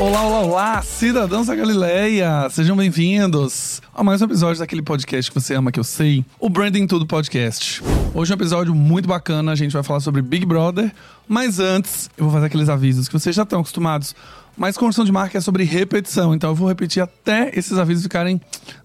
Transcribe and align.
Olá, 0.00 0.22
olá, 0.22 0.40
olá, 0.40 0.82
cidadãos 0.82 1.48
da 1.48 1.54
Galileia! 1.54 2.48
Sejam 2.48 2.74
bem-vindos 2.74 3.82
a 3.94 4.02
mais 4.02 4.22
um 4.22 4.24
episódio 4.24 4.58
daquele 4.58 4.80
podcast 4.80 5.30
que 5.30 5.38
você 5.38 5.52
ama, 5.52 5.70
que 5.70 5.78
eu 5.78 5.84
sei, 5.84 6.24
o 6.38 6.48
Branding 6.48 6.86
Tudo 6.86 7.06
Podcast. 7.06 7.82
Hoje 8.14 8.32
é 8.32 8.34
um 8.34 8.38
episódio 8.38 8.74
muito 8.74 9.06
bacana, 9.06 9.52
a 9.52 9.54
gente 9.54 9.72
vai 9.72 9.82
falar 9.82 10.00
sobre 10.00 10.22
Big 10.22 10.46
Brother, 10.46 10.90
mas 11.28 11.58
antes 11.58 12.08
eu 12.16 12.24
vou 12.24 12.32
fazer 12.32 12.46
aqueles 12.46 12.70
avisos 12.70 13.08
que 13.08 13.12
vocês 13.12 13.36
já 13.36 13.42
estão 13.42 13.60
acostumados 13.60 14.14
mas 14.56 14.76
construção 14.76 15.06
de 15.06 15.12
marca 15.12 15.38
é 15.38 15.40
sobre 15.40 15.64
repetição, 15.64 16.34
então 16.34 16.50
eu 16.50 16.54
vou 16.54 16.68
repetir 16.68 17.02
até 17.02 17.50
esses 17.58 17.78
avisos 17.78 18.02
ficarem 18.02 18.38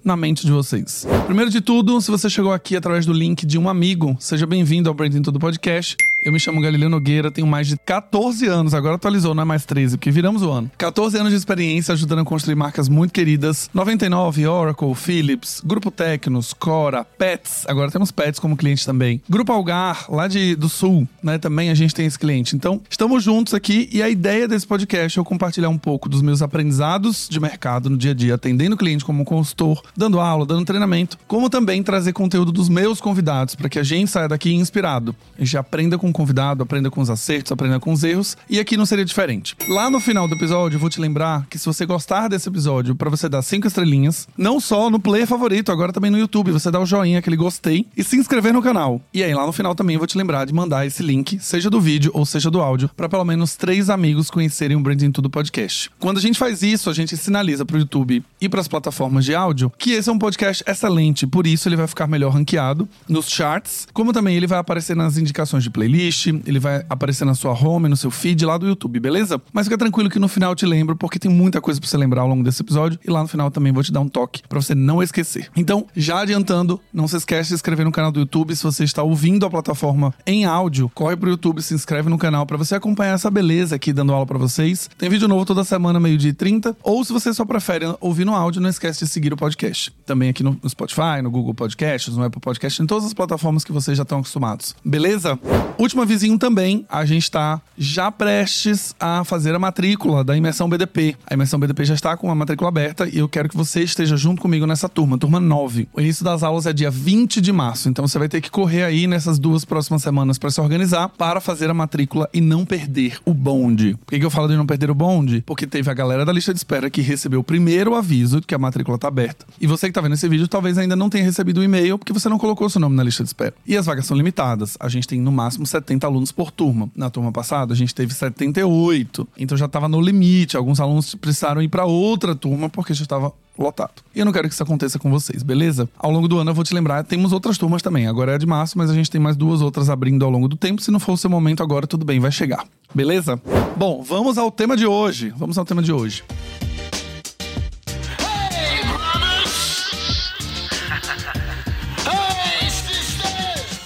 na 0.04 0.16
mente 0.16 0.46
de 0.46 0.52
vocês. 0.52 1.06
Primeiro 1.26 1.52
de 1.52 1.60
tudo, 1.60 2.00
se 2.00 2.10
você 2.10 2.30
chegou 2.30 2.54
aqui 2.54 2.78
através 2.78 3.06
do 3.06 3.12
link 3.12 3.46
de 3.46 3.58
um 3.58 3.68
amigo, 3.68 4.16
seja 4.18 4.46
bem-vindo 4.46 4.88
ao 4.88 4.96
Branding 4.96 5.22
Tudo 5.22 5.38
Podcast. 5.40 5.98
Eu 6.26 6.32
me 6.32 6.40
chamo 6.40 6.60
Galileu 6.60 6.90
Nogueira, 6.90 7.30
tenho 7.30 7.46
mais 7.46 7.68
de 7.68 7.78
14 7.78 8.48
anos, 8.48 8.74
agora 8.74 8.96
atualizou, 8.96 9.36
não 9.36 9.44
é 9.44 9.46
mais 9.46 9.64
13, 9.64 9.96
porque 9.96 10.10
viramos 10.10 10.42
o 10.42 10.50
ano. 10.50 10.72
14 10.76 11.20
anos 11.20 11.30
de 11.30 11.38
experiência 11.38 11.94
ajudando 11.94 12.18
a 12.18 12.26
construir 12.26 12.56
marcas 12.56 12.90
muito 12.90 13.14
queridas. 13.14 13.70
99, 13.72 14.48
Oracle, 14.48 14.96
Philips, 14.96 15.62
Grupo 15.64 15.92
Tecnos, 15.92 16.52
Cora, 16.52 17.04
Pets, 17.04 17.66
agora 17.68 17.92
temos 17.92 18.10
Pets 18.10 18.40
como 18.40 18.58
cliente 18.58 18.84
também. 18.84 19.22
Grupo 19.30 19.52
Algar, 19.52 20.08
lá 20.10 20.28
de, 20.28 20.56
do 20.56 20.68
Sul, 20.68 21.08
né, 21.22 21.38
também 21.38 21.70
a 21.70 21.76
gente 21.76 21.94
tem 21.94 22.08
esse 22.08 22.18
cliente. 22.18 22.56
Então, 22.56 22.82
estamos 22.90 23.24
juntos 23.24 23.54
aqui 23.54 23.88
e 23.94 24.02
a 24.02 24.10
ideia 24.10 24.48
desse 24.48 24.66
podcast 24.66 25.20
é 25.20 25.22
eu 25.22 25.24
compartilhar 25.24 25.70
um 25.70 25.78
pouco 25.78 26.10
dos 26.10 26.24
meus 26.24 26.42
aprendizados 26.42 27.30
de 27.30 27.40
mercado 27.40 27.88
no 27.88 27.98
dia 27.98 28.12
a 28.12 28.16
dia, 28.16 28.34
atendendo 28.34 28.74
o 28.74 28.80
cliente 28.80 29.06
como 29.06 29.24
consultor, 29.24 29.80
dando 29.96 30.20
aula, 30.20 30.44
dando 30.44 30.66
treinamento, 30.66 31.20
como 31.28 31.52
também 31.52 31.84
trazer 31.84 32.14
conteúdo 32.14 32.52
dos 32.52 32.68
meus 32.68 33.00
convidados 33.00 33.54
para 33.54 33.70
que 33.70 33.78
a 33.78 33.84
gente 33.84 34.10
saia 34.10 34.28
daqui 34.28 34.52
inspirado. 34.56 35.16
A 35.38 35.44
gente 35.44 35.56
aprenda 35.56 36.00
com 36.00 36.15
convidado, 36.16 36.64
aprenda 36.64 36.90
com 36.90 37.02
os 37.02 37.10
acertos, 37.10 37.52
aprenda 37.52 37.78
com 37.78 37.92
os 37.92 38.02
erros. 38.02 38.38
E 38.50 38.58
aqui 38.58 38.78
não 38.78 38.86
seria 38.86 39.04
diferente. 39.04 39.54
Lá 39.68 39.90
no 39.90 40.00
final 40.00 40.30
do 40.30 40.36
episódio, 40.36 40.78
eu 40.78 40.80
vou 40.80 40.90
te 40.90 41.02
lembrar 41.02 41.46
que 41.50 41.60
se 41.60 41.66
você 41.66 41.86
gostar 41.86 42.30
desse 42.30 42.48
episódio, 42.48 42.96
para 42.96 43.10
você 43.10 43.28
dar 43.28 43.42
cinco 43.42 43.68
estrelinhas, 43.68 44.26
não 44.38 44.60
só 44.60 44.90
no 44.90 44.98
player 44.98 45.28
favorito, 45.28 45.74
agora 45.74 45.92
também 45.92 46.10
no 46.10 46.18
YouTube, 46.18 46.52
você 46.52 46.72
dá 46.72 46.80
o 46.80 46.86
joinha, 46.86 47.20
aquele 47.20 47.36
gostei 47.36 47.86
e 47.98 48.04
se 48.04 48.16
inscrever 48.16 48.54
no 48.54 48.62
canal. 48.62 49.02
E 49.14 49.22
aí, 49.22 49.34
lá 49.34 49.46
no 49.46 49.52
final 49.52 49.76
também 49.76 49.96
eu 49.96 50.00
vou 50.00 50.08
te 50.08 50.18
lembrar 50.18 50.46
de 50.46 50.54
mandar 50.54 50.86
esse 50.86 51.04
link, 51.04 51.38
seja 51.40 51.70
do 51.70 51.82
vídeo 51.82 52.12
ou 52.14 52.26
seja 52.26 52.50
do 52.50 52.62
áudio, 52.62 52.90
para 52.96 53.10
pelo 53.10 53.26
menos 53.26 53.58
três 53.58 53.90
amigos 53.90 54.32
conhecerem 54.32 54.78
o 54.78 54.80
Branding 54.80 55.12
Tudo 55.12 55.30
Podcast. 55.30 55.92
Quando 56.00 56.18
a 56.18 56.22
gente 56.22 56.40
faz 56.40 56.64
isso, 56.64 56.90
a 56.90 56.94
gente 56.94 57.18
sinaliza 57.18 57.66
pro 57.66 57.78
YouTube 57.78 58.24
e 58.40 58.48
para 58.48 58.62
as 58.62 58.70
plataformas 58.70 59.26
de 59.26 59.36
áudio 59.36 59.70
que 59.78 59.92
esse 59.92 60.10
é 60.10 60.14
um 60.14 60.20
podcast 60.20 60.64
excelente, 60.66 61.28
por 61.28 61.46
isso 61.46 61.68
ele 61.68 61.76
vai 61.76 61.88
ficar 61.88 62.08
melhor 62.08 62.32
ranqueado 62.32 62.88
nos 63.10 63.28
charts, 63.28 63.86
como 63.92 64.14
também 64.14 64.38
ele 64.38 64.48
vai 64.48 64.60
aparecer 64.60 64.96
nas 64.96 65.18
indicações 65.18 65.64
de 65.64 65.70
playlist 65.70 66.05
ele 66.46 66.60
vai 66.60 66.86
aparecer 66.90 67.26
na 67.26 67.36
sua 67.36 67.52
home, 67.54 67.88
no 67.90 67.98
seu 67.98 68.12
feed 68.12 68.46
lá 68.46 68.58
do 68.58 68.68
YouTube, 68.68 69.00
beleza? 69.00 69.42
Mas 69.54 69.66
fica 69.66 69.78
tranquilo 69.78 70.10
que 70.10 70.20
no 70.20 70.28
final 70.28 70.52
eu 70.52 70.56
te 70.56 70.66
lembro, 70.66 70.96
porque 70.96 71.20
tem 71.20 71.32
muita 71.32 71.62
coisa 71.62 71.80
pra 71.80 71.90
você 71.90 71.98
lembrar 71.98 72.22
ao 72.22 72.28
longo 72.28 72.44
desse 72.44 72.62
episódio. 72.62 73.00
E 73.06 73.10
lá 73.10 73.22
no 73.22 73.28
final 73.28 73.50
também 73.52 73.72
vou 73.72 73.84
te 73.84 73.92
dar 73.92 74.00
um 74.00 74.08
toque 74.08 74.42
para 74.48 74.62
você 74.62 74.76
não 74.76 75.02
esquecer. 75.02 75.50
Então, 75.56 75.86
já 75.96 76.20
adiantando, 76.20 76.80
não 76.94 77.08
se 77.08 77.18
esquece 77.18 77.44
de 77.44 77.48
se 77.50 77.54
inscrever 77.56 77.86
no 77.86 77.92
canal 77.92 78.12
do 78.12 78.20
YouTube. 78.20 78.56
Se 78.56 78.64
você 78.64 78.84
está 78.84 79.04
ouvindo 79.04 79.46
a 79.46 79.50
plataforma 79.50 80.14
em 80.26 80.46
áudio, 80.46 80.90
corre 80.94 81.16
pro 81.16 81.30
YouTube, 81.30 81.62
se 81.62 81.74
inscreve 81.74 82.10
no 82.10 82.18
canal 82.18 82.46
para 82.46 82.58
você 82.58 82.76
acompanhar 82.76 83.14
essa 83.14 83.30
beleza 83.30 83.76
aqui 83.76 83.94
dando 83.94 84.14
aula 84.14 84.26
para 84.26 84.38
vocês. 84.38 84.90
Tem 84.98 85.10
vídeo 85.10 85.28
novo 85.28 85.46
toda 85.46 85.64
semana, 85.64 86.00
meio-dia 86.00 86.32
e 86.32 86.34
30. 86.34 86.76
Ou 86.84 87.04
se 87.04 87.14
você 87.14 87.34
só 87.34 87.46
prefere 87.46 87.86
ouvir 88.00 88.26
no 88.26 88.36
áudio, 88.36 88.62
não 88.62 88.70
esquece 88.70 89.06
de 89.06 89.12
seguir 89.12 89.34
o 89.34 89.38
podcast. 89.38 89.94
Também 90.06 90.30
aqui 90.30 90.44
no 90.44 90.60
Spotify, 90.68 91.22
no 91.22 91.30
Google 91.30 91.54
Podcasts, 91.54 92.16
no 92.16 92.24
Apple 92.24 92.42
Podcast, 92.42 92.82
em 92.82 92.86
todas 92.86 93.06
as 93.06 93.14
plataformas 93.14 93.64
que 93.64 93.72
vocês 93.72 93.98
já 93.98 94.04
estão 94.04 94.20
acostumados. 94.20 94.76
Beleza? 94.84 95.40
Último 95.78 95.95
último 95.96 96.02
avisinho 96.02 96.38
também, 96.38 96.86
a 96.90 97.06
gente 97.06 97.24
está 97.24 97.62
já 97.78 98.12
prestes 98.12 98.94
a 99.00 99.24
fazer 99.24 99.56
a 99.56 99.60
matrícula 99.60 100.26
da 100.26 100.36
imersão 100.36 100.68
BDP. 100.68 101.16
A 101.26 101.34
imersão 101.34 101.58
BDP 101.58 101.86
já 101.86 101.94
está 101.94 102.18
com 102.18 102.30
a 102.30 102.36
matrícula 102.36 102.68
aberta 102.68 103.08
e 103.08 103.20
eu 103.20 103.30
quero 103.30 103.48
que 103.48 103.56
você 103.56 103.82
esteja 103.82 104.18
junto 104.18 104.42
comigo 104.42 104.66
nessa 104.68 104.90
turma, 104.90 105.18
turma 105.18 105.40
9. 105.40 105.88
O 105.94 106.02
início 106.02 106.26
das 106.26 106.44
aulas 106.44 106.66
é 106.66 106.74
dia 106.74 106.92
20 106.92 107.40
de 107.40 107.52
março, 107.54 107.88
então 107.88 108.06
você 108.06 108.20
vai 108.20 108.28
ter 108.28 108.42
que 108.42 108.52
correr 108.52 108.84
aí 108.84 109.08
nessas 109.08 109.40
duas 109.40 109.64
próximas 109.64 110.02
semanas 110.02 110.38
para 110.38 110.52
se 110.52 110.60
organizar 110.60 111.08
para 111.08 111.40
fazer 111.40 111.70
a 111.70 111.74
matrícula 111.74 112.30
e 112.34 112.42
não 112.42 112.66
perder 112.66 113.18
o 113.24 113.34
bonde. 113.34 113.96
Por 114.06 114.12
que, 114.12 114.20
que 114.20 114.26
eu 114.26 114.32
falo 114.32 114.50
de 114.50 114.58
não 114.58 114.66
perder 114.66 114.92
o 114.92 114.96
bonde? 114.96 115.44
Porque 115.46 115.66
teve 115.66 115.90
a 115.90 115.94
galera 115.94 116.26
da 116.26 116.34
lista 116.34 116.54
de 116.54 116.60
espera 116.60 116.90
que 116.90 117.02
recebeu 117.02 117.40
o 117.40 117.44
primeiro 117.44 117.96
aviso 117.96 118.42
que 118.42 118.54
a 118.54 118.60
matrícula 118.60 118.96
está 118.96 119.08
aberta. 119.08 119.46
E 119.62 119.66
você 119.66 119.88
que 119.88 119.92
está 119.92 120.02
vendo 120.02 120.16
esse 120.16 120.28
vídeo 120.28 120.48
talvez 120.48 120.78
ainda 120.78 120.96
não 120.96 121.10
tenha 121.10 121.24
recebido 121.24 121.62
o 121.62 121.64
e-mail 121.64 121.98
porque 121.98 122.12
você 122.12 122.28
não 122.28 122.38
colocou 122.38 122.70
seu 122.70 122.82
nome 122.82 122.98
na 122.98 123.04
lista 123.04 123.24
de 123.24 123.30
espera. 123.30 123.54
E 123.66 123.78
as 123.78 123.86
vagas 123.86 124.06
são 124.06 124.18
limitadas. 124.18 124.76
A 124.78 124.90
gente 124.90 125.08
tem 125.08 125.22
no 125.22 125.32
máximo 125.32 125.66
70 125.66 125.85
70 125.86 126.08
alunos 126.08 126.32
por 126.32 126.52
turma. 126.52 126.90
Na 126.96 127.10
turma 127.10 127.32
passada, 127.32 127.74
a 127.74 127.76
gente 127.76 127.94
teve 127.94 128.14
78. 128.14 129.28
Então 129.38 129.58
já 129.58 129.66
estava 129.66 129.88
no 129.88 130.02
limite. 130.02 130.58
Alguns 130.58 130.80
alunos 130.80 131.14
precisaram 131.16 131.62
ir 131.62 131.68
para 131.68 131.86
outra 131.86 132.36
turma 132.36 132.70
porque 132.70 132.94
já 132.94 133.04
estava 133.04 133.32
lotado. 133.58 134.02
E 134.14 134.20
eu 134.20 134.26
não 134.26 134.34
quero 134.34 134.48
que 134.48 134.54
isso 134.54 134.64
aconteça 134.64 135.00
com 135.00 135.10
vocês, 135.10 135.44
beleza? 135.44 135.88
Ao 135.98 136.12
longo 136.12 136.28
do 136.28 136.38
ano 136.40 136.50
eu 136.50 136.56
vou 136.56 136.64
te 136.64 136.74
lembrar, 136.74 137.04
temos 137.04 137.32
outras 137.32 137.58
turmas 137.58 137.82
também. 137.82 138.08
Agora 138.08 138.34
é 138.34 138.38
de 138.38 138.46
março, 138.46 138.78
mas 138.78 138.90
a 138.90 138.94
gente 138.94 139.10
tem 139.10 139.22
mais 139.22 139.38
duas 139.38 139.62
outras 139.62 139.90
abrindo 139.90 140.26
ao 140.26 140.32
longo 140.32 140.48
do 140.48 140.58
tempo. 140.58 140.82
Se 140.82 140.92
não 140.92 141.00
for 141.00 141.14
o 141.14 141.18
seu 141.18 141.30
momento 141.30 141.64
agora, 141.64 141.88
tudo 141.88 142.04
bem, 142.04 142.20
vai 142.20 142.32
chegar. 142.32 142.66
Beleza? 142.94 143.40
Bom, 143.78 144.02
vamos 144.02 144.38
ao 144.38 144.52
tema 144.52 144.76
de 144.76 144.86
hoje. 144.86 145.34
Vamos 145.38 145.58
ao 145.58 145.66
tema 145.66 145.82
de 145.82 145.92
hoje. 145.92 146.24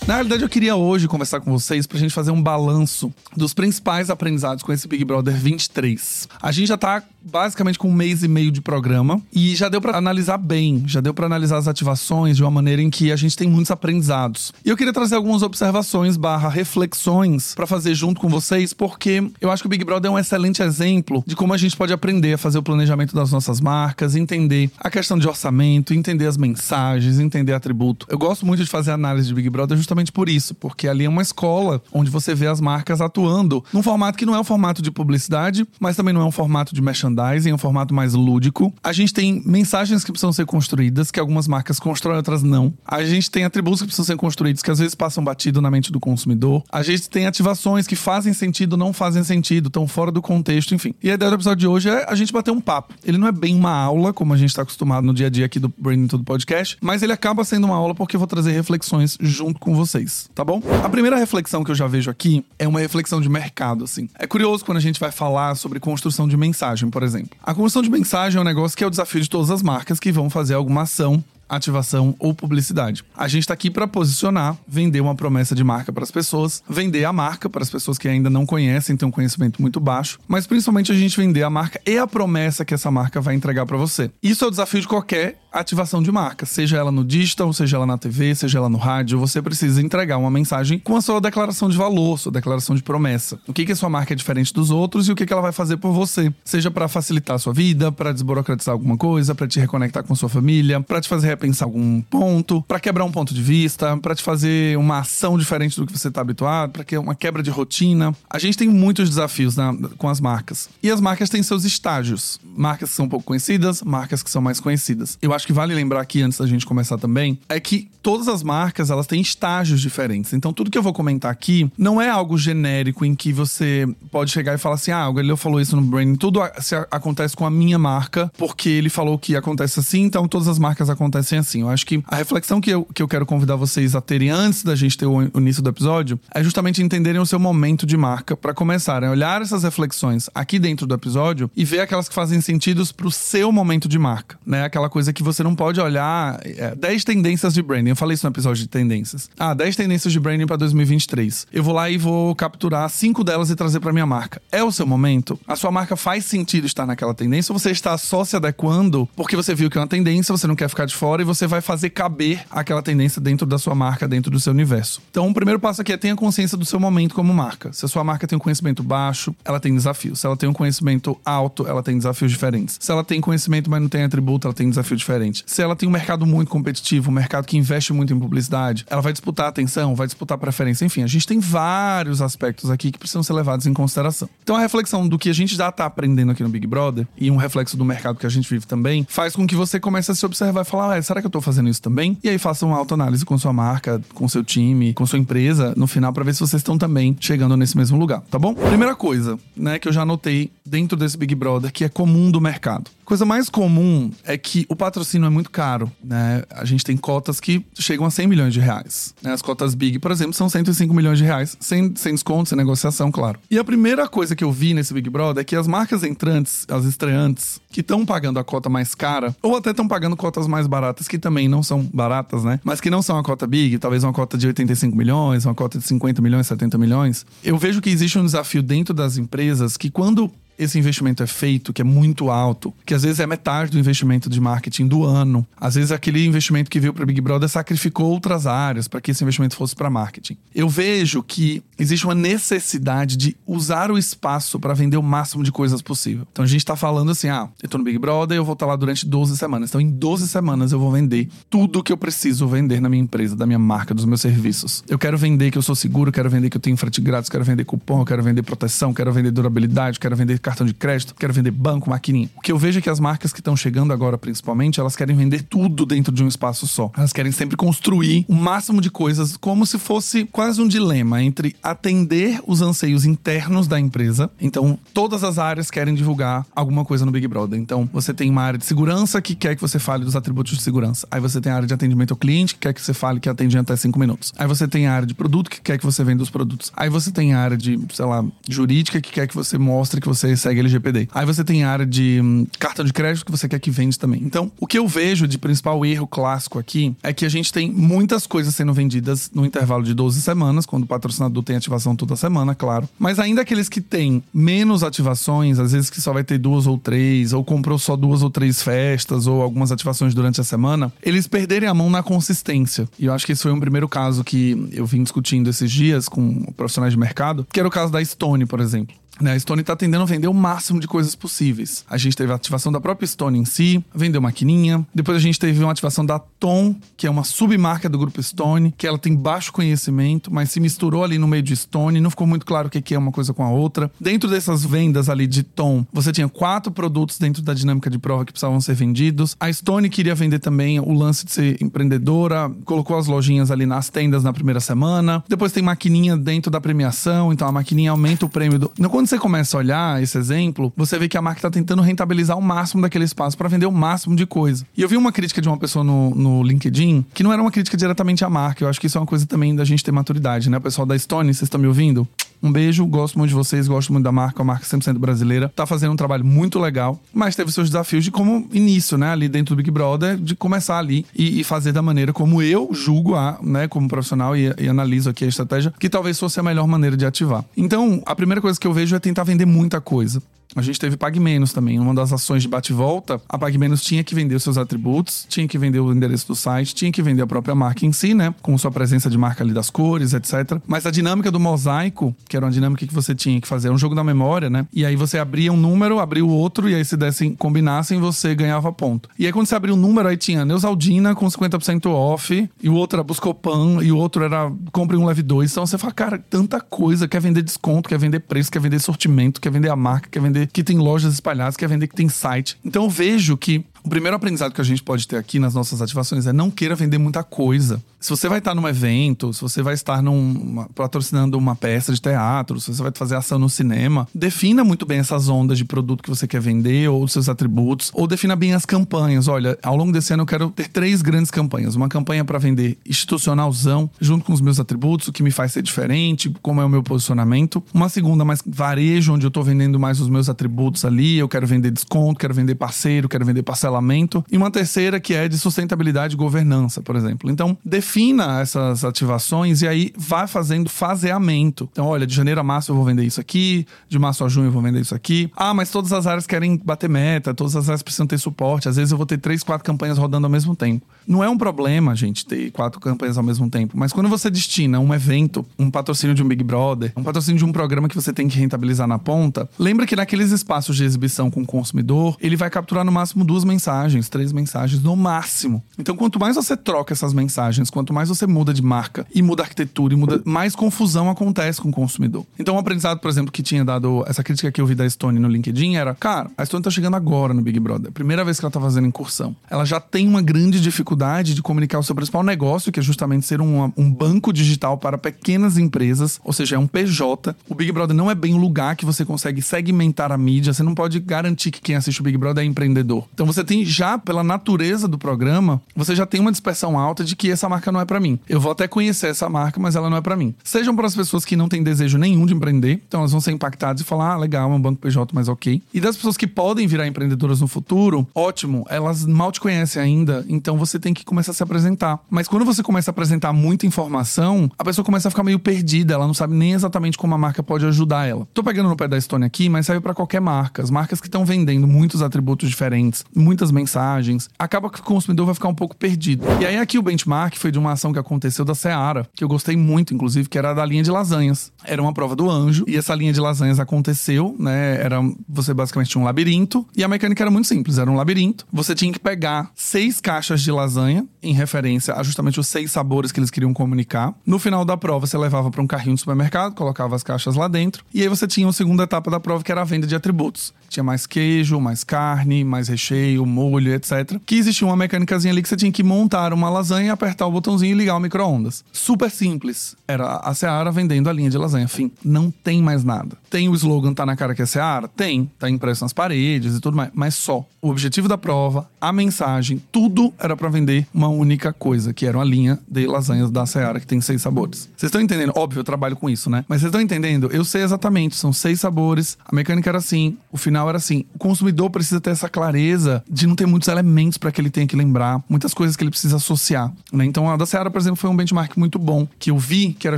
Na 0.09 0.15
realidade, 0.15 0.41
eu 0.41 0.49
queria 0.49 0.75
hoje 0.75 1.07
conversar 1.07 1.39
com 1.39 1.51
vocês 1.51 1.85
pra 1.85 1.99
gente 1.99 2.11
fazer 2.11 2.31
um 2.31 2.41
balanço 2.41 3.13
dos 3.37 3.53
principais 3.53 4.09
aprendizados 4.09 4.63
com 4.63 4.73
esse 4.73 4.87
Big 4.87 5.05
Brother 5.05 5.35
23. 5.35 6.27
A 6.41 6.51
gente 6.51 6.67
já 6.67 6.77
tá 6.77 7.03
basicamente 7.21 7.77
com 7.77 7.89
um 7.89 7.93
mês 7.93 8.23
e 8.23 8.27
meio 8.27 8.51
de 8.51 8.59
programa 8.59 9.21
e 9.31 9.55
já 9.55 9.69
deu 9.69 9.79
para 9.79 9.95
analisar 9.95 10.37
bem, 10.37 10.83
já 10.87 10.99
deu 10.99 11.13
para 11.13 11.27
analisar 11.27 11.57
as 11.57 11.67
ativações 11.67 12.37
de 12.37 12.43
uma 12.43 12.49
maneira 12.49 12.81
em 12.81 12.89
que 12.89 13.11
a 13.11 13.15
gente 13.15 13.37
tem 13.37 13.47
muitos 13.47 13.69
aprendizados. 13.69 14.51
E 14.65 14.69
eu 14.69 14.77
queria 14.77 14.91
trazer 14.91 15.13
algumas 15.13 15.43
observações 15.43 16.17
barra 16.17 16.49
reflexões 16.49 17.53
para 17.53 17.67
fazer 17.67 17.93
junto 17.93 18.19
com 18.19 18.29
vocês, 18.29 18.73
porque 18.73 19.29
eu 19.39 19.51
acho 19.51 19.61
que 19.61 19.67
o 19.67 19.69
Big 19.69 19.83
Brother 19.83 20.09
é 20.09 20.13
um 20.15 20.17
excelente 20.17 20.63
exemplo 20.63 21.23
de 21.27 21.35
como 21.35 21.53
a 21.53 21.57
gente 21.57 21.77
pode 21.77 21.93
aprender 21.93 22.33
a 22.33 22.37
fazer 22.39 22.57
o 22.57 22.63
planejamento 22.63 23.13
das 23.13 23.31
nossas 23.31 23.61
marcas, 23.61 24.15
entender 24.15 24.71
a 24.79 24.89
questão 24.89 25.19
de 25.19 25.27
orçamento, 25.27 25.93
entender 25.93 26.25
as 26.25 26.37
mensagens, 26.37 27.19
entender 27.19 27.53
atributo. 27.53 28.07
Eu 28.09 28.17
gosto 28.17 28.43
muito 28.43 28.63
de 28.63 28.69
fazer 28.69 28.89
análise 28.89 29.27
de 29.27 29.35
Big 29.35 29.49
Brother 29.51 29.77
justamente 29.77 29.98
justamente 29.99 30.11
por 30.11 30.29
isso, 30.29 30.55
porque 30.55 30.87
ali 30.87 31.05
é 31.05 31.09
uma 31.09 31.21
escola 31.21 31.81
onde 31.91 32.09
você 32.09 32.33
vê 32.33 32.47
as 32.47 32.61
marcas 32.61 33.01
atuando 33.01 33.63
num 33.73 33.83
formato 33.83 34.17
que 34.17 34.25
não 34.25 34.35
é 34.35 34.39
um 34.39 34.43
formato 34.43 34.81
de 34.81 34.91
publicidade, 34.91 35.67
mas 35.79 35.95
também 35.95 36.13
não 36.13 36.21
é 36.21 36.25
um 36.25 36.31
formato 36.31 36.73
de 36.73 36.81
merchandising, 36.81 37.49
é 37.49 37.53
um 37.53 37.57
formato 37.57 37.93
mais 37.93 38.13
lúdico. 38.13 38.73
A 38.83 38.93
gente 38.93 39.13
tem 39.13 39.41
mensagens 39.45 40.03
que 40.03 40.11
precisam 40.11 40.31
ser 40.31 40.45
construídas, 40.45 41.11
que 41.11 41.19
algumas 41.19 41.47
marcas 41.47 41.79
constroem, 41.79 42.17
outras 42.17 42.43
não. 42.43 42.73
A 42.85 43.03
gente 43.03 43.29
tem 43.29 43.43
atributos 43.43 43.81
que 43.81 43.87
precisam 43.87 44.05
ser 44.05 44.17
construídos, 44.17 44.63
que 44.63 44.71
às 44.71 44.79
vezes 44.79 44.95
passam 44.95 45.23
batido 45.23 45.61
na 45.61 45.69
mente 45.69 45.91
do 45.91 45.99
consumidor. 45.99 46.63
A 46.71 46.81
gente 46.81 47.09
tem 47.09 47.25
ativações 47.25 47.85
que 47.85 47.95
fazem 47.95 48.33
sentido, 48.33 48.77
não 48.77 48.93
fazem 48.93 49.23
sentido, 49.23 49.67
estão 49.67 49.87
fora 49.87 50.11
do 50.11 50.21
contexto, 50.21 50.73
enfim. 50.73 50.93
E 51.03 51.11
a 51.11 51.13
ideia 51.15 51.29
do 51.29 51.35
episódio 51.35 51.59
de 51.59 51.67
hoje 51.67 51.89
é 51.89 52.05
a 52.07 52.15
gente 52.15 52.31
bater 52.31 52.51
um 52.51 52.61
papo. 52.61 52.93
Ele 53.03 53.17
não 53.17 53.27
é 53.27 53.31
bem 53.31 53.55
uma 53.55 53.71
aula, 53.71 54.13
como 54.13 54.33
a 54.33 54.37
gente 54.37 54.49
está 54.49 54.61
acostumado 54.61 55.05
no 55.05 55.13
dia 55.13 55.27
a 55.27 55.29
dia 55.29 55.45
aqui 55.45 55.59
do 55.59 55.71
Branding 55.77 56.07
Tudo 56.07 56.23
Podcast, 56.23 56.77
mas 56.81 57.03
ele 57.03 57.13
acaba 57.13 57.43
sendo 57.43 57.65
uma 57.65 57.75
aula 57.75 57.93
porque 57.93 58.15
eu 58.15 58.19
vou 58.19 58.27
trazer 58.27 58.51
reflexões 58.51 59.17
junto 59.19 59.59
com 59.59 59.75
você 59.75 59.88
vocês, 59.89 60.29
tá 60.35 60.45
bom? 60.45 60.61
A 60.83 60.89
primeira 60.89 61.17
reflexão 61.17 61.63
que 61.63 61.71
eu 61.71 61.75
já 61.75 61.87
vejo 61.87 62.11
aqui 62.11 62.45
é 62.59 62.67
uma 62.67 62.79
reflexão 62.79 63.19
de 63.19 63.27
mercado, 63.27 63.83
assim. 63.83 64.07
É 64.17 64.27
curioso 64.27 64.63
quando 64.63 64.77
a 64.77 64.81
gente 64.81 64.99
vai 64.99 65.11
falar 65.11 65.55
sobre 65.55 65.79
construção 65.79 66.27
de 66.27 66.37
mensagem, 66.37 66.89
por 66.89 67.01
exemplo. 67.01 67.31
A 67.43 67.53
construção 67.53 67.81
de 67.81 67.89
mensagem 67.89 68.37
é 68.37 68.41
um 68.41 68.45
negócio 68.45 68.77
que 68.77 68.83
é 68.83 68.87
o 68.87 68.89
desafio 68.89 69.21
de 69.21 69.29
todas 69.29 69.49
as 69.49 69.63
marcas 69.63 69.99
que 69.99 70.11
vão 70.11 70.29
fazer 70.29 70.53
alguma 70.53 70.83
ação 70.83 71.23
ativação 71.49 72.15
ou 72.19 72.33
publicidade. 72.33 73.03
A 73.17 73.27
gente 73.27 73.41
está 73.41 73.55
aqui 73.55 73.71
para 73.71 73.87
posicionar, 73.87 74.55
vender 74.67 75.01
uma 75.01 75.15
promessa 75.15 75.55
de 75.55 75.63
marca 75.63 75.91
para 75.91 76.03
as 76.03 76.11
pessoas, 76.11 76.63
vender 76.69 77.03
a 77.03 77.11
marca 77.11 77.49
para 77.49 77.63
as 77.63 77.69
pessoas 77.69 77.97
que 77.97 78.07
ainda 78.07 78.29
não 78.29 78.45
conhecem, 78.45 78.95
têm 78.95 79.07
um 79.07 79.11
conhecimento 79.11 79.59
muito 79.59 79.79
baixo, 79.79 80.19
mas 80.27 80.45
principalmente 80.45 80.91
a 80.91 80.95
gente 80.95 81.17
vender 81.17 81.41
a 81.41 81.49
marca 81.49 81.81
e 81.85 81.97
a 81.97 82.05
promessa 82.05 82.63
que 82.63 82.73
essa 82.73 82.91
marca 82.91 83.19
vai 83.19 83.33
entregar 83.33 83.65
para 83.65 83.77
você. 83.77 84.11
Isso 84.21 84.45
é 84.45 84.47
o 84.47 84.51
desafio 84.51 84.81
de 84.81 84.87
qualquer 84.87 85.39
ativação 85.51 86.01
de 86.01 86.11
marca, 86.11 86.45
seja 86.45 86.77
ela 86.77 86.91
no 86.91 87.03
digital, 87.03 87.51
seja 87.53 87.77
ela 87.77 87.85
na 87.85 87.97
TV, 87.97 88.35
seja 88.35 88.59
ela 88.59 88.69
no 88.69 88.77
rádio, 88.77 89.19
você 89.19 89.41
precisa 89.41 89.81
entregar 89.81 90.17
uma 90.17 90.29
mensagem 90.29 90.79
com 90.79 90.95
a 90.95 91.01
sua 91.01 91.19
declaração 91.19 91.69
de 91.69 91.77
valor, 91.77 92.17
sua 92.19 92.31
declaração 92.31 92.75
de 92.75 92.83
promessa. 92.83 93.39
O 93.47 93.53
que 93.53 93.65
que 93.65 93.71
a 93.71 93.75
sua 93.75 93.89
marca 93.89 94.13
é 94.13 94.15
diferente 94.15 94.53
dos 94.53 94.71
outros 94.71 95.07
e 95.07 95.11
o 95.11 95.15
que 95.15 95.25
que 95.25 95.33
ela 95.33 95.41
vai 95.41 95.51
fazer 95.51 95.77
por 95.77 95.91
você, 95.91 96.31
seja 96.43 96.69
para 96.69 96.87
facilitar 96.87 97.35
a 97.35 97.39
sua 97.39 97.53
vida, 97.53 97.91
para 97.91 98.11
desburocratizar 98.11 98.73
alguma 98.73 98.97
coisa, 98.97 99.33
para 99.33 99.47
te 99.47 99.59
reconectar 99.59 100.03
com 100.03 100.15
sua 100.15 100.29
família, 100.29 100.81
para 100.81 101.01
te 101.01 101.09
fazer 101.09 101.27
repensar 101.27 101.67
algum 101.67 102.01
ponto, 102.01 102.61
para 102.67 102.79
quebrar 102.79 103.05
um 103.05 103.11
ponto 103.11 103.33
de 103.33 103.41
vista, 103.41 103.97
para 103.97 104.15
te 104.15 104.23
fazer 104.23 104.77
uma 104.77 104.99
ação 104.99 105.37
diferente 105.37 105.75
do 105.75 105.85
que 105.85 105.97
você 105.97 106.09
está 106.09 106.21
habituado, 106.21 106.71
para 106.71 106.83
que 106.83 106.97
uma 106.97 107.15
quebra 107.15 107.41
de 107.41 107.49
rotina. 107.49 108.15
A 108.29 108.37
gente 108.37 108.57
tem 108.57 108.67
muitos 108.67 109.09
desafios 109.09 109.55
na, 109.55 109.75
com 109.97 110.07
as 110.07 110.19
marcas. 110.19 110.69
E 110.81 110.89
as 110.89 111.01
marcas 111.01 111.29
têm 111.29 111.41
seus 111.41 111.63
estágios. 111.63 112.39
Marcas 112.55 112.89
que 112.89 112.95
são 112.95 113.07
pouco 113.07 113.25
conhecidas, 113.25 113.81
marcas 113.81 114.21
que 114.21 114.29
são 114.29 114.41
mais 114.41 114.59
conhecidas. 114.59 115.17
Eu 115.21 115.33
acho 115.39 115.47
que 115.47 115.53
vale 115.53 115.73
lembrar 115.73 116.01
aqui 116.01 116.21
antes 116.21 116.37
da 116.37 116.45
gente 116.45 116.65
começar 116.65 116.97
também 116.97 117.39
é 117.47 117.59
que 117.59 117.89
todas 118.03 118.27
as 118.27 118.43
marcas, 118.43 118.89
elas 118.89 119.07
têm 119.07 119.21
estágios 119.21 119.79
diferentes. 119.79 120.33
Então 120.33 120.51
tudo 120.51 120.69
que 120.69 120.77
eu 120.77 120.83
vou 120.83 120.93
comentar 120.93 121.31
aqui 121.31 121.71
não 121.77 122.01
é 122.01 122.09
algo 122.09 122.37
genérico 122.37 123.05
em 123.05 123.15
que 123.15 123.31
você 123.31 123.87
pode 124.11 124.31
chegar 124.31 124.53
e 124.53 124.57
falar 124.57 124.75
assim: 124.75 124.91
"Ah, 124.91 125.07
o 125.07 125.13
Galileu 125.13 125.37
falou 125.37 125.61
isso 125.61 125.75
no 125.75 125.81
branding, 125.81 126.15
tudo 126.15 126.41
se 126.59 126.75
acontece 126.75 127.35
com 127.35 127.45
a 127.45 127.51
minha 127.51 127.79
marca, 127.79 128.31
porque 128.37 128.69
ele 128.69 128.89
falou 128.89 129.17
que 129.17 129.35
acontece 129.35 129.79
assim, 129.79 130.01
então 130.01 130.27
todas 130.27 130.47
as 130.47 130.59
marcas 130.59 130.89
acontecem 130.89 131.39
assim". 131.39 131.61
Eu 131.61 131.69
acho 131.69 131.85
que 131.85 132.03
a 132.07 132.15
reflexão 132.17 132.59
que 132.59 132.69
eu, 132.69 132.85
que 132.93 133.01
eu 133.01 133.07
quero 133.07 133.25
convidar 133.25 133.55
vocês 133.55 133.95
a 133.95 134.01
terem 134.01 134.29
antes 134.29 134.63
da 134.63 134.75
gente 134.75 134.97
ter 134.97 135.05
o, 135.05 135.17
o 135.33 135.39
início 135.39 135.63
do 135.63 135.69
episódio 135.69 136.19
é 136.33 136.43
justamente 136.43 136.81
entenderem 136.81 137.21
o 137.21 137.25
seu 137.25 137.39
momento 137.39 137.85
de 137.85 137.95
marca 137.95 138.35
para 138.35 138.53
começarem 138.53 139.07
a 139.07 139.11
olhar 139.11 139.41
essas 139.41 139.63
reflexões 139.63 140.29
aqui 140.35 140.59
dentro 140.59 140.85
do 140.85 140.93
episódio 140.93 141.49
e 141.55 141.63
ver 141.63 141.79
aquelas 141.79 142.09
que 142.09 142.15
fazem 142.15 142.41
sentido 142.41 142.83
pro 142.93 143.11
seu 143.11 143.51
momento 143.51 143.87
de 143.87 143.99
marca, 143.99 144.37
né? 144.45 144.63
Aquela 144.63 144.89
coisa 144.89 145.13
que 145.13 145.23
você 145.33 145.43
não 145.43 145.55
pode 145.55 145.79
olhar 145.79 146.39
é, 146.43 146.75
10 146.75 147.03
tendências 147.03 147.53
de 147.53 147.61
branding. 147.61 147.91
Eu 147.91 147.95
falei 147.95 148.15
isso 148.15 148.25
no 148.25 148.31
episódio 148.31 148.63
de 148.63 148.69
tendências. 148.69 149.29
Ah, 149.37 149.53
10 149.53 149.75
tendências 149.75 150.11
de 150.11 150.19
branding 150.19 150.45
para 150.45 150.57
2023. 150.57 151.47
Eu 151.51 151.63
vou 151.63 151.73
lá 151.73 151.89
e 151.89 151.97
vou 151.97 152.35
capturar 152.35 152.89
cinco 152.89 153.23
delas 153.23 153.49
e 153.49 153.55
trazer 153.55 153.79
para 153.79 153.93
minha 153.93 154.05
marca. 154.05 154.41
É 154.51 154.63
o 154.63 154.71
seu 154.71 154.85
momento? 154.87 155.39
A 155.47 155.55
sua 155.55 155.71
marca 155.71 155.95
faz 155.95 156.25
sentido 156.25 156.65
estar 156.65 156.85
naquela 156.85 157.13
tendência 157.13 157.53
ou 157.53 157.59
você 157.59 157.71
está 157.71 157.97
só 157.97 158.23
se 158.23 158.35
adequando 158.35 159.07
porque 159.15 159.35
você 159.35 159.53
viu 159.53 159.69
que 159.69 159.77
é 159.77 159.81
uma 159.81 159.87
tendência, 159.87 160.35
você 160.35 160.47
não 160.47 160.55
quer 160.55 160.69
ficar 160.69 160.85
de 160.85 160.95
fora 160.95 161.21
e 161.21 161.25
você 161.25 161.45
vai 161.45 161.61
fazer 161.61 161.89
caber 161.89 162.43
aquela 162.49 162.81
tendência 162.81 163.21
dentro 163.21 163.45
da 163.45 163.57
sua 163.57 163.75
marca, 163.75 164.07
dentro 164.07 164.31
do 164.31 164.39
seu 164.39 164.53
universo. 164.53 165.01
Então, 165.11 165.27
o 165.27 165.33
primeiro 165.33 165.59
passo 165.59 165.81
aqui 165.81 165.91
é 165.91 165.97
tenha 165.97 166.15
consciência 166.15 166.57
do 166.57 166.65
seu 166.65 166.79
momento 166.79 167.13
como 167.13 167.33
marca. 167.33 167.71
Se 167.73 167.85
a 167.85 167.87
sua 167.87 168.03
marca 168.03 168.27
tem 168.27 168.37
um 168.37 168.39
conhecimento 168.39 168.81
baixo, 168.81 169.35
ela 169.43 169.59
tem 169.59 169.75
desafios. 169.75 170.19
Se 170.19 170.25
ela 170.25 170.37
tem 170.37 170.49
um 170.49 170.53
conhecimento 170.53 171.17
alto, 171.25 171.67
ela 171.67 171.83
tem 171.83 171.97
desafios 171.97 172.31
diferentes. 172.31 172.77
Se 172.79 172.91
ela 172.91 173.03
tem 173.03 173.19
conhecimento, 173.19 173.69
mas 173.69 173.81
não 173.81 173.89
tem 173.89 174.03
atributo, 174.03 174.47
ela 174.47 174.53
tem 174.53 174.69
desafio 174.69 174.97
diferente. 174.97 175.18
Se 175.45 175.61
ela 175.61 175.75
tem 175.75 175.87
um 175.87 175.91
mercado 175.91 176.25
muito 176.25 176.49
competitivo, 176.49 177.09
um 177.09 177.13
mercado 177.13 177.45
que 177.45 177.57
investe 177.57 177.93
muito 177.93 178.13
em 178.13 178.19
publicidade, 178.19 178.85
ela 178.89 179.01
vai 179.01 179.11
disputar 179.11 179.47
atenção, 179.47 179.95
vai 179.95 180.07
disputar 180.07 180.37
preferência. 180.37 180.85
Enfim, 180.85 181.03
a 181.03 181.07
gente 181.07 181.27
tem 181.27 181.39
vários 181.39 182.21
aspectos 182.21 182.69
aqui 182.69 182.91
que 182.91 182.97
precisam 182.97 183.23
ser 183.23 183.33
levados 183.33 183.65
em 183.65 183.73
consideração. 183.73 184.29
Então, 184.43 184.55
a 184.55 184.59
reflexão 184.59 185.07
do 185.07 185.17
que 185.17 185.29
a 185.29 185.33
gente 185.33 185.55
já 185.55 185.71
tá 185.71 185.85
aprendendo 185.85 186.31
aqui 186.31 186.43
no 186.43 186.49
Big 186.49 186.65
Brother 186.65 187.07
e 187.17 187.29
um 187.29 187.35
reflexo 187.35 187.75
do 187.77 187.85
mercado 187.85 188.17
que 188.17 188.25
a 188.25 188.29
gente 188.29 188.49
vive 188.49 188.65
também, 188.65 189.05
faz 189.09 189.35
com 189.35 189.45
que 189.45 189.55
você 189.55 189.79
comece 189.79 190.11
a 190.11 190.15
se 190.15 190.25
observar 190.25 190.61
e 190.61 190.65
falar: 190.65 191.01
será 191.03 191.21
que 191.21 191.27
eu 191.27 191.31
tô 191.31 191.41
fazendo 191.41 191.69
isso 191.69 191.81
também? 191.81 192.17
E 192.23 192.29
aí 192.29 192.37
faça 192.37 192.65
uma 192.65 192.77
autoanálise 192.77 193.25
com 193.25 193.37
sua 193.37 193.53
marca, 193.53 194.01
com 194.13 194.27
seu 194.27 194.43
time, 194.43 194.93
com 194.93 195.05
sua 195.05 195.19
empresa 195.19 195.73
no 195.75 195.87
final 195.87 196.13
para 196.13 196.23
ver 196.23 196.33
se 196.33 196.39
vocês 196.39 196.59
estão 196.59 196.77
também 196.77 197.15
chegando 197.19 197.55
nesse 197.57 197.77
mesmo 197.77 197.97
lugar, 197.97 198.21
tá 198.29 198.37
bom? 198.37 198.53
Primeira 198.53 198.95
coisa, 198.95 199.37
né, 199.55 199.79
que 199.79 199.87
eu 199.87 199.93
já 199.93 200.01
anotei 200.01 200.51
dentro 200.65 200.97
desse 200.97 201.17
Big 201.17 201.33
Brother 201.35 201.71
que 201.71 201.83
é 201.83 201.89
comum 201.89 202.31
do 202.31 202.39
mercado. 202.39 202.91
Coisa 203.09 203.25
mais 203.25 203.49
comum 203.49 204.11
é 204.23 204.37
que 204.37 204.67
o 204.69 204.75
patrocínio 204.75 205.08
é 205.17 205.29
muito 205.29 205.49
caro, 205.49 205.91
né? 206.03 206.43
A 206.51 206.65
gente 206.65 206.83
tem 206.83 206.95
cotas 206.97 207.39
que 207.39 207.65
chegam 207.77 208.05
a 208.05 208.11
100 208.11 208.27
milhões 208.27 208.53
de 208.53 208.59
reais. 208.59 209.13
Né? 209.21 209.31
As 209.31 209.41
cotas 209.41 209.73
Big, 209.73 209.99
por 209.99 210.11
exemplo, 210.11 210.33
são 210.33 210.49
105 210.49 210.93
milhões 210.93 211.17
de 211.17 211.23
reais, 211.23 211.57
sem, 211.59 211.93
sem 211.95 212.13
desconto, 212.13 212.49
sem 212.49 212.57
negociação, 212.57 213.11
claro. 213.11 213.39
E 213.49 213.57
a 213.57 213.63
primeira 213.63 214.07
coisa 214.07 214.35
que 214.35 214.43
eu 214.43 214.51
vi 214.51 214.73
nesse 214.73 214.93
Big 214.93 215.09
Brother 215.09 215.41
é 215.41 215.43
que 215.43 215.55
as 215.55 215.67
marcas 215.67 216.03
entrantes, 216.03 216.65
as 216.69 216.85
estreantes, 216.85 217.59
que 217.71 217.81
estão 217.81 218.05
pagando 218.05 218.39
a 218.39 218.43
cota 218.43 218.69
mais 218.69 218.95
cara, 218.95 219.35
ou 219.41 219.55
até 219.55 219.71
estão 219.71 219.87
pagando 219.87 220.15
cotas 220.15 220.47
mais 220.47 220.67
baratas, 220.67 221.07
que 221.07 221.17
também 221.17 221.47
não 221.47 221.63
são 221.63 221.83
baratas, 221.93 222.43
né? 222.43 222.59
Mas 222.63 222.81
que 222.81 222.89
não 222.89 223.01
são 223.01 223.17
a 223.17 223.23
cota 223.23 223.47
Big, 223.47 223.77
talvez 223.77 224.03
uma 224.03 224.13
cota 224.13 224.37
de 224.37 224.47
85 224.47 224.95
milhões, 224.95 225.45
uma 225.45 225.55
cota 225.55 225.77
de 225.77 225.85
50 225.85 226.21
milhões, 226.21 226.47
70 226.47 226.77
milhões. 226.77 227.25
Eu 227.43 227.57
vejo 227.57 227.81
que 227.81 227.89
existe 227.89 228.17
um 228.17 228.25
desafio 228.25 228.61
dentro 228.61 228.93
das 228.93 229.17
empresas 229.17 229.77
que 229.77 229.89
quando 229.89 230.31
esse 230.59 230.77
investimento 230.77 231.23
é 231.23 231.27
feito, 231.27 231.71
que 231.71 231.81
é 231.81 231.85
muito 231.85 232.29
alto, 232.29 232.73
que 232.85 232.93
às 232.93 233.03
vezes 233.03 233.21
é 233.21 233.25
metade 233.25 233.71
do 233.71 233.79
investimento 233.79 234.29
de 234.29 234.41
marketing 234.41 234.87
do 234.87 235.05
ano. 235.05 235.47
Às 235.55 235.75
vezes 235.75 235.91
aquele 235.91 236.25
investimento 236.25 236.69
que 236.69 236.79
veio 236.81 236.93
para 236.93 237.05
Big 237.05 237.21
Brother 237.21 237.47
sacrificou 237.47 238.07
outras 238.07 238.45
áreas 238.45 238.85
para 238.87 238.99
que 238.99 239.11
esse 239.11 239.23
investimento 239.23 239.55
fosse 239.55 239.73
para 239.73 239.89
marketing. 239.89 240.37
Eu 240.53 240.67
vejo 240.67 241.23
que 241.23 241.63
existe 241.77 242.05
uma 242.05 242.13
necessidade 242.13 243.15
de 243.15 243.37
usar 243.47 243.89
o 243.89 243.97
espaço 243.97 244.59
para 244.59 244.73
vender 244.73 244.97
o 244.97 245.03
máximo 245.03 245.43
de 245.43 245.51
coisas 245.51 245.81
possível. 245.81 246.27
Então 246.31 246.43
a 246.43 246.47
gente 246.47 246.59
está 246.59 246.75
falando 246.75 247.11
assim: 247.11 247.29
ah, 247.29 247.47
eu 247.63 247.69
tô 247.69 247.77
no 247.77 247.83
Big 247.85 247.97
Brother, 247.97 248.35
eu 248.35 248.43
vou 248.43 248.53
estar 248.53 248.65
tá 248.65 248.71
lá 248.71 248.75
durante 248.75 249.05
12 249.05 249.37
semanas. 249.37 249.69
Então 249.69 249.79
em 249.79 249.89
12 249.89 250.27
semanas 250.27 250.73
eu 250.73 250.79
vou 250.79 250.91
vender 250.91 251.29
tudo 251.49 251.81
que 251.81 251.91
eu 251.91 251.97
preciso 251.97 252.47
vender 252.47 252.81
na 252.81 252.89
minha 252.89 253.01
empresa, 253.01 253.33
da 253.33 253.45
minha 253.45 253.59
marca, 253.59 253.93
dos 253.93 254.03
meus 254.03 254.19
serviços. 254.19 254.83
Eu 254.89 254.99
quero 254.99 255.17
vender 255.17 255.51
que 255.51 255.57
eu 255.57 255.61
sou 255.61 255.75
seguro, 255.75 256.11
quero 256.11 256.29
vender 256.29 256.49
que 256.49 256.57
eu 256.57 256.61
tenho 256.61 256.75
frete 256.75 256.99
grátis, 256.99 257.29
quero 257.29 257.45
vender 257.45 257.63
cupom, 257.63 258.03
quero 258.03 258.21
vender 258.21 258.43
proteção, 258.43 258.93
quero 258.93 259.13
vender 259.13 259.31
durabilidade, 259.31 259.99
quero 259.99 260.15
vender 260.17 260.37
cartão 260.49 260.65
de 260.65 260.73
crédito, 260.73 261.13
quero 261.13 261.31
vender 261.31 261.51
banco, 261.51 261.89
maquininha. 261.89 262.27
O 262.35 262.41
que 262.41 262.51
eu 262.51 262.57
vejo 262.57 262.79
é 262.79 262.81
que 262.81 262.89
as 262.89 262.99
marcas 262.99 263.31
que 263.31 263.39
estão 263.39 263.55
chegando 263.55 263.93
agora, 263.93 264.17
principalmente, 264.17 264.79
elas 264.79 264.95
querem 264.95 265.15
vender 265.15 265.43
tudo 265.43 265.85
dentro 265.85 266.11
de 266.11 266.23
um 266.23 266.27
espaço 266.27 266.65
só. 266.65 266.91
Elas 266.97 267.13
querem 267.13 267.31
sempre 267.31 267.55
construir 267.55 268.25
o 268.27 268.33
máximo 268.33 268.81
de 268.81 268.89
coisas, 268.89 269.37
como 269.37 269.63
se 269.65 269.77
fosse 269.77 270.25
quase 270.25 270.59
um 270.59 270.67
dilema 270.67 271.21
entre 271.21 271.55
atender 271.61 272.41
os 272.47 272.63
anseios 272.63 273.05
internos 273.05 273.67
da 273.67 273.79
empresa. 273.79 274.31
Então, 274.41 274.79
todas 274.91 275.23
as 275.23 275.37
áreas 275.37 275.69
querem 275.69 275.93
divulgar 275.93 276.45
alguma 276.55 276.83
coisa 276.83 277.05
no 277.05 277.11
Big 277.11 277.27
Brother. 277.27 277.59
Então, 277.59 277.87
você 277.93 278.11
tem 278.11 278.29
uma 278.29 278.41
área 278.41 278.57
de 278.57 278.65
segurança 278.65 279.21
que 279.21 279.35
quer 279.35 279.55
que 279.55 279.61
você 279.61 279.77
fale 279.77 280.03
dos 280.03 280.15
atributos 280.15 280.57
de 280.57 280.63
segurança. 280.63 281.07
Aí 281.11 281.21
você 281.21 281.39
tem 281.39 281.51
a 281.51 281.55
área 281.55 281.67
de 281.67 281.73
atendimento 281.75 282.11
ao 282.11 282.17
cliente 282.17 282.55
que 282.55 282.61
quer 282.61 282.73
que 282.73 282.81
você 282.81 282.93
fale 282.93 283.19
que 283.19 283.29
atende 283.29 283.55
até 283.55 283.75
cinco 283.75 283.99
minutos. 283.99 284.33
Aí 284.35 284.47
você 284.47 284.67
tem 284.67 284.87
a 284.87 284.93
área 284.93 285.07
de 285.07 285.13
produto 285.13 285.49
que 285.49 285.61
quer 285.61 285.77
que 285.77 285.85
você 285.85 286.03
venda 286.03 286.23
os 286.23 286.29
produtos. 286.31 286.71
Aí 286.75 286.89
você 286.89 287.11
tem 287.11 287.35
a 287.35 287.39
área 287.39 287.57
de, 287.57 287.79
sei 287.93 288.05
lá, 288.05 288.25
jurídica 288.47 288.99
que 288.99 289.11
quer 289.11 289.27
que 289.27 289.35
você 289.35 289.57
mostre 289.57 290.01
que 290.01 290.07
você 290.07 290.31
segue 290.39 290.59
LGPD. 290.59 291.09
Aí 291.13 291.25
você 291.25 291.43
tem 291.43 291.63
a 291.63 291.71
área 291.71 291.85
de 291.85 292.19
hum, 292.21 292.47
cartão 292.57 292.85
de 292.85 292.93
crédito 292.93 293.25
que 293.25 293.31
você 293.31 293.47
quer 293.47 293.59
que 293.59 293.71
vende 293.71 293.97
também. 293.97 294.21
Então, 294.23 294.51
o 294.59 294.65
que 294.65 294.77
eu 294.77 294.87
vejo 294.87 295.27
de 295.27 295.37
principal 295.37 295.85
erro 295.85 296.07
clássico 296.07 296.59
aqui 296.59 296.95
é 297.03 297.13
que 297.13 297.25
a 297.25 297.29
gente 297.29 297.51
tem 297.51 297.71
muitas 297.71 298.25
coisas 298.25 298.55
sendo 298.55 298.73
vendidas 298.73 299.29
no 299.33 299.45
intervalo 299.45 299.83
de 299.83 299.93
12 299.93 300.21
semanas, 300.21 300.65
quando 300.65 300.83
o 300.83 300.87
patrocinador 300.87 301.43
tem 301.43 301.55
ativação 301.55 301.95
toda 301.95 302.15
semana, 302.15 302.55
claro. 302.55 302.87
Mas 302.97 303.19
ainda 303.19 303.41
aqueles 303.41 303.69
que 303.69 303.81
têm 303.81 304.23
menos 304.33 304.83
ativações, 304.83 305.59
às 305.59 305.71
vezes 305.71 305.89
que 305.89 306.01
só 306.01 306.13
vai 306.13 306.23
ter 306.23 306.37
duas 306.37 306.67
ou 306.67 306.77
três, 306.77 307.33
ou 307.33 307.43
comprou 307.43 307.77
só 307.77 307.95
duas 307.95 308.23
ou 308.23 308.29
três 308.29 308.61
festas, 308.61 309.27
ou 309.27 309.41
algumas 309.41 309.71
ativações 309.71 310.13
durante 310.13 310.41
a 310.41 310.43
semana, 310.43 310.91
eles 311.01 311.27
perderem 311.27 311.67
a 311.67 311.73
mão 311.73 311.89
na 311.89 312.03
consistência. 312.03 312.87
E 312.97 313.05
eu 313.05 313.13
acho 313.13 313.25
que 313.25 313.31
esse 313.31 313.43
foi 313.43 313.51
um 313.51 313.59
primeiro 313.59 313.87
caso 313.87 314.23
que 314.23 314.69
eu 314.71 314.85
vim 314.85 315.03
discutindo 315.03 315.49
esses 315.49 315.71
dias 315.71 316.07
com 316.07 316.43
profissionais 316.53 316.93
de 316.93 316.99
mercado, 316.99 317.47
que 317.51 317.59
era 317.59 317.67
o 317.67 317.71
caso 317.71 317.91
da 317.91 318.03
Stone, 318.03 318.45
por 318.45 318.59
exemplo. 318.59 318.95
Né, 319.21 319.33
a 319.33 319.39
Stone 319.39 319.61
está 319.61 319.75
tendendo 319.75 320.01
a 320.01 320.05
vender 320.05 320.27
o 320.27 320.33
máximo 320.33 320.79
de 320.79 320.87
coisas 320.87 321.13
possíveis. 321.15 321.83
A 321.89 321.97
gente 321.97 322.15
teve 322.15 322.31
a 322.31 322.35
ativação 322.35 322.71
da 322.71 322.79
própria 322.79 323.05
Stone 323.05 323.37
em 323.37 323.45
si, 323.45 323.83
vendeu 323.93 324.21
maquininha. 324.21 324.85
Depois 324.93 325.17
a 325.17 325.19
gente 325.19 325.37
teve 325.37 325.61
uma 325.61 325.71
ativação 325.71 326.05
da 326.05 326.19
Tom, 326.19 326.75
que 326.95 327.05
é 327.05 327.09
uma 327.09 327.23
submarca 327.23 327.89
do 327.89 327.97
grupo 327.97 328.21
Stone, 328.23 328.73
que 328.77 328.87
ela 328.87 328.97
tem 328.97 329.15
baixo 329.15 329.51
conhecimento, 329.51 330.33
mas 330.33 330.51
se 330.51 330.59
misturou 330.59 331.03
ali 331.03 331.17
no 331.17 331.27
meio 331.27 331.43
de 331.43 331.55
Stone, 331.55 331.99
não 331.99 332.09
ficou 332.09 332.25
muito 332.25 332.45
claro 332.45 332.67
o 332.67 332.71
que 332.71 332.95
é 332.95 332.97
uma 332.97 333.11
coisa 333.11 333.33
com 333.33 333.43
a 333.43 333.49
outra. 333.49 333.91
Dentro 333.99 334.29
dessas 334.29 334.63
vendas 334.63 335.09
ali 335.09 335.27
de 335.27 335.43
Tom, 335.43 335.85
você 335.91 336.11
tinha 336.11 336.29
quatro 336.29 336.71
produtos 336.71 337.17
dentro 337.19 337.41
da 337.41 337.53
dinâmica 337.53 337.89
de 337.89 337.99
prova 337.99 338.23
que 338.23 338.31
precisavam 338.31 338.61
ser 338.61 338.75
vendidos. 338.75 339.35
A 339.39 339.51
Stone 339.51 339.89
queria 339.89 340.15
vender 340.15 340.39
também 340.39 340.79
o 340.79 340.93
lance 340.93 341.25
de 341.25 341.31
ser 341.31 341.61
empreendedora, 341.61 342.49
colocou 342.63 342.97
as 342.97 343.07
lojinhas 343.07 343.51
ali 343.51 343.65
nas 343.65 343.89
tendas 343.89 344.23
na 344.23 344.31
primeira 344.31 344.59
semana. 344.59 345.23
Depois 345.27 345.51
tem 345.51 345.61
maquininha 345.61 346.15
dentro 346.15 346.49
da 346.49 346.61
premiação, 346.61 347.33
então 347.33 347.47
a 347.47 347.51
maquininha 347.51 347.91
aumenta 347.91 348.25
o 348.25 348.29
prêmio 348.29 348.59
do. 348.59 348.69
Quando 348.89 349.08
você 349.09 349.17
começa 349.17 349.57
a 349.57 349.59
olhar 349.59 350.03
esse 350.03 350.17
exemplo, 350.17 350.71
você 350.77 350.99
vê 350.99 351.07
que 351.07 351.17
a 351.17 351.21
marca 351.21 351.39
está 351.39 351.49
tentando 351.49 351.81
rentabilizar 351.81 352.37
o 352.37 352.41
máximo 352.41 352.81
daquele 352.83 353.05
espaço 353.05 353.35
para 353.35 353.49
vender 353.49 353.65
o 353.65 353.71
máximo 353.71 354.15
de 354.15 354.25
coisa. 354.25 354.65
E 354.77 354.83
eu 354.83 354.87
vi 354.87 354.95
uma 354.95 355.11
crítica 355.11 355.41
de 355.41 355.47
uma 355.47 355.57
pessoa 355.57 355.83
no, 355.83 356.11
no 356.11 356.43
LinkedIn 356.43 357.03
que 357.11 357.23
não 357.23 357.33
era 357.33 357.41
uma 357.41 357.49
crítica 357.49 357.75
diretamente 357.75 358.23
à 358.23 358.29
marca. 358.29 358.63
Eu 358.63 358.69
acho 358.69 358.79
que 358.79 358.85
isso 358.85 358.97
é 358.97 359.01
uma 359.01 359.07
coisa 359.07 359.25
também 359.25 359.55
da 359.55 359.65
gente 359.65 359.83
ter 359.83 359.91
maturidade, 359.91 360.49
né? 360.49 360.57
O 360.57 360.61
pessoal 360.61 360.85
da 360.85 360.97
Stone, 360.97 361.33
vocês 361.33 361.43
estão 361.43 361.59
me 361.59 361.67
ouvindo? 361.67 362.07
Um 362.41 362.51
beijo, 362.51 362.85
gosto 362.85 363.17
muito 363.17 363.29
de 363.29 363.35
vocês, 363.35 363.67
gosto 363.67 363.91
muito 363.91 364.05
da 364.05 364.11
marca, 364.11 364.41
a 364.41 364.45
marca 364.45 364.65
100% 364.65 364.97
brasileira. 364.97 365.51
Tá 365.53 365.65
fazendo 365.65 365.91
um 365.91 365.95
trabalho 365.95 366.23
muito 366.23 366.57
legal, 366.57 366.99
mas 367.13 367.35
teve 367.35 367.51
seus 367.51 367.69
desafios 367.69 368.03
de 368.05 368.11
como 368.11 368.47
início, 368.53 368.97
né, 368.97 369.11
ali 369.11 369.27
dentro 369.27 369.55
do 369.55 369.57
Big 369.57 369.69
Brother, 369.69 370.15
de 370.15 370.35
começar 370.35 370.77
ali 370.77 371.05
e, 371.13 371.41
e 371.41 371.43
fazer 371.43 371.73
da 371.73 371.81
maneira 371.81 372.13
como 372.13 372.41
eu 372.41 372.69
julgo, 372.71 373.15
a, 373.15 373.37
né, 373.41 373.67
como 373.67 373.89
profissional 373.89 374.37
e, 374.37 374.53
e, 374.57 374.69
analiso 374.69 375.09
aqui 375.09 375.25
a 375.25 375.27
estratégia, 375.27 375.73
que 375.77 375.89
talvez 375.89 376.17
fosse 376.17 376.39
a 376.39 376.43
melhor 376.43 376.65
maneira 376.65 376.95
de 376.95 377.05
ativar. 377.05 377.43
Então, 377.57 378.01
a 378.05 378.15
primeira 378.15 378.39
coisa 378.39 378.57
que 378.57 378.65
eu 378.65 378.73
vejo 378.73 378.95
é 378.95 378.98
tentar 378.99 379.23
vender 379.23 379.45
muita 379.45 379.79
coisa. 379.81 380.21
A 380.55 380.61
gente 380.61 380.79
teve 380.79 380.97
Pague 380.97 381.19
Menos 381.19 381.53
também. 381.53 381.79
Uma 381.79 381.93
das 381.93 382.11
ações 382.11 382.41
de 382.41 382.47
bate-volta, 382.47 383.21
a 383.29 383.37
Pague 383.37 383.57
Menos 383.57 383.81
tinha 383.81 384.03
que 384.03 384.15
vender 384.15 384.35
os 384.35 384.43
seus 384.43 384.57
atributos, 384.57 385.25
tinha 385.29 385.47
que 385.47 385.57
vender 385.57 385.79
o 385.79 385.91
endereço 385.93 386.27
do 386.27 386.35
site, 386.35 386.73
tinha 386.73 386.91
que 386.91 387.01
vender 387.03 387.21
a 387.21 387.27
própria 387.27 387.53
marca 387.53 387.85
em 387.85 387.91
si, 387.91 388.13
né? 388.13 388.33
Com 388.41 388.57
sua 388.57 388.71
presença 388.71 389.09
de 389.09 389.17
marca 389.17 389.43
ali 389.43 389.53
das 389.53 389.69
cores, 389.69 390.13
etc. 390.13 390.59
Mas 390.65 390.85
a 390.85 390.91
dinâmica 390.91 391.29
do 391.29 391.39
mosaico, 391.39 392.15
que 392.27 392.35
era 392.35 392.45
uma 392.45 392.51
dinâmica 392.51 392.85
que 392.85 392.93
você 392.93 393.13
tinha 393.13 393.39
que 393.39 393.47
fazer, 393.47 393.67
é 393.67 393.71
um 393.71 393.77
jogo 393.77 393.93
da 393.93 394.03
memória, 394.03 394.49
né? 394.49 394.65
E 394.73 394.85
aí 394.85 394.95
você 394.95 395.19
abria 395.19 395.53
um 395.53 395.57
número, 395.57 395.99
abria 395.99 396.25
o 396.25 396.29
outro, 396.29 396.67
e 396.67 396.73
aí 396.73 396.83
se 396.83 396.97
dessem, 396.97 397.35
combinassem, 397.35 397.99
você 397.99 398.33
ganhava 398.33 398.71
ponto. 398.71 399.07
E 399.19 399.27
aí 399.27 399.31
quando 399.31 399.45
você 399.45 399.55
abria 399.55 399.73
um 399.73 399.77
número, 399.77 400.09
aí 400.09 400.17
tinha 400.17 400.43
Neusaldina 400.43 401.13
com 401.13 401.27
50% 401.27 401.91
off, 401.91 402.49
e 402.61 402.69
o 402.69 402.73
outro 402.73 402.97
era 402.97 403.03
Buscopan, 403.03 403.83
e 403.83 403.91
o 403.91 403.97
outro 403.97 404.23
era 404.23 404.51
compre 404.71 404.97
um 404.97 405.05
leve 405.05 405.21
dois. 405.21 405.51
Então 405.51 405.65
você 405.65 405.77
fala, 405.77 405.93
cara, 405.93 406.17
tanta 406.17 406.59
coisa, 406.59 407.07
quer 407.07 407.21
vender 407.21 407.43
desconto, 407.43 407.87
quer 407.87 407.99
vender 407.99 408.21
preço, 408.21 408.51
quer 408.51 408.59
vender 408.59 408.79
sortimento, 408.79 409.39
quer 409.39 409.51
vender 409.51 409.69
a 409.69 409.75
marca, 409.75 410.09
quer 410.09 410.21
vender 410.21 410.38
que 410.47 410.63
tem 410.63 410.77
lojas 410.77 411.13
espalhadas, 411.13 411.57
quer 411.57 411.67
vender 411.67 411.87
que 411.87 411.95
tem 411.95 412.09
site. 412.09 412.57
Então 412.63 412.83
eu 412.83 412.89
vejo 412.89 413.37
que 413.37 413.65
o 413.83 413.89
primeiro 413.89 414.15
aprendizado 414.15 414.53
que 414.53 414.61
a 414.61 414.63
gente 414.63 414.83
pode 414.83 415.07
ter 415.07 415.17
aqui 415.17 415.39
nas 415.39 415.53
nossas 415.53 415.81
ativações 415.81 416.27
é 416.27 416.33
não 416.33 416.51
queira 416.51 416.75
vender 416.75 416.97
muita 416.97 417.23
coisa. 417.23 417.81
Se 417.99 418.09
você 418.09 418.29
vai 418.29 418.39
estar 418.39 418.55
num 418.55 418.67
evento, 418.67 419.33
se 419.33 419.41
você 419.41 419.61
vai 419.61 419.73
estar 419.73 420.01
num, 420.01 420.65
patrocinando 420.73 421.37
uma 421.37 421.55
peça 421.55 421.93
de 421.93 422.01
teatro, 422.01 422.59
se 422.59 422.73
você 422.73 422.81
vai 422.81 422.91
fazer 422.95 423.15
ação 423.15 423.37
no 423.37 423.49
cinema, 423.49 424.07
defina 424.15 424.63
muito 424.63 424.85
bem 424.85 424.99
essas 424.99 425.27
ondas 425.27 425.57
de 425.57 425.65
produto 425.65 426.01
que 426.01 426.09
você 426.09 426.25
quer 426.25 426.39
vender 426.39 426.89
ou 426.89 427.07
seus 427.07 427.27
atributos, 427.27 427.91
ou 427.93 428.07
defina 428.07 428.35
bem 428.35 428.53
as 428.53 428.65
campanhas. 428.65 429.27
Olha, 429.27 429.57
ao 429.61 429.75
longo 429.75 429.91
desse 429.91 430.13
ano 430.13 430.23
eu 430.23 430.27
quero 430.27 430.49
ter 430.49 430.69
três 430.69 431.01
grandes 431.01 431.29
campanhas. 431.29 431.75
Uma 431.75 431.89
campanha 431.89 432.23
para 432.23 432.39
vender 432.39 432.77
institucionalzão, 432.85 433.89
junto 433.99 434.23
com 434.23 434.31
os 434.31 434.39
meus 434.39 434.59
atributos, 434.59 435.09
o 435.09 435.11
que 435.11 435.21
me 435.21 435.31
faz 435.31 435.51
ser 435.51 435.61
diferente, 435.61 436.33
como 436.41 436.61
é 436.61 436.65
o 436.65 436.69
meu 436.69 436.81
posicionamento. 436.81 437.61
Uma 437.73 437.89
segunda 437.89 438.23
mais 438.23 438.41
varejo, 438.45 439.13
onde 439.13 439.25
eu 439.25 439.29
estou 439.29 439.43
vendendo 439.43 439.77
mais 439.77 439.99
os 439.99 440.07
meus 440.07 440.29
atributos 440.29 440.85
ali, 440.85 441.17
eu 441.17 441.27
quero 441.27 441.45
vender 441.45 441.71
desconto, 441.71 442.19
quero 442.19 442.33
vender 442.33 442.55
parceiro, 442.55 443.09
quero 443.09 443.25
vender 443.25 443.43
parcelamento 443.69 444.25
e 444.31 444.37
uma 444.37 444.49
terceira 444.51 444.99
que 444.99 445.13
é 445.13 445.27
de 445.27 445.37
sustentabilidade 445.37 446.15
e 446.15 446.17
governança, 446.17 446.81
por 446.81 446.95
exemplo. 446.95 447.29
Então, 447.29 447.57
defina 447.63 448.41
essas 448.41 448.83
ativações 448.83 449.61
e 449.61 449.67
aí 449.67 449.93
vai 449.95 450.27
fazendo 450.27 450.69
faseamento. 450.69 451.69
Então, 451.71 451.85
olha, 451.85 452.05
de 452.05 452.13
janeiro 452.13 452.41
a 452.41 452.43
março 452.43 452.71
eu 452.71 452.75
vou 452.75 452.83
vender 452.83 453.03
isso 453.03 453.21
aqui, 453.21 453.65
de 453.87 453.99
março 453.99 454.25
a 454.25 454.29
junho 454.29 454.47
eu 454.47 454.51
vou 454.51 454.61
vender 454.61 454.81
isso 454.81 454.95
aqui. 454.95 455.31
Ah, 455.35 455.53
mas 455.53 455.69
todas 455.69 455.93
as 455.93 456.07
áreas 456.07 456.25
querem 456.25 456.57
bater 456.57 456.89
meta, 456.89 457.33
todas 457.33 457.55
as 457.55 457.69
áreas 457.69 457.83
precisam 457.83 458.07
ter 458.07 458.17
suporte. 458.17 458.67
Às 458.67 458.75
vezes 458.75 458.91
eu 458.91 458.97
vou 458.97 459.05
ter 459.05 459.17
três, 459.17 459.43
quatro 459.43 459.63
campanhas 459.63 459.97
rodando 459.97 460.25
ao 460.25 460.31
mesmo 460.31 460.55
tempo. 460.55 460.85
Não 461.07 461.23
é 461.23 461.29
um 461.29 461.37
problema, 461.37 461.95
gente, 461.95 462.25
ter 462.25 462.51
quatro 462.51 462.79
campanhas 462.79 463.17
ao 463.17 463.23
mesmo 463.23 463.49
tempo, 463.49 463.77
mas 463.77 463.93
quando 463.93 464.09
você 464.09 464.29
destina 464.29 464.79
um 464.79 464.93
evento, 464.93 465.45
um 465.57 465.71
patrocínio 465.71 466.15
de 466.15 466.23
um 466.23 466.27
Big 466.27 466.43
Brother, 466.43 466.91
um 466.95 467.03
patrocínio 467.03 467.37
de 467.37 467.45
um 467.45 467.51
programa 467.51 467.87
que 467.87 467.95
você 467.95 468.13
tem 468.13 468.27
que 468.27 468.37
rentabilizar 468.37 468.87
na 468.87 468.99
ponta, 468.99 469.49
lembra 469.57 469.85
que 469.85 469.95
naqueles 469.95 470.31
espaços 470.31 470.75
de 470.75 470.83
exibição 470.83 471.31
com 471.31 471.41
o 471.41 471.45
consumidor, 471.45 472.15
ele 472.21 472.35
vai 472.35 472.49
capturar 472.49 472.85
no 472.85 472.91
máximo 472.91 473.25
duas 473.25 473.43
mensagens 473.43 473.58
mensagens, 473.59 474.07
três 474.07 474.31
mensagens 474.31 474.81
no 474.81 474.95
máximo. 474.95 475.61
Então, 475.77 475.95
quanto 475.95 476.17
mais 476.17 476.37
você 476.37 476.55
troca 476.55 476.93
essas 476.93 477.13
mensagens, 477.13 477.69
quanto 477.69 477.93
mais 477.93 478.07
você 478.07 478.25
muda 478.25 478.53
de 478.53 478.61
marca 478.61 479.05
e 479.13 479.21
muda 479.21 479.43
arquitetura 479.43 479.93
e 479.93 479.97
muda, 479.97 480.21
mais 480.23 480.55
confusão 480.55 481.09
acontece 481.09 481.59
com 481.59 481.67
o 481.67 481.71
consumidor. 481.71 482.25
Então, 482.39 482.55
um 482.55 482.57
aprendizado, 482.57 482.99
por 482.99 483.09
exemplo, 483.09 483.31
que 483.31 483.43
tinha 483.43 483.65
dado 483.65 484.05
essa 484.07 484.23
crítica 484.23 484.49
que 484.49 484.61
eu 484.61 484.65
vi 484.65 484.75
da 484.75 484.89
Stone 484.89 485.19
no 485.19 485.27
LinkedIn 485.27 485.75
era: 485.75 485.93
cara, 485.93 486.31
a 486.37 486.45
Stone 486.45 486.63
tá 486.63 486.69
chegando 486.69 486.95
agora 486.95 487.33
no 487.33 487.41
Big 487.41 487.59
Brother. 487.59 487.91
Primeira 487.91 488.23
vez 488.23 488.39
que 488.39 488.45
ela 488.45 488.51
tá 488.51 488.61
fazendo 488.61 488.87
incursão. 488.87 489.35
Ela 489.49 489.65
já 489.65 489.79
tem 489.81 490.07
uma 490.07 490.21
grande 490.21 490.61
dificuldade 490.61 491.33
de 491.35 491.41
comunicar 491.41 491.79
o 491.79 491.83
seu 491.83 491.93
principal 491.93 492.23
negócio, 492.23 492.71
que 492.71 492.79
é 492.79 492.83
justamente 492.83 493.25
ser 493.25 493.41
um, 493.41 493.71
um 493.75 493.91
banco 493.91 494.31
digital 494.31 494.77
para 494.77 494.97
pequenas 494.97 495.57
empresas, 495.57 496.19
ou 496.23 496.31
seja, 496.31 496.55
é 496.55 496.59
um 496.59 496.67
PJ. 496.67 497.35
O 497.49 497.55
Big 497.55 497.73
Brother 497.73 497.95
não 497.95 498.09
é 498.09 498.15
bem 498.15 498.33
o 498.33 498.37
lugar 498.37 498.77
que 498.77 498.85
você 498.85 499.03
consegue 499.03 499.41
segmentar 499.41 500.13
a 500.13 500.17
mídia. 500.17 500.53
Você 500.53 500.63
não 500.63 500.73
pode 500.73 500.99
garantir 500.99 501.51
que 501.51 501.59
quem 501.59 501.75
assiste 501.75 501.99
o 501.99 502.03
Big 502.03 502.17
Brother 502.17 502.43
é 502.43 502.47
empreendedor. 502.47 503.05
Então, 503.13 503.25
você 503.25 503.43
tem 503.49 503.65
já 503.65 503.97
pela 503.97 504.23
natureza 504.23 504.87
do 504.87 504.95
programa, 504.95 505.59
você 505.75 505.95
já 505.95 506.05
tem 506.05 506.21
uma 506.21 506.29
dispersão 506.31 506.77
alta 506.77 507.03
de 507.03 507.15
que 507.15 507.31
essa 507.31 507.49
marca 507.49 507.71
não 507.71 507.81
é 507.81 507.85
para 507.85 507.99
mim. 507.99 508.19
Eu 508.29 508.39
vou 508.39 508.51
até 508.51 508.67
conhecer 508.67 509.07
essa 509.07 509.27
marca, 509.27 509.59
mas 509.59 509.75
ela 509.75 509.89
não 509.89 509.97
é 509.97 510.01
para 510.01 510.15
mim. 510.15 510.35
Sejam 510.43 510.75
para 510.75 510.85
as 510.85 510.95
pessoas 510.95 511.25
que 511.25 511.35
não 511.35 511.49
têm 511.49 511.63
desejo 511.63 511.97
nenhum 511.97 512.27
de 512.27 512.33
empreender, 512.35 512.79
então 512.87 512.99
elas 512.99 513.11
vão 513.11 513.19
ser 513.19 513.31
impactadas 513.31 513.81
e 513.81 513.83
falar: 513.83 514.13
ah, 514.13 514.17
legal, 514.17 514.51
é 514.51 514.53
um 514.53 514.61
banco 514.61 514.79
PJ, 514.79 515.15
mas 515.15 515.27
ok. 515.27 515.63
E 515.73 515.81
das 515.81 515.95
pessoas 515.95 516.15
que 516.15 516.27
podem 516.27 516.67
virar 516.67 516.85
empreendedoras 516.85 517.41
no 517.41 517.47
futuro, 517.47 518.07
ótimo, 518.13 518.67
elas 518.69 519.03
mal 519.03 519.31
te 519.31 519.41
conhecem 519.41 519.81
ainda, 519.81 520.23
então 520.29 520.55
você 520.55 520.77
tem 520.77 520.93
que 520.93 521.03
começar 521.03 521.31
a 521.31 521.33
se 521.33 521.41
apresentar. 521.41 521.99
Mas 522.07 522.27
quando 522.27 522.45
você 522.45 522.61
começa 522.61 522.91
a 522.91 522.93
apresentar 522.93 523.33
muita 523.33 523.65
informação, 523.65 524.51
a 524.59 524.63
pessoa 524.63 524.85
começa 524.85 525.07
a 525.07 525.11
ficar 525.11 525.23
meio 525.23 525.39
perdida, 525.39 525.95
ela 525.95 526.05
não 526.05 526.13
sabe 526.13 526.35
nem 526.35 526.53
exatamente 526.53 526.99
como 526.99 527.15
a 527.15 527.17
marca 527.17 527.41
pode 527.41 527.65
ajudar 527.65 528.05
ela. 528.07 528.27
Tô 528.31 528.43
pegando 528.43 528.69
no 528.69 528.77
pé 528.77 528.87
da 528.87 528.95
Estônia 528.95 529.25
aqui, 529.25 529.49
mas 529.49 529.65
serve 529.65 529.81
para 529.81 529.95
qualquer 529.95 530.21
marca. 530.21 530.61
As 530.61 530.69
marcas 530.69 531.01
que 531.01 531.07
estão 531.07 531.25
vendendo 531.25 531.65
muitos 531.65 532.03
atributos 532.03 532.47
diferentes, 532.47 533.03
muitas 533.39 533.51
mensagens, 533.51 534.29
acaba 534.37 534.69
que 534.69 534.81
o 534.81 534.83
consumidor 534.83 535.25
vai 535.25 535.33
ficar 535.33 535.47
um 535.47 535.55
pouco 535.55 535.75
perdido. 535.75 536.25
E 536.41 536.45
aí 536.45 536.57
aqui 536.57 536.77
o 536.77 536.81
benchmark 536.81 537.37
foi 537.37 537.51
de 537.51 537.57
uma 537.57 537.71
ação 537.71 537.93
que 537.93 537.99
aconteceu 537.99 538.43
da 538.43 538.53
Seara, 538.53 539.07
que 539.15 539.23
eu 539.23 539.29
gostei 539.29 539.55
muito, 539.55 539.93
inclusive, 539.93 540.27
que 540.27 540.37
era 540.37 540.53
da 540.53 540.65
linha 540.65 540.83
de 540.83 540.91
lasanhas. 540.91 541.53
Era 541.63 541.81
uma 541.81 541.93
prova 541.93 542.15
do 542.15 542.29
anjo, 542.29 542.65
e 542.67 542.75
essa 542.75 542.93
linha 542.93 543.13
de 543.13 543.19
lasanhas 543.21 543.59
aconteceu, 543.59 544.35
né? 544.37 544.81
Era 544.81 544.99
você 545.27 545.53
basicamente 545.53 545.89
tinha 545.91 546.01
um 546.01 546.05
labirinto, 546.05 546.67
e 546.75 546.83
a 546.83 546.87
mecânica 546.87 547.23
era 547.23 547.31
muito 547.31 547.47
simples, 547.47 547.77
era 547.77 547.89
um 547.89 547.95
labirinto. 547.95 548.45
Você 548.51 548.75
tinha 548.75 548.91
que 548.91 548.99
pegar 548.99 549.51
seis 549.55 550.01
caixas 550.01 550.41
de 550.41 550.51
lasanha, 550.51 551.07
em 551.23 551.33
referência 551.33 551.93
a 551.93 552.03
justamente 552.03 552.39
os 552.39 552.47
seis 552.47 552.71
sabores 552.71 553.11
que 553.11 553.19
eles 553.19 553.29
queriam 553.29 553.53
comunicar. 553.53 554.13
No 554.25 554.37
final 554.37 554.65
da 554.65 554.75
prova, 554.75 555.07
você 555.07 555.17
levava 555.17 555.49
para 555.49 555.61
um 555.61 555.67
carrinho 555.67 555.95
de 555.95 556.01
supermercado, 556.01 556.55
colocava 556.55 556.95
as 556.95 557.03
caixas 557.03 557.35
lá 557.35 557.47
dentro, 557.47 557.85
e 557.93 558.01
aí 558.01 558.09
você 558.09 558.27
tinha 558.27 558.47
a 558.49 558.53
segunda 558.53 558.83
etapa 558.83 559.09
da 559.09 559.19
prova, 559.19 559.43
que 559.43 559.51
era 559.51 559.61
a 559.61 559.65
venda 559.65 559.87
de 559.87 559.95
atributos. 559.95 560.53
Tinha 560.67 560.83
mais 560.83 561.07
queijo, 561.07 561.59
mais 561.59 561.83
carne, 561.83 562.43
mais 562.43 562.67
recheio, 562.67 563.25
molho, 563.29 563.73
etc. 563.73 564.19
Que 564.25 564.35
existia 564.35 564.67
uma 564.67 564.75
mecânicazinha 564.75 565.31
ali 565.31 565.41
que 565.41 565.49
você 565.49 565.55
tinha 565.55 565.71
que 565.71 565.83
montar 565.83 566.33
uma 566.33 566.49
lasanha, 566.49 566.91
apertar 566.91 567.27
o 567.27 567.31
botãozinho 567.31 567.71
e 567.71 567.77
ligar 567.77 567.95
o 567.95 567.99
micro-ondas. 567.99 568.63
Super 568.73 569.11
simples. 569.11 569.75
Era 569.87 570.17
a 570.17 570.33
Seara 570.33 570.71
vendendo 570.71 571.09
a 571.09 571.13
linha 571.13 571.29
de 571.29 571.37
lasanha. 571.37 571.67
Fim. 571.67 571.91
Não 572.03 572.31
tem 572.31 572.61
mais 572.61 572.83
nada. 572.83 573.17
Tem 573.29 573.47
o 573.49 573.55
slogan 573.55 573.93
Tá 573.93 574.05
na 574.05 574.15
cara 574.15 574.33
que 574.33 574.41
é 574.41 574.45
Seara? 574.45 574.87
Tem. 574.87 575.29
Tá 575.37 575.49
impresso 575.49 575.83
nas 575.83 575.93
paredes 575.93 576.55
e 576.55 576.59
tudo 576.59 576.77
mais. 576.77 576.89
Mas 576.93 577.15
só. 577.15 577.45
O 577.61 577.69
objetivo 577.69 578.07
da 578.07 578.17
prova, 578.17 578.69
a 578.79 578.93
mensagem, 578.93 579.61
tudo 579.71 580.13
era 580.17 580.35
para 580.35 580.47
vender 580.47 580.87
uma 580.93 581.09
única 581.09 581.51
coisa, 581.51 581.93
que 581.93 582.05
era 582.05 582.17
uma 582.17 582.23
linha 582.23 582.57
de 582.67 582.87
lasanhas 582.87 583.29
da 583.29 583.45
Seara, 583.45 583.79
que 583.79 583.87
tem 583.87 583.99
seis 583.99 584.21
sabores. 584.21 584.69
Vocês 584.77 584.89
estão 584.89 585.01
entendendo? 585.01 585.33
Óbvio, 585.35 585.59
eu 585.59 585.63
trabalho 585.63 585.95
com 585.95 586.09
isso, 586.09 586.29
né? 586.29 586.45
Mas 586.47 586.61
vocês 586.61 586.69
estão 586.69 586.79
entendendo? 586.79 587.29
Eu 587.31 587.43
sei 587.43 587.63
exatamente. 587.63 588.15
São 588.15 588.31
seis 588.31 588.59
sabores. 588.61 589.17
A 589.25 589.35
mecânica 589.35 589.69
era 589.69 589.77
assim. 589.77 590.17
O 590.31 590.37
final 590.37 590.69
era 590.69 590.77
assim. 590.77 591.05
O 591.13 591.19
consumidor 591.19 591.69
precisa 591.69 591.99
ter 591.99 592.11
essa 592.11 592.29
clareza 592.29 593.03
de 593.09 593.27
não 593.27 593.35
ter 593.35 593.45
muitos 593.45 593.67
elementos 593.67 594.17
para 594.17 594.31
que 594.31 594.39
ele 594.39 594.49
tenha 594.49 594.65
que 594.65 594.75
lembrar, 594.75 595.21
muitas 595.29 595.53
coisas 595.53 595.75
que 595.75 595.83
ele 595.83 595.91
precisa 595.91 596.15
associar. 596.15 596.71
Né? 596.91 597.05
Então 597.05 597.29
a 597.29 597.35
da 597.35 597.45
Seara, 597.45 597.69
por 597.69 597.79
exemplo, 597.79 597.97
foi 597.97 598.09
um 598.09 598.15
benchmark 598.15 598.57
muito 598.57 598.79
bom, 598.79 599.07
que 599.17 599.31
eu 599.31 599.37
vi 599.37 599.73
que 599.73 599.87
era 599.87 599.97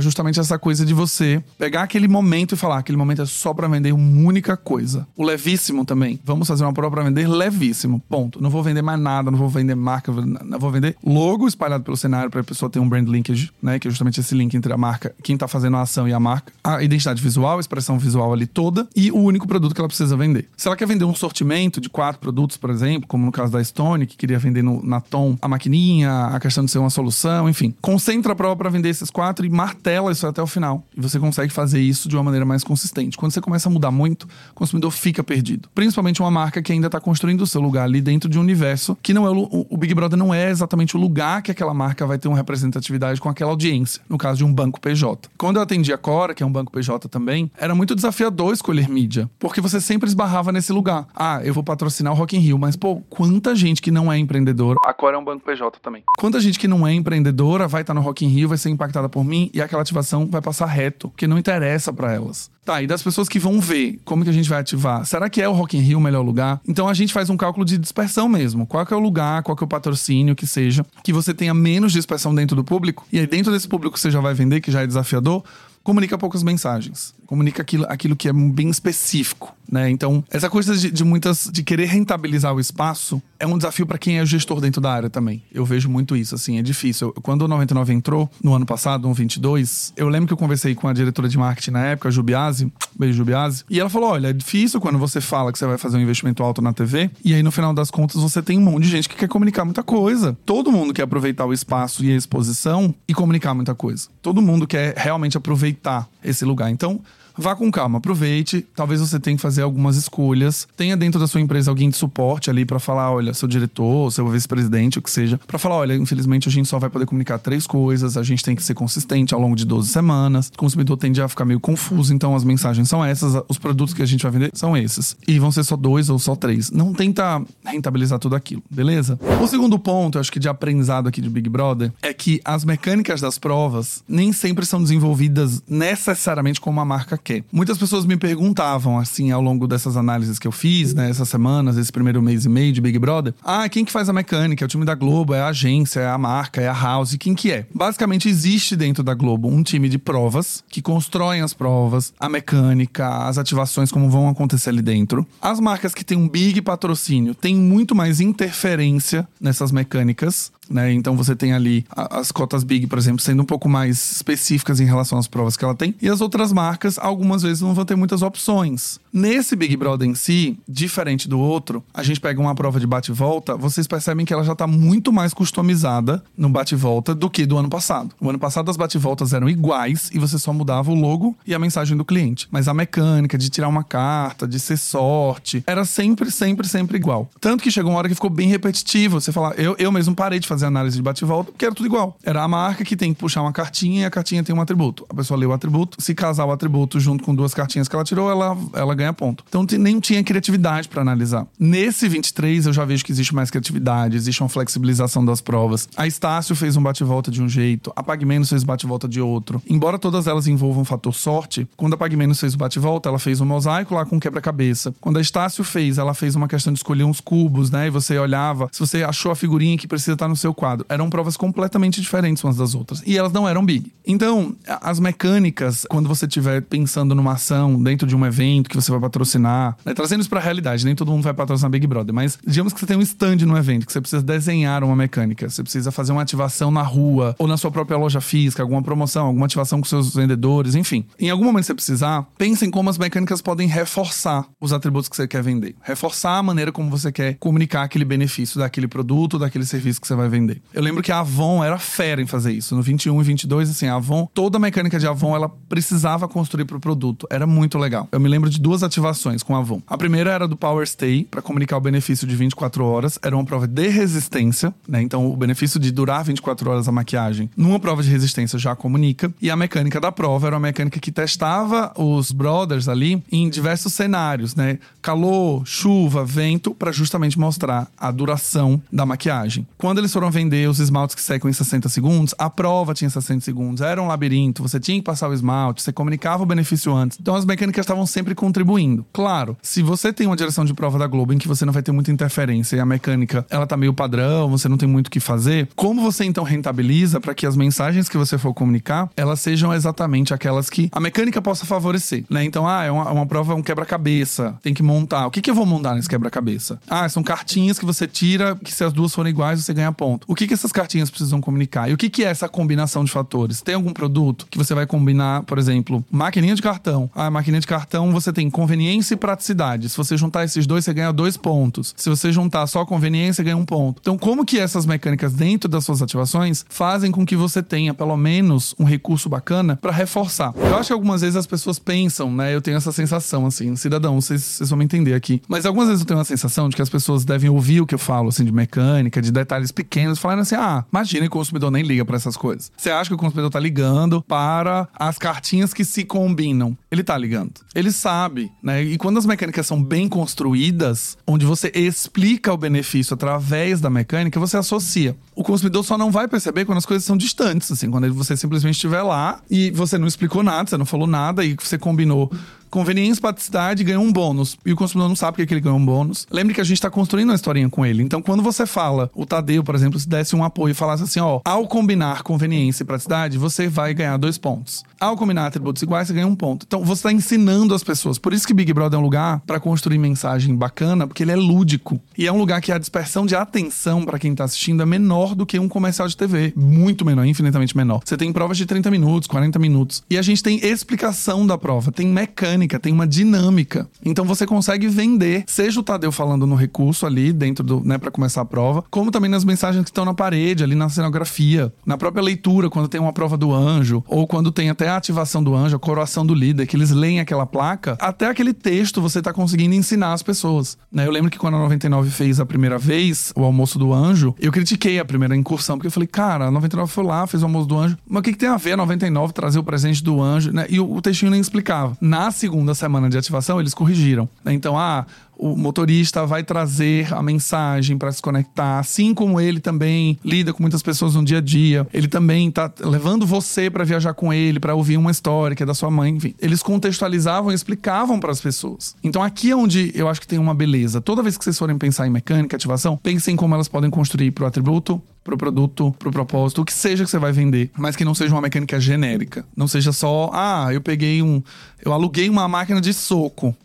justamente 0.00 0.40
essa 0.40 0.58
coisa 0.58 0.84
de 0.84 0.92
você 0.92 1.42
pegar 1.58 1.82
aquele 1.82 2.08
momento 2.08 2.54
e 2.54 2.56
falar: 2.56 2.78
aquele 2.78 2.98
momento 2.98 3.21
só 3.26 3.54
para 3.54 3.68
vender 3.68 3.92
uma 3.92 4.26
única 4.26 4.56
coisa. 4.56 5.06
O 5.16 5.24
levíssimo 5.24 5.84
também. 5.84 6.20
Vamos 6.24 6.48
fazer 6.48 6.64
uma 6.64 6.72
prova 6.72 6.96
para 6.96 7.04
vender 7.04 7.28
levíssimo. 7.28 8.00
Ponto. 8.08 8.42
Não 8.42 8.50
vou 8.50 8.62
vender 8.62 8.82
mais 8.82 9.00
nada, 9.00 9.30
não 9.30 9.38
vou 9.38 9.48
vender 9.48 9.74
marca, 9.74 10.12
não 10.12 10.58
vou 10.58 10.70
vender 10.70 10.96
logo 11.04 11.46
espalhado 11.46 11.84
pelo 11.84 11.96
cenário 11.96 12.30
para 12.30 12.40
a 12.40 12.44
pessoa 12.44 12.70
ter 12.70 12.78
um 12.78 12.88
brand 12.88 13.08
linkage, 13.08 13.50
né? 13.62 13.78
Que 13.78 13.88
é 13.88 13.90
justamente 13.90 14.20
esse 14.20 14.34
link 14.34 14.54
entre 14.54 14.72
a 14.72 14.76
marca, 14.76 15.14
quem 15.22 15.36
tá 15.36 15.48
fazendo 15.48 15.76
a 15.76 15.82
ação 15.82 16.08
e 16.08 16.12
a 16.12 16.20
marca, 16.20 16.52
a 16.62 16.82
identidade 16.82 17.22
visual, 17.22 17.58
a 17.58 17.60
expressão 17.60 17.98
visual 17.98 18.32
ali 18.32 18.46
toda 18.46 18.88
e 18.94 19.10
o 19.10 19.18
único 19.18 19.46
produto 19.46 19.74
que 19.74 19.80
ela 19.80 19.88
precisa 19.88 20.16
vender. 20.16 20.48
Se 20.56 20.68
ela 20.68 20.76
quer 20.76 20.86
vender 20.86 21.04
um 21.04 21.14
sortimento 21.14 21.80
de 21.80 21.88
quatro 21.88 22.20
produtos, 22.20 22.56
por 22.56 22.70
exemplo, 22.70 23.06
como 23.08 23.24
no 23.24 23.32
caso 23.32 23.52
da 23.52 23.62
Stone, 23.62 24.06
que 24.06 24.16
queria 24.16 24.38
vender 24.38 24.62
no, 24.62 24.82
na 24.84 25.00
Tom 25.00 25.36
a 25.40 25.48
maquininha, 25.48 26.26
a 26.26 26.40
questão 26.40 26.64
de 26.64 26.70
ser 26.70 26.78
uma 26.78 26.90
solução, 26.90 27.48
enfim. 27.48 27.74
Concentra 27.80 28.32
a 28.32 28.36
prova 28.36 28.56
para 28.56 28.70
vender 28.70 28.88
esses 28.88 29.10
quatro 29.10 29.44
e 29.44 29.50
martela 29.50 30.12
isso 30.12 30.26
até 30.26 30.42
o 30.42 30.46
final. 30.46 30.84
E 30.96 31.00
você 31.00 31.18
consegue 31.18 31.52
fazer 31.52 31.80
isso 31.80 32.08
de 32.08 32.16
uma 32.16 32.22
maneira 32.22 32.44
mais 32.44 32.64
consistente. 32.64 33.11
Quando 33.16 33.32
você 33.32 33.40
começa 33.40 33.68
a 33.68 33.72
mudar 33.72 33.90
muito, 33.90 34.24
o 34.50 34.54
consumidor 34.54 34.90
fica 34.90 35.22
perdido. 35.22 35.68
Principalmente 35.74 36.20
uma 36.20 36.30
marca 36.30 36.62
que 36.62 36.72
ainda 36.72 36.86
está 36.86 37.00
construindo 37.00 37.42
o 37.42 37.46
seu 37.46 37.60
lugar 37.60 37.84
ali 37.84 38.00
dentro 38.00 38.28
de 38.28 38.38
um 38.38 38.42
universo 38.42 38.96
que 39.02 39.12
não 39.12 39.26
é 39.26 39.30
o, 39.30 39.66
o 39.68 39.76
Big 39.76 39.94
Brother 39.94 40.18
não 40.18 40.32
é 40.32 40.50
exatamente 40.50 40.96
o 40.96 41.00
lugar 41.00 41.42
que 41.42 41.50
aquela 41.50 41.74
marca 41.74 42.06
vai 42.06 42.18
ter 42.18 42.28
uma 42.28 42.36
representatividade 42.36 43.20
com 43.20 43.28
aquela 43.28 43.50
audiência, 43.50 44.02
no 44.08 44.18
caso 44.18 44.38
de 44.38 44.44
um 44.44 44.52
banco 44.52 44.80
PJ. 44.80 45.28
Quando 45.36 45.56
eu 45.56 45.62
atendi 45.62 45.92
a 45.92 45.98
Cora, 45.98 46.34
que 46.34 46.42
é 46.42 46.46
um 46.46 46.52
banco 46.52 46.72
PJ 46.72 47.08
também, 47.08 47.50
era 47.56 47.74
muito 47.74 47.94
desafiador 47.94 48.52
escolher 48.52 48.88
mídia, 48.88 49.30
porque 49.38 49.60
você 49.60 49.80
sempre 49.80 50.08
esbarrava 50.08 50.52
nesse 50.52 50.72
lugar. 50.72 51.06
Ah, 51.14 51.40
eu 51.44 51.54
vou 51.54 51.62
patrocinar 51.62 52.12
o 52.12 52.16
Rock 52.16 52.36
in 52.36 52.40
Rio, 52.40 52.58
mas 52.58 52.76
pô, 52.76 53.02
quanta 53.08 53.54
gente 53.54 53.82
que 53.82 53.90
não 53.90 54.12
é 54.12 54.18
empreendedora. 54.18 54.78
A 54.84 54.94
Cora 54.94 55.16
é 55.16 55.18
um 55.18 55.24
banco 55.24 55.44
PJ 55.44 55.78
também. 55.80 56.02
Quanta 56.18 56.40
gente 56.40 56.58
que 56.58 56.68
não 56.68 56.86
é 56.86 56.92
empreendedora 56.92 57.66
vai 57.68 57.82
estar 57.82 57.94
no 57.94 58.00
Rock 58.00 58.24
in 58.24 58.28
Rio, 58.28 58.48
vai 58.48 58.58
ser 58.58 58.70
impactada 58.70 59.08
por 59.08 59.24
mim 59.24 59.50
e 59.52 59.60
aquela 59.60 59.82
ativação 59.82 60.26
vai 60.26 60.40
passar 60.40 60.66
reto, 60.66 61.08
porque 61.08 61.26
não 61.26 61.38
interessa 61.38 61.92
para 61.92 62.12
elas. 62.12 62.50
Tá, 62.64 62.80
e 62.80 62.86
das 62.86 63.02
pessoas 63.02 63.28
que 63.28 63.40
vão 63.40 63.60
ver, 63.60 63.98
como 64.04 64.22
que 64.22 64.30
a 64.30 64.32
gente 64.32 64.48
vai 64.48 64.60
ativar? 64.60 65.04
Será 65.04 65.28
que 65.28 65.42
é 65.42 65.48
o 65.48 65.52
Rock 65.52 65.76
in 65.76 65.80
Rio 65.80 65.98
o 65.98 66.00
melhor 66.00 66.22
lugar? 66.22 66.60
Então 66.66 66.88
a 66.88 66.94
gente 66.94 67.12
faz 67.12 67.28
um 67.28 67.36
cálculo 67.36 67.64
de 67.66 67.76
dispersão 67.76 68.28
mesmo. 68.28 68.66
Qual 68.66 68.86
é 68.88 68.94
o 68.94 69.00
lugar, 69.00 69.42
qual 69.42 69.58
é 69.60 69.64
o 69.64 69.66
patrocínio 69.66 70.36
que 70.36 70.46
seja, 70.46 70.86
que 71.02 71.12
você 71.12 71.34
tenha 71.34 71.52
menos 71.52 71.92
dispersão 71.92 72.32
dentro 72.32 72.54
do 72.54 72.62
público, 72.62 73.04
e 73.12 73.18
aí 73.18 73.26
dentro 73.26 73.50
desse 73.50 73.66
público 73.66 73.98
você 73.98 74.12
já 74.12 74.20
vai 74.20 74.32
vender, 74.32 74.60
que 74.60 74.70
já 74.70 74.82
é 74.82 74.86
desafiador, 74.86 75.42
comunica 75.82 76.16
poucas 76.16 76.44
mensagens. 76.44 77.12
Comunica 77.26 77.62
aquilo, 77.62 77.84
aquilo 77.88 78.14
que 78.14 78.28
é 78.28 78.32
bem 78.32 78.70
específico, 78.70 79.52
né? 79.72 79.88
Então, 79.88 80.22
essa 80.30 80.50
coisa 80.50 80.76
de, 80.76 80.90
de 80.90 81.02
muitas 81.02 81.48
de 81.50 81.62
querer 81.62 81.86
rentabilizar 81.86 82.54
o 82.54 82.60
espaço 82.60 83.22
é 83.40 83.46
um 83.46 83.56
desafio 83.56 83.86
para 83.86 83.96
quem 83.96 84.18
é 84.18 84.26
gestor 84.26 84.60
dentro 84.60 84.82
da 84.82 84.92
área 84.92 85.08
também. 85.08 85.42
Eu 85.50 85.64
vejo 85.64 85.88
muito 85.88 86.14
isso, 86.14 86.34
assim, 86.34 86.58
é 86.58 86.62
difícil. 86.62 87.10
Quando 87.22 87.42
o 87.42 87.48
99 87.48 87.90
entrou 87.94 88.30
no 88.44 88.52
ano 88.52 88.66
passado, 88.66 89.08
no 89.08 89.14
22, 89.14 89.94
eu 89.96 90.10
lembro 90.10 90.26
que 90.26 90.34
eu 90.34 90.36
conversei 90.36 90.74
com 90.74 90.86
a 90.88 90.92
diretora 90.92 91.26
de 91.26 91.38
marketing 91.38 91.70
na 91.70 91.86
época, 91.86 92.10
a 92.10 92.12
Jubiase, 92.12 92.70
beijo 92.94 93.16
Jubiase, 93.16 93.64
e 93.70 93.80
ela 93.80 93.88
falou: 93.88 94.10
"Olha, 94.10 94.28
é 94.28 94.32
difícil 94.34 94.78
quando 94.78 94.98
você 94.98 95.22
fala 95.22 95.50
que 95.50 95.58
você 95.58 95.66
vai 95.66 95.78
fazer 95.78 95.96
um 95.96 96.00
investimento 96.00 96.42
alto 96.42 96.60
na 96.60 96.74
TV, 96.74 97.10
e 97.24 97.32
aí 97.32 97.42
no 97.42 97.50
final 97.50 97.72
das 97.72 97.90
contas 97.90 98.20
você 98.20 98.42
tem 98.42 98.58
um 98.58 98.62
monte 98.62 98.84
de 98.84 98.90
gente 98.90 99.08
que 99.08 99.16
quer 99.16 99.28
comunicar 99.28 99.64
muita 99.64 99.82
coisa. 99.82 100.36
Todo 100.44 100.70
mundo 100.70 100.92
quer 100.92 101.02
aproveitar 101.02 101.46
o 101.46 101.52
espaço 101.52 102.04
e 102.04 102.12
a 102.12 102.16
exposição 102.16 102.94
e 103.08 103.14
comunicar 103.14 103.54
muita 103.54 103.74
coisa. 103.74 104.08
Todo 104.20 104.42
mundo 104.42 104.66
quer 104.66 104.94
realmente 104.98 105.36
aproveitar 105.38 106.06
esse 106.22 106.44
lugar. 106.44 106.70
Então, 106.70 107.00
Vá 107.36 107.54
com 107.54 107.70
calma, 107.70 107.98
aproveite. 107.98 108.66
Talvez 108.74 109.00
você 109.00 109.18
tenha 109.18 109.36
que 109.36 109.42
fazer 109.42 109.62
algumas 109.62 109.96
escolhas. 109.96 110.66
Tenha 110.76 110.96
dentro 110.96 111.18
da 111.20 111.26
sua 111.26 111.40
empresa 111.40 111.70
alguém 111.70 111.90
de 111.90 111.96
suporte 111.96 112.50
ali 112.50 112.64
para 112.64 112.78
falar, 112.78 113.10
olha, 113.10 113.34
seu 113.34 113.48
diretor, 113.48 114.10
seu 114.12 114.28
vice-presidente, 114.28 114.98
o 114.98 115.02
que 115.02 115.10
seja, 115.10 115.38
para 115.46 115.58
falar, 115.58 115.76
olha, 115.76 115.94
infelizmente 115.94 116.48
a 116.48 116.52
gente 116.52 116.68
só 116.68 116.78
vai 116.78 116.90
poder 116.90 117.06
comunicar 117.06 117.38
três 117.38 117.66
coisas, 117.66 118.16
a 118.16 118.22
gente 118.22 118.42
tem 118.44 118.54
que 118.54 118.62
ser 118.62 118.74
consistente 118.74 119.34
ao 119.34 119.40
longo 119.40 119.56
de 119.56 119.64
12 119.64 119.88
semanas. 119.88 120.48
O 120.48 120.58
consumidor 120.58 120.96
tende 120.96 121.20
a 121.20 121.28
ficar 121.28 121.44
meio 121.44 121.60
confuso, 121.60 122.12
então 122.14 122.34
as 122.34 122.44
mensagens 122.44 122.88
são 122.88 123.04
essas, 123.04 123.42
os 123.48 123.58
produtos 123.58 123.94
que 123.94 124.02
a 124.02 124.06
gente 124.06 124.22
vai 124.22 124.32
vender 124.32 124.50
são 124.54 124.76
esses. 124.76 125.16
E 125.26 125.38
vão 125.38 125.50
ser 125.50 125.64
só 125.64 125.76
dois 125.76 126.08
ou 126.08 126.18
só 126.18 126.34
três. 126.34 126.70
Não 126.70 126.92
tenta 126.92 127.42
rentabilizar 127.64 128.18
tudo 128.18 128.36
aquilo, 128.36 128.62
beleza? 128.70 129.18
O 129.40 129.46
segundo 129.46 129.78
ponto, 129.78 130.18
acho 130.18 130.30
que 130.30 130.38
de 130.38 130.48
aprendizado 130.48 131.08
aqui 131.08 131.20
de 131.20 131.28
Big 131.28 131.48
Brother, 131.48 131.92
é 132.02 132.12
que 132.12 132.40
as 132.44 132.64
mecânicas 132.64 133.20
das 133.20 133.38
provas 133.38 134.02
nem 134.08 134.32
sempre 134.32 134.66
são 134.66 134.82
desenvolvidas 134.82 135.62
necessariamente 135.68 136.60
como 136.60 136.80
a 136.80 136.84
marca 136.84 137.16
Muitas 137.52 137.78
pessoas 137.78 138.04
me 138.04 138.16
perguntavam, 138.16 138.98
assim, 138.98 139.30
ao 139.30 139.40
longo 139.40 139.66
dessas 139.66 139.96
análises 139.96 140.38
que 140.38 140.46
eu 140.46 140.52
fiz, 140.52 140.94
né, 140.94 141.10
essas 141.10 141.28
semanas, 141.28 141.76
esse 141.76 141.92
primeiro 141.92 142.20
mês 142.20 142.44
e 142.44 142.48
meio 142.48 142.72
de 142.72 142.80
Big 142.80 142.98
Brother, 142.98 143.34
ah, 143.44 143.68
quem 143.68 143.84
que 143.84 143.92
faz 143.92 144.08
a 144.08 144.12
mecânica? 144.12 144.64
É 144.64 144.66
o 144.66 144.68
time 144.68 144.84
da 144.84 144.94
Globo, 144.94 145.34
é 145.34 145.40
a 145.40 145.48
agência, 145.48 146.00
é 146.00 146.08
a 146.08 146.18
marca, 146.18 146.60
é 146.60 146.68
a 146.68 146.72
house, 146.72 147.16
quem 147.18 147.34
que 147.34 147.52
é? 147.52 147.66
Basicamente, 147.74 148.28
existe 148.28 148.74
dentro 148.74 149.02
da 149.02 149.14
Globo 149.14 149.48
um 149.48 149.62
time 149.62 149.88
de 149.88 149.98
provas 149.98 150.64
que 150.68 150.82
constroem 150.82 151.42
as 151.42 151.54
provas, 151.54 152.12
a 152.18 152.28
mecânica, 152.28 153.08
as 153.26 153.38
ativações, 153.38 153.92
como 153.92 154.10
vão 154.10 154.28
acontecer 154.28 154.70
ali 154.70 154.82
dentro. 154.82 155.26
As 155.40 155.60
marcas 155.60 155.94
que 155.94 156.04
têm 156.04 156.18
um 156.18 156.28
big 156.28 156.60
patrocínio 156.62 157.34
têm 157.34 157.54
muito 157.54 157.94
mais 157.94 158.20
interferência 158.20 159.28
nessas 159.40 159.70
mecânicas 159.70 160.50
né? 160.68 160.92
Então 160.92 161.16
você 161.16 161.34
tem 161.34 161.52
ali 161.52 161.84
as 161.90 162.32
cotas 162.32 162.64
Big, 162.64 162.86
por 162.86 162.98
exemplo, 162.98 163.20
sendo 163.20 163.42
um 163.42 163.46
pouco 163.46 163.68
mais 163.68 164.12
específicas 164.12 164.80
em 164.80 164.84
relação 164.84 165.18
às 165.18 165.26
provas 165.26 165.56
que 165.56 165.64
ela 165.64 165.74
tem. 165.74 165.94
E 166.00 166.08
as 166.08 166.20
outras 166.20 166.52
marcas, 166.52 166.98
algumas 166.98 167.42
vezes, 167.42 167.60
não 167.60 167.74
vão 167.74 167.84
ter 167.84 167.96
muitas 167.96 168.22
opções. 168.22 168.98
Nesse 169.12 169.54
Big 169.54 169.76
Brother 169.76 170.08
em 170.08 170.14
si, 170.14 170.58
diferente 170.66 171.28
do 171.28 171.38
outro, 171.38 171.84
a 171.92 172.02
gente 172.02 172.20
pega 172.20 172.40
uma 172.40 172.54
prova 172.54 172.80
de 172.80 172.86
bate-volta, 172.86 173.56
vocês 173.56 173.86
percebem 173.86 174.24
que 174.24 174.32
ela 174.32 174.44
já 174.44 174.52
está 174.52 174.66
muito 174.66 175.12
mais 175.12 175.34
customizada 175.34 176.22
no 176.36 176.48
bate-volta 176.48 177.14
do 177.14 177.28
que 177.28 177.44
do 177.44 177.58
ano 177.58 177.68
passado. 177.68 178.14
O 178.20 178.28
ano 178.28 178.38
passado 178.38 178.70
as 178.70 178.76
bate-voltas 178.76 179.32
eram 179.32 179.48
iguais 179.48 180.10
e 180.14 180.18
você 180.18 180.38
só 180.38 180.52
mudava 180.52 180.90
o 180.90 180.94
logo 180.94 181.36
e 181.46 181.54
a 181.54 181.58
mensagem 181.58 181.96
do 181.96 182.04
cliente. 182.04 182.48
Mas 182.50 182.68
a 182.68 182.74
mecânica 182.74 183.36
de 183.36 183.50
tirar 183.50 183.68
uma 183.68 183.84
carta, 183.84 184.46
de 184.46 184.58
ser 184.58 184.76
sorte, 184.76 185.62
era 185.66 185.84
sempre, 185.84 186.30
sempre, 186.30 186.66
sempre 186.66 186.96
igual. 186.96 187.30
Tanto 187.40 187.62
que 187.62 187.70
chegou 187.70 187.92
uma 187.92 187.98
hora 187.98 188.08
que 188.08 188.14
ficou 188.14 188.30
bem 188.30 188.48
repetitivo. 188.48 189.20
Você 189.20 189.32
falar, 189.32 189.58
eu, 189.58 189.76
eu 189.78 189.92
mesmo 189.92 190.14
parei 190.14 190.38
de 190.38 190.48
fazer 190.52 190.66
análise 190.66 190.96
de 190.96 191.02
bate-volta, 191.02 191.50
porque 191.50 191.64
era 191.64 191.74
tudo 191.74 191.86
igual. 191.86 192.16
Era 192.22 192.42
a 192.42 192.48
marca 192.48 192.84
que 192.84 192.96
tem 192.96 193.14
que 193.14 193.20
puxar 193.20 193.42
uma 193.42 193.52
cartinha 193.52 194.02
e 194.02 194.04
a 194.04 194.10
cartinha 194.10 194.44
tem 194.44 194.54
um 194.54 194.60
atributo. 194.60 195.06
A 195.08 195.14
pessoa 195.14 195.38
lê 195.38 195.46
o 195.46 195.52
atributo, 195.52 196.00
se 196.00 196.14
casar 196.14 196.44
o 196.44 196.52
atributo 196.52 197.00
junto 197.00 197.24
com 197.24 197.34
duas 197.34 197.54
cartinhas 197.54 197.88
que 197.88 197.94
ela 197.94 198.04
tirou, 198.04 198.30
ela, 198.30 198.56
ela 198.74 198.94
ganha 198.94 199.12
ponto. 199.12 199.44
Então 199.48 199.66
nem 199.78 199.98
tinha 199.98 200.22
criatividade 200.22 200.88
para 200.88 201.00
analisar. 201.00 201.46
Nesse 201.58 202.08
23, 202.08 202.66
eu 202.66 202.72
já 202.72 202.84
vejo 202.84 203.04
que 203.04 203.12
existe 203.12 203.34
mais 203.34 203.50
criatividade, 203.50 204.16
existe 204.16 204.42
uma 204.42 204.48
flexibilização 204.48 205.24
das 205.24 205.40
provas. 205.40 205.88
A 205.96 206.06
Estácio 206.06 206.54
fez 206.54 206.76
um 206.76 206.82
bate-volta 206.82 207.30
de 207.30 207.42
um 207.42 207.48
jeito, 207.48 207.92
a 207.96 208.02
Pagmenos 208.02 208.50
fez 208.50 208.62
bate-volta 208.62 209.08
de 209.08 209.20
outro. 209.20 209.62
Embora 209.68 209.98
todas 209.98 210.26
elas 210.26 210.46
envolvam 210.46 210.82
um 210.82 210.84
fator 210.84 211.14
sorte, 211.14 211.66
quando 211.76 211.94
a 211.94 211.96
Pagmenos 211.96 212.38
fez 212.38 212.54
o 212.54 212.58
bate-volta, 212.58 213.08
ela 213.08 213.18
fez 213.18 213.40
um 213.40 213.46
mosaico 213.46 213.94
lá 213.94 214.04
com 214.04 214.20
quebra-cabeça. 214.20 214.94
Quando 215.00 215.18
a 215.18 215.20
Estácio 215.20 215.64
fez, 215.64 215.98
ela 215.98 216.12
fez 216.12 216.36
uma 216.36 216.48
questão 216.48 216.72
de 216.72 216.78
escolher 216.78 217.04
uns 217.04 217.20
cubos, 217.20 217.70
né? 217.70 217.86
E 217.86 217.90
você 217.90 218.18
olhava, 218.18 218.68
se 218.70 218.80
você 218.80 219.02
achou 219.02 219.32
a 219.32 219.36
figurinha 219.36 219.78
que 219.78 219.88
precisa 219.88 220.12
estar 220.12 220.28
no 220.28 220.36
seu 220.42 220.52
quadro. 220.54 220.84
Eram 220.88 221.08
provas 221.08 221.36
completamente 221.36 222.00
diferentes 222.00 222.42
umas 222.44 222.56
das 222.56 222.74
outras. 222.74 223.02
E 223.06 223.16
elas 223.16 223.32
não 223.32 223.48
eram 223.48 223.64
big. 223.64 223.92
Então, 224.06 224.54
as 224.66 224.98
mecânicas, 224.98 225.86
quando 225.88 226.08
você 226.08 226.26
estiver 226.26 226.60
pensando 226.62 227.14
numa 227.14 227.32
ação 227.32 227.82
dentro 227.82 228.06
de 228.06 228.14
um 228.14 228.26
evento 228.26 228.68
que 228.68 228.76
você 228.76 228.90
vai 228.90 229.00
patrocinar, 229.00 229.76
né? 229.84 229.94
trazendo 229.94 230.20
isso 230.20 230.28
pra 230.30 230.40
realidade, 230.40 230.84
nem 230.84 230.94
todo 230.94 231.10
mundo 231.10 231.22
vai 231.22 231.32
patrocinar 231.32 231.70
Big 231.70 231.86
Brother, 231.86 232.14
mas 232.14 232.38
digamos 232.46 232.72
que 232.72 232.80
você 232.80 232.86
tem 232.86 232.96
um 232.96 233.02
stand 233.02 233.36
no 233.46 233.56
evento, 233.56 233.86
que 233.86 233.92
você 233.92 234.00
precisa 234.00 234.22
desenhar 234.22 234.82
uma 234.84 234.96
mecânica, 234.96 235.48
você 235.48 235.62
precisa 235.62 235.90
fazer 235.90 236.12
uma 236.12 236.22
ativação 236.22 236.70
na 236.70 236.82
rua, 236.82 237.34
ou 237.38 237.46
na 237.46 237.56
sua 237.56 237.70
própria 237.70 237.96
loja 237.96 238.20
física, 238.20 238.62
alguma 238.62 238.82
promoção, 238.82 239.26
alguma 239.26 239.46
ativação 239.46 239.80
com 239.80 239.86
seus 239.86 240.14
vendedores, 240.14 240.74
enfim. 240.74 241.04
Em 241.18 241.30
algum 241.30 241.44
momento 241.44 241.66
você 241.66 241.74
precisar, 241.74 242.26
pense 242.36 242.64
em 242.66 242.70
como 242.70 242.90
as 242.90 242.98
mecânicas 242.98 243.40
podem 243.40 243.68
reforçar 243.68 244.44
os 244.60 244.72
atributos 244.72 245.08
que 245.08 245.16
você 245.16 245.28
quer 245.28 245.42
vender. 245.42 245.74
Reforçar 245.82 246.38
a 246.38 246.42
maneira 246.42 246.72
como 246.72 246.90
você 246.90 247.12
quer 247.12 247.34
comunicar 247.38 247.82
aquele 247.84 248.04
benefício 248.04 248.58
daquele 248.58 248.88
produto, 248.88 249.38
daquele 249.38 249.64
serviço 249.64 250.00
que 250.00 250.06
você 250.06 250.14
vai 250.14 250.28
vender. 250.32 250.60
Eu 250.72 250.82
lembro 250.82 251.02
que 251.02 251.12
a 251.12 251.20
Avon 251.20 251.62
era 251.62 251.78
fera 251.78 252.20
em 252.20 252.26
fazer 252.26 252.52
isso. 252.52 252.74
No 252.74 252.82
21 252.82 253.20
e 253.20 253.24
22, 253.24 253.70
assim, 253.70 253.86
a 253.86 253.94
Avon, 253.94 254.28
toda 254.32 254.56
a 254.56 254.60
mecânica 254.60 254.98
de 254.98 255.06
Avon, 255.06 255.36
ela 255.36 255.48
precisava 255.68 256.26
construir 256.26 256.64
pro 256.64 256.80
produto. 256.80 257.26
Era 257.30 257.46
muito 257.46 257.78
legal. 257.78 258.08
Eu 258.10 258.18
me 258.18 258.28
lembro 258.28 258.48
de 258.48 258.60
duas 258.60 258.82
ativações 258.82 259.42
com 259.42 259.54
a 259.54 259.58
Avon. 259.58 259.82
A 259.86 259.98
primeira 259.98 260.30
era 260.30 260.48
do 260.48 260.56
Power 260.56 260.86
Stay, 260.86 261.24
para 261.24 261.42
comunicar 261.42 261.76
o 261.76 261.80
benefício 261.80 262.26
de 262.26 262.34
24 262.34 262.84
horas. 262.84 263.18
Era 263.22 263.36
uma 263.36 263.44
prova 263.44 263.66
de 263.66 263.88
resistência, 263.88 264.74
né? 264.88 265.02
Então, 265.02 265.30
o 265.30 265.36
benefício 265.36 265.78
de 265.78 265.92
durar 265.92 266.24
24 266.24 266.70
horas 266.70 266.88
a 266.88 266.92
maquiagem, 266.92 267.50
numa 267.56 267.78
prova 267.78 268.02
de 268.02 268.10
resistência 268.10 268.58
já 268.58 268.74
comunica. 268.74 269.32
E 269.40 269.50
a 269.50 269.56
mecânica 269.56 270.00
da 270.00 270.10
prova 270.10 270.46
era 270.46 270.56
uma 270.56 270.62
mecânica 270.62 270.98
que 270.98 271.12
testava 271.12 271.92
os 271.96 272.32
brothers 272.32 272.88
ali 272.88 273.22
em 273.30 273.48
diversos 273.48 273.92
cenários, 273.92 274.54
né? 274.54 274.78
Calor, 275.00 275.62
chuva, 275.66 276.24
vento, 276.24 276.74
para 276.74 276.92
justamente 276.92 277.38
mostrar 277.38 277.88
a 277.98 278.10
duração 278.10 278.80
da 278.90 279.04
maquiagem. 279.04 279.66
Quando 279.76 279.98
eles 279.98 280.12
foram 280.12 280.21
vender 280.30 280.68
os 280.68 280.78
esmaltes 280.78 281.14
que 281.14 281.22
secam 281.22 281.48
em 281.48 281.52
60 281.52 281.88
segundos, 281.88 282.34
a 282.38 282.48
prova 282.48 282.94
tinha 282.94 283.10
60 283.10 283.40
segundos, 283.40 283.80
era 283.80 284.02
um 284.02 284.06
labirinto, 284.06 284.62
você 284.62 284.78
tinha 284.78 284.98
que 284.98 285.04
passar 285.04 285.28
o 285.28 285.34
esmalte, 285.34 285.82
você 285.82 285.92
comunicava 285.92 286.42
o 286.42 286.46
benefício 286.46 286.94
antes. 286.94 287.18
Então 287.20 287.34
as 287.34 287.44
mecânicas 287.44 287.84
estavam 287.84 288.06
sempre 288.06 288.34
contribuindo. 288.34 289.04
Claro, 289.12 289.56
se 289.62 289.82
você 289.82 290.12
tem 290.12 290.26
uma 290.26 290.36
direção 290.36 290.64
de 290.64 290.74
prova 290.74 290.98
da 290.98 291.06
Globo 291.06 291.32
em 291.32 291.38
que 291.38 291.48
você 291.48 291.64
não 291.64 291.72
vai 291.72 291.82
ter 291.82 291.92
muita 291.92 292.10
interferência 292.10 292.76
e 292.76 292.80
a 292.80 292.86
mecânica 292.86 293.46
ela 293.50 293.66
tá 293.66 293.76
meio 293.76 293.92
padrão, 293.92 294.50
você 294.50 294.68
não 294.68 294.76
tem 294.76 294.88
muito 294.88 295.08
o 295.08 295.10
que 295.10 295.20
fazer, 295.20 295.68
como 295.76 296.02
você 296.02 296.24
então 296.24 296.44
rentabiliza 296.44 297.20
para 297.20 297.34
que 297.34 297.46
as 297.46 297.56
mensagens 297.56 298.08
que 298.08 298.16
você 298.16 298.38
for 298.38 298.54
comunicar, 298.54 299.10
elas 299.16 299.40
sejam 299.40 299.72
exatamente 299.72 300.34
aquelas 300.34 300.68
que 300.68 300.88
a 300.92 301.00
mecânica 301.00 301.40
possa 301.40 301.64
favorecer, 301.64 302.24
né? 302.28 302.44
Então, 302.44 302.66
ah, 302.66 302.84
é 302.84 302.90
uma, 302.90 303.10
uma 303.10 303.26
prova, 303.26 303.54
um 303.54 303.62
quebra-cabeça, 303.62 304.54
tem 304.62 304.74
que 304.74 304.82
montar. 304.82 305.26
O 305.26 305.30
que, 305.30 305.40
que 305.40 305.50
eu 305.50 305.54
vou 305.54 305.66
montar 305.66 305.94
nesse 305.94 306.08
quebra-cabeça? 306.08 306.80
Ah, 306.88 307.08
são 307.08 307.22
cartinhas 307.22 307.78
que 307.78 307.84
você 307.84 308.06
tira, 308.06 308.56
que 308.56 308.72
se 308.72 308.84
as 308.84 308.92
duas 308.92 309.14
forem 309.14 309.30
iguais, 309.30 309.62
você 309.62 309.72
ganha 309.72 309.92
ponto. 309.92 310.11
O 310.26 310.34
que, 310.34 310.46
que 310.46 310.54
essas 310.54 310.72
cartinhas 310.72 311.10
precisam 311.10 311.40
comunicar? 311.40 311.90
E 311.90 311.94
o 311.94 311.96
que, 311.96 312.08
que 312.08 312.24
é 312.24 312.28
essa 312.28 312.48
combinação 312.48 313.04
de 313.04 313.10
fatores? 313.10 313.60
Tem 313.60 313.74
algum 313.74 313.92
produto 313.92 314.46
que 314.50 314.58
você 314.58 314.74
vai 314.74 314.86
combinar, 314.86 315.42
por 315.44 315.58
exemplo, 315.58 316.04
maquininha 316.10 316.54
de 316.54 316.62
cartão. 316.62 317.10
Ah, 317.14 317.30
maquininha 317.30 317.60
de 317.60 317.66
cartão 317.66 318.12
você 318.12 318.32
tem 318.32 318.50
conveniência 318.50 319.14
e 319.14 319.16
praticidade. 319.16 319.88
Se 319.88 319.96
você 319.96 320.16
juntar 320.16 320.44
esses 320.44 320.66
dois, 320.66 320.84
você 320.84 320.94
ganha 320.94 321.12
dois 321.12 321.36
pontos. 321.36 321.94
Se 321.96 322.08
você 322.08 322.32
juntar 322.32 322.66
só 322.66 322.84
conveniência, 322.84 323.44
ganha 323.44 323.56
um 323.56 323.64
ponto. 323.64 324.00
Então, 324.00 324.18
como 324.18 324.44
que 324.44 324.58
essas 324.58 324.86
mecânicas 324.86 325.32
dentro 325.32 325.68
das 325.68 325.84
suas 325.84 326.02
ativações 326.02 326.64
fazem 326.68 327.10
com 327.10 327.24
que 327.24 327.36
você 327.36 327.62
tenha 327.62 327.94
pelo 327.94 328.16
menos 328.16 328.74
um 328.78 328.84
recurso 328.84 329.28
bacana 329.28 329.76
para 329.76 329.92
reforçar? 329.92 330.52
Eu 330.56 330.76
acho 330.76 330.88
que 330.88 330.92
algumas 330.92 331.20
vezes 331.20 331.36
as 331.36 331.46
pessoas 331.46 331.78
pensam, 331.78 332.32
né? 332.32 332.54
Eu 332.54 332.60
tenho 332.60 332.76
essa 332.76 332.92
sensação, 332.92 333.46
assim, 333.46 333.74
cidadão, 333.76 334.20
vocês, 334.20 334.42
vocês 334.42 334.70
vão 334.70 334.78
me 334.78 334.84
entender 334.84 335.14
aqui. 335.14 335.42
Mas 335.48 335.66
algumas 335.66 335.88
vezes 335.88 336.02
eu 336.02 336.06
tenho 336.06 336.18
uma 336.18 336.24
sensação 336.24 336.68
de 336.68 336.76
que 336.76 336.82
as 336.82 336.88
pessoas 336.88 337.24
devem 337.24 337.50
ouvir 337.50 337.80
o 337.80 337.86
que 337.86 337.94
eu 337.94 337.98
falo, 337.98 338.28
assim, 338.28 338.44
de 338.44 338.52
mecânica, 338.52 339.20
de 339.20 339.30
detalhes 339.30 339.70
pequenos, 339.72 340.01
falando 340.18 340.40
assim: 340.40 340.54
ah, 340.54 340.84
imagina 340.92 341.22
que 341.22 341.28
o 341.28 341.38
consumidor 341.38 341.70
nem 341.70 341.82
liga 341.82 342.04
para 342.04 342.16
essas 342.16 342.36
coisas. 342.36 342.70
Você 342.76 342.90
acha 342.90 343.10
que 343.10 343.14
o 343.14 343.18
consumidor 343.18 343.50
tá 343.50 343.60
ligando 343.60 344.22
para 344.22 344.88
as 344.94 345.18
cartinhas 345.18 345.72
que 345.72 345.84
se 345.84 346.04
combinam? 346.04 346.76
Ele 346.90 347.02
tá 347.02 347.16
ligando. 347.16 347.52
Ele 347.74 347.90
sabe, 347.90 348.50
né? 348.62 348.82
E 348.82 348.96
quando 348.98 349.18
as 349.18 349.26
mecânicas 349.26 349.66
são 349.66 349.82
bem 349.82 350.08
construídas, 350.08 351.16
onde 351.26 351.46
você 351.46 351.70
explica 351.74 352.52
o 352.52 352.56
benefício 352.56 353.14
através 353.14 353.80
da 353.80 353.90
mecânica, 353.90 354.38
você 354.38 354.56
associa. 354.56 355.16
O 355.34 355.42
consumidor 355.42 355.84
só 355.84 355.96
não 355.96 356.10
vai 356.10 356.28
perceber 356.28 356.64
quando 356.64 356.78
as 356.78 356.86
coisas 356.86 357.04
são 357.04 357.16
distantes, 357.16 357.70
assim, 357.72 357.90
quando 357.90 358.12
você 358.12 358.36
simplesmente 358.36 358.74
estiver 358.74 359.02
lá 359.02 359.40
e 359.50 359.70
você 359.70 359.96
não 359.98 360.06
explicou 360.06 360.42
nada, 360.42 360.68
você 360.68 360.76
não 360.76 360.84
falou 360.84 361.06
nada 361.06 361.44
e 361.44 361.54
você 361.54 361.78
combinou 361.78 362.30
conveniência, 362.72 363.20
praticidade, 363.20 363.84
ganhou 363.84 364.02
um 364.02 364.10
bônus. 364.10 364.56
E 364.64 364.72
o 364.72 364.76
consumidor 364.76 365.10
não 365.10 365.14
sabe 365.14 365.36
porque 365.36 365.52
ele 365.52 365.60
ganhou 365.60 365.78
um 365.78 365.84
bônus. 365.84 366.26
Lembre 366.30 366.54
que 366.54 366.60
a 366.60 366.64
gente 366.64 366.78
está 366.78 366.90
construindo 366.90 367.28
uma 367.28 367.34
historinha 367.34 367.68
com 367.68 367.84
ele. 367.84 368.02
Então, 368.02 368.22
quando 368.22 368.42
você 368.42 368.64
fala, 368.64 369.10
o 369.14 369.26
Tadeu, 369.26 369.62
por 369.62 369.74
exemplo, 369.74 370.00
se 370.00 370.08
desse 370.08 370.34
um 370.34 370.42
apoio 370.42 370.72
e 370.72 370.74
falasse 370.74 371.02
assim, 371.02 371.20
ó, 371.20 371.40
ao 371.44 371.68
combinar 371.68 372.22
conveniência 372.22 372.82
e 372.82 372.86
praticidade, 372.86 373.36
você 373.36 373.68
vai 373.68 373.92
ganhar 373.92 374.16
dois 374.16 374.38
pontos. 374.38 374.82
Ao 374.98 375.16
combinar 375.16 375.46
atributos 375.46 375.82
iguais, 375.82 376.08
você 376.08 376.14
ganha 376.14 376.26
um 376.26 376.34
ponto. 376.34 376.64
Então, 376.66 376.82
você 376.82 377.00
está 377.00 377.12
ensinando 377.12 377.74
as 377.74 377.84
pessoas. 377.84 378.18
Por 378.18 378.32
isso 378.32 378.46
que 378.46 378.54
Big 378.54 378.72
Brother 378.72 378.96
é 378.96 379.00
um 379.00 379.04
lugar 379.04 379.40
para 379.46 379.60
construir 379.60 379.98
mensagem 379.98 380.56
bacana, 380.56 381.06
porque 381.06 381.22
ele 381.22 381.32
é 381.32 381.36
lúdico. 381.36 382.00
E 382.16 382.26
é 382.26 382.32
um 382.32 382.38
lugar 382.38 382.62
que 382.62 382.72
a 382.72 382.78
dispersão 382.78 383.26
de 383.26 383.36
atenção 383.36 384.02
para 384.06 384.18
quem 384.18 384.34
tá 384.34 384.44
assistindo 384.44 384.82
é 384.82 384.86
menor 384.86 385.34
do 385.34 385.44
que 385.44 385.58
um 385.58 385.68
comercial 385.68 386.08
de 386.08 386.16
TV. 386.16 386.54
Muito 386.56 387.04
menor, 387.04 387.26
infinitamente 387.26 387.76
menor. 387.76 388.00
Você 388.02 388.16
tem 388.16 388.32
provas 388.32 388.56
de 388.56 388.64
30 388.64 388.90
minutos, 388.90 389.26
40 389.28 389.58
minutos. 389.58 390.02
E 390.08 390.16
a 390.16 390.22
gente 390.22 390.42
tem 390.42 390.64
explicação 390.64 391.46
da 391.46 391.58
prova, 391.58 391.92
tem 391.92 392.06
mecânica, 392.06 392.61
tem 392.68 392.92
uma 392.92 393.06
dinâmica. 393.06 393.88
Então 394.04 394.24
você 394.24 394.46
consegue 394.46 394.88
vender, 394.88 395.44
seja 395.46 395.80
o 395.80 395.82
Tadeu 395.82 396.12
falando 396.12 396.46
no 396.46 396.54
recurso 396.54 397.06
ali, 397.06 397.32
dentro 397.32 397.64
do, 397.64 397.80
né, 397.80 397.98
para 397.98 398.10
começar 398.10 398.40
a 398.42 398.44
prova, 398.44 398.84
como 398.90 399.10
também 399.10 399.30
nas 399.30 399.44
mensagens 399.44 399.84
que 399.84 399.90
estão 399.90 400.04
na 400.04 400.14
parede, 400.14 400.64
ali 400.64 400.74
na 400.74 400.88
cenografia, 400.88 401.72
na 401.84 401.96
própria 401.96 402.22
leitura, 402.22 402.70
quando 402.70 402.88
tem 402.88 403.00
uma 403.00 403.12
prova 403.12 403.36
do 403.36 403.52
anjo, 403.52 404.04
ou 404.06 404.26
quando 404.26 404.52
tem 404.52 404.70
até 404.70 404.88
a 404.88 404.96
ativação 404.96 405.42
do 405.42 405.54
anjo, 405.54 405.76
a 405.76 405.78
coroação 405.78 406.24
do 406.24 406.34
líder, 406.34 406.66
que 406.66 406.76
eles 406.76 406.90
leem 406.90 407.20
aquela 407.20 407.46
placa, 407.46 407.96
até 408.00 408.28
aquele 408.28 408.52
texto 408.52 409.00
você 409.00 409.20
tá 409.20 409.32
conseguindo 409.32 409.74
ensinar 409.74 410.12
as 410.12 410.22
pessoas. 410.22 410.76
Né? 410.90 411.06
Eu 411.06 411.10
lembro 411.10 411.30
que 411.30 411.38
quando 411.38 411.56
a 411.56 411.60
99 411.60 412.10
fez 412.10 412.40
a 412.40 412.46
primeira 412.46 412.78
vez 412.78 413.32
o 413.36 413.44
almoço 413.44 413.78
do 413.78 413.92
anjo, 413.92 414.34
eu 414.38 414.52
critiquei 414.52 414.98
a 414.98 415.04
primeira 415.04 415.36
incursão, 415.36 415.76
porque 415.76 415.88
eu 415.88 415.92
falei, 415.92 416.06
cara, 416.06 416.46
a 416.46 416.50
99 416.50 416.90
foi 416.90 417.04
lá, 417.04 417.26
fez 417.26 417.42
o 417.42 417.46
almoço 417.46 417.66
do 417.66 417.78
anjo, 417.78 417.98
mas 418.08 418.20
o 418.20 418.22
que, 418.22 418.32
que 418.32 418.38
tem 418.38 418.48
a 418.48 418.56
ver 418.56 418.72
a 418.72 418.76
99 418.76 419.32
trazer 419.32 419.58
o 419.58 419.64
presente 419.64 420.02
do 420.02 420.20
anjo, 420.20 420.52
né? 420.52 420.66
E 420.68 420.78
o, 420.78 420.90
o 420.90 421.02
textinho 421.02 421.30
nem 421.30 421.40
explicava. 421.40 421.96
Na 422.00 422.30
segunda 422.30 422.51
semana 422.74 423.08
de 423.08 423.16
ativação, 423.16 423.60
eles 423.60 423.74
corrigiram. 423.74 424.28
Né? 424.44 424.52
Então, 424.52 424.78
ah, 424.78 425.06
o 425.36 425.56
motorista 425.56 426.24
vai 426.24 426.44
trazer 426.44 427.12
a 427.12 427.22
mensagem 427.22 427.98
para 427.98 428.12
se 428.12 428.22
conectar, 428.22 428.78
assim 428.78 429.12
como 429.12 429.40
ele 429.40 429.60
também 429.60 430.18
lida 430.24 430.52
com 430.52 430.62
muitas 430.62 430.82
pessoas 430.82 431.14
no 431.14 431.24
dia 431.24 431.38
a 431.38 431.40
dia. 431.40 431.86
Ele 431.92 432.08
também 432.08 432.50
tá 432.50 432.72
levando 432.80 433.26
você 433.26 433.68
para 433.68 433.84
viajar 433.84 434.14
com 434.14 434.32
ele, 434.32 434.60
para 434.60 434.74
ouvir 434.74 434.96
uma 434.96 435.10
história 435.10 435.56
que 435.56 435.62
é 435.62 435.66
da 435.66 435.74
sua 435.74 435.90
mãe, 435.90 436.14
enfim. 436.14 436.34
Eles 436.40 436.62
contextualizavam 436.62 437.50
e 437.50 437.54
explicavam 437.54 438.20
para 438.20 438.30
as 438.30 438.40
pessoas. 438.40 438.94
Então 439.02 439.22
aqui 439.22 439.50
é 439.50 439.56
onde 439.56 439.90
eu 439.94 440.08
acho 440.08 440.20
que 440.20 440.26
tem 440.26 440.38
uma 440.38 440.54
beleza. 440.54 441.00
Toda 441.00 441.22
vez 441.22 441.36
que 441.36 441.44
vocês 441.44 441.58
forem 441.58 441.76
pensar 441.76 442.06
em 442.06 442.10
mecânica, 442.10 442.56
ativação, 442.56 442.96
pensem 442.96 443.34
como 443.34 443.54
elas 443.54 443.68
podem 443.68 443.90
construir 443.90 444.30
pro 444.30 444.46
atributo, 444.46 445.02
pro 445.24 445.36
produto, 445.36 445.94
pro 445.98 446.10
propósito, 446.10 446.62
o 446.62 446.64
que 446.64 446.72
seja 446.72 447.04
que 447.04 447.10
você 447.10 447.18
vai 447.18 447.32
vender, 447.32 447.70
mas 447.76 447.96
que 447.96 448.04
não 448.04 448.14
seja 448.14 448.34
uma 448.34 448.40
mecânica 448.40 448.78
genérica. 448.80 449.44
Não 449.56 449.68
seja 449.68 449.92
só, 449.92 450.30
ah, 450.32 450.68
eu 450.72 450.80
peguei 450.80 451.22
um, 451.22 451.42
eu 451.84 451.92
aluguei 451.92 452.28
uma 452.28 452.46
máquina 452.48 452.80
de 452.80 452.92
soco. 452.92 453.56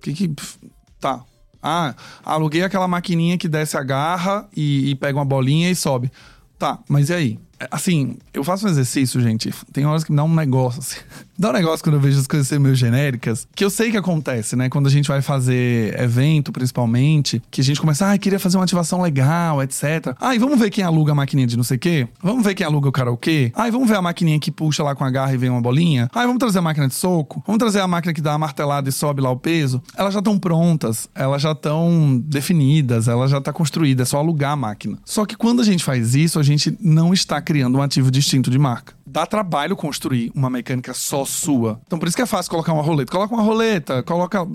Que 0.00 0.12
que 0.12 0.34
Tá. 1.02 1.20
Ah, 1.60 1.96
aluguei 2.24 2.62
aquela 2.62 2.86
maquininha 2.86 3.36
que 3.36 3.48
desce 3.48 3.76
a 3.76 3.82
garra 3.82 4.48
e, 4.56 4.90
e 4.90 4.94
pega 4.94 5.18
uma 5.18 5.24
bolinha 5.24 5.68
e 5.68 5.74
sobe. 5.74 6.12
Tá, 6.56 6.78
mas 6.88 7.10
e 7.10 7.14
aí? 7.14 7.38
Assim, 7.70 8.16
eu 8.32 8.44
faço 8.44 8.66
um 8.66 8.70
exercício, 8.70 9.20
gente. 9.20 9.52
Tem 9.72 9.84
horas 9.84 10.04
que 10.04 10.10
me 10.10 10.16
dá 10.16 10.24
um 10.24 10.34
negócio, 10.34 10.80
assim. 10.80 11.00
Dá 11.38 11.48
um 11.48 11.54
negócio 11.54 11.82
quando 11.82 11.94
eu 11.94 12.00
vejo 12.00 12.20
as 12.20 12.26
coisas 12.28 12.46
serem 12.46 12.62
meio 12.62 12.74
genéricas, 12.76 13.48
que 13.52 13.64
eu 13.64 13.70
sei 13.70 13.90
que 13.90 13.96
acontece, 13.96 14.54
né? 14.54 14.68
Quando 14.68 14.86
a 14.86 14.90
gente 14.90 15.08
vai 15.08 15.20
fazer 15.22 15.98
evento, 15.98 16.52
principalmente, 16.52 17.42
que 17.50 17.60
a 17.60 17.64
gente 17.64 17.80
começa, 17.80 18.12
ah, 18.12 18.16
queria 18.16 18.38
fazer 18.38 18.58
uma 18.58 18.64
ativação 18.64 19.00
legal, 19.02 19.60
etc. 19.60 20.14
Ah, 20.20 20.36
e 20.36 20.38
vamos 20.38 20.56
ver 20.56 20.70
quem 20.70 20.84
aluga 20.84 21.10
a 21.10 21.14
maquininha 21.16 21.48
de 21.48 21.56
não 21.56 21.64
sei 21.64 21.78
o 21.78 21.80
quê? 21.80 22.06
Vamos 22.22 22.44
ver 22.44 22.54
quem 22.54 22.64
aluga 22.64 22.88
o 22.88 22.92
karaokê? 22.92 23.50
Ah, 23.56 23.66
e 23.66 23.72
vamos 23.72 23.88
ver 23.88 23.96
a 23.96 24.02
maquininha 24.02 24.38
que 24.38 24.52
puxa 24.52 24.84
lá 24.84 24.94
com 24.94 25.04
a 25.04 25.10
garra 25.10 25.34
e 25.34 25.36
vem 25.36 25.50
uma 25.50 25.60
bolinha? 25.60 26.08
Ah, 26.14 26.22
e 26.22 26.26
vamos 26.26 26.38
trazer 26.38 26.60
a 26.60 26.62
máquina 26.62 26.86
de 26.86 26.94
soco? 26.94 27.42
Vamos 27.44 27.58
trazer 27.58 27.80
a 27.80 27.88
máquina 27.88 28.12
que 28.12 28.20
dá 28.20 28.34
a 28.34 28.38
martelada 28.38 28.88
e 28.88 28.92
sobe 28.92 29.20
lá 29.20 29.30
o 29.30 29.36
peso? 29.36 29.82
Elas 29.96 30.12
já 30.12 30.20
estão 30.20 30.38
prontas, 30.38 31.08
elas 31.12 31.42
já 31.42 31.52
estão 31.52 32.22
definidas, 32.24 33.08
ela 33.08 33.26
já 33.26 33.38
está 33.38 33.52
construída, 33.52 34.02
é 34.02 34.06
só 34.06 34.18
alugar 34.18 34.52
a 34.52 34.56
máquina. 34.56 34.98
Só 35.04 35.26
que 35.26 35.36
quando 35.36 35.60
a 35.60 35.64
gente 35.64 35.82
faz 35.82 36.14
isso, 36.14 36.38
a 36.38 36.42
gente 36.42 36.76
não 36.80 37.12
está 37.12 37.40
criando 37.52 37.76
um 37.76 37.82
ativo 37.82 38.10
distinto 38.10 38.50
de 38.50 38.58
marca. 38.58 38.94
Dá 39.12 39.26
trabalho 39.26 39.76
construir 39.76 40.32
uma 40.34 40.48
mecânica 40.48 40.94
só 40.94 41.24
sua. 41.24 41.78
Então 41.86 41.98
por 41.98 42.08
isso 42.08 42.16
que 42.16 42.22
é 42.22 42.26
fácil 42.26 42.50
colocar 42.50 42.72
uma 42.72 42.82
roleta. 42.82 43.12
Coloca 43.12 43.34
uma 43.34 43.42
roleta, 43.42 44.02
coloca, 44.02 44.46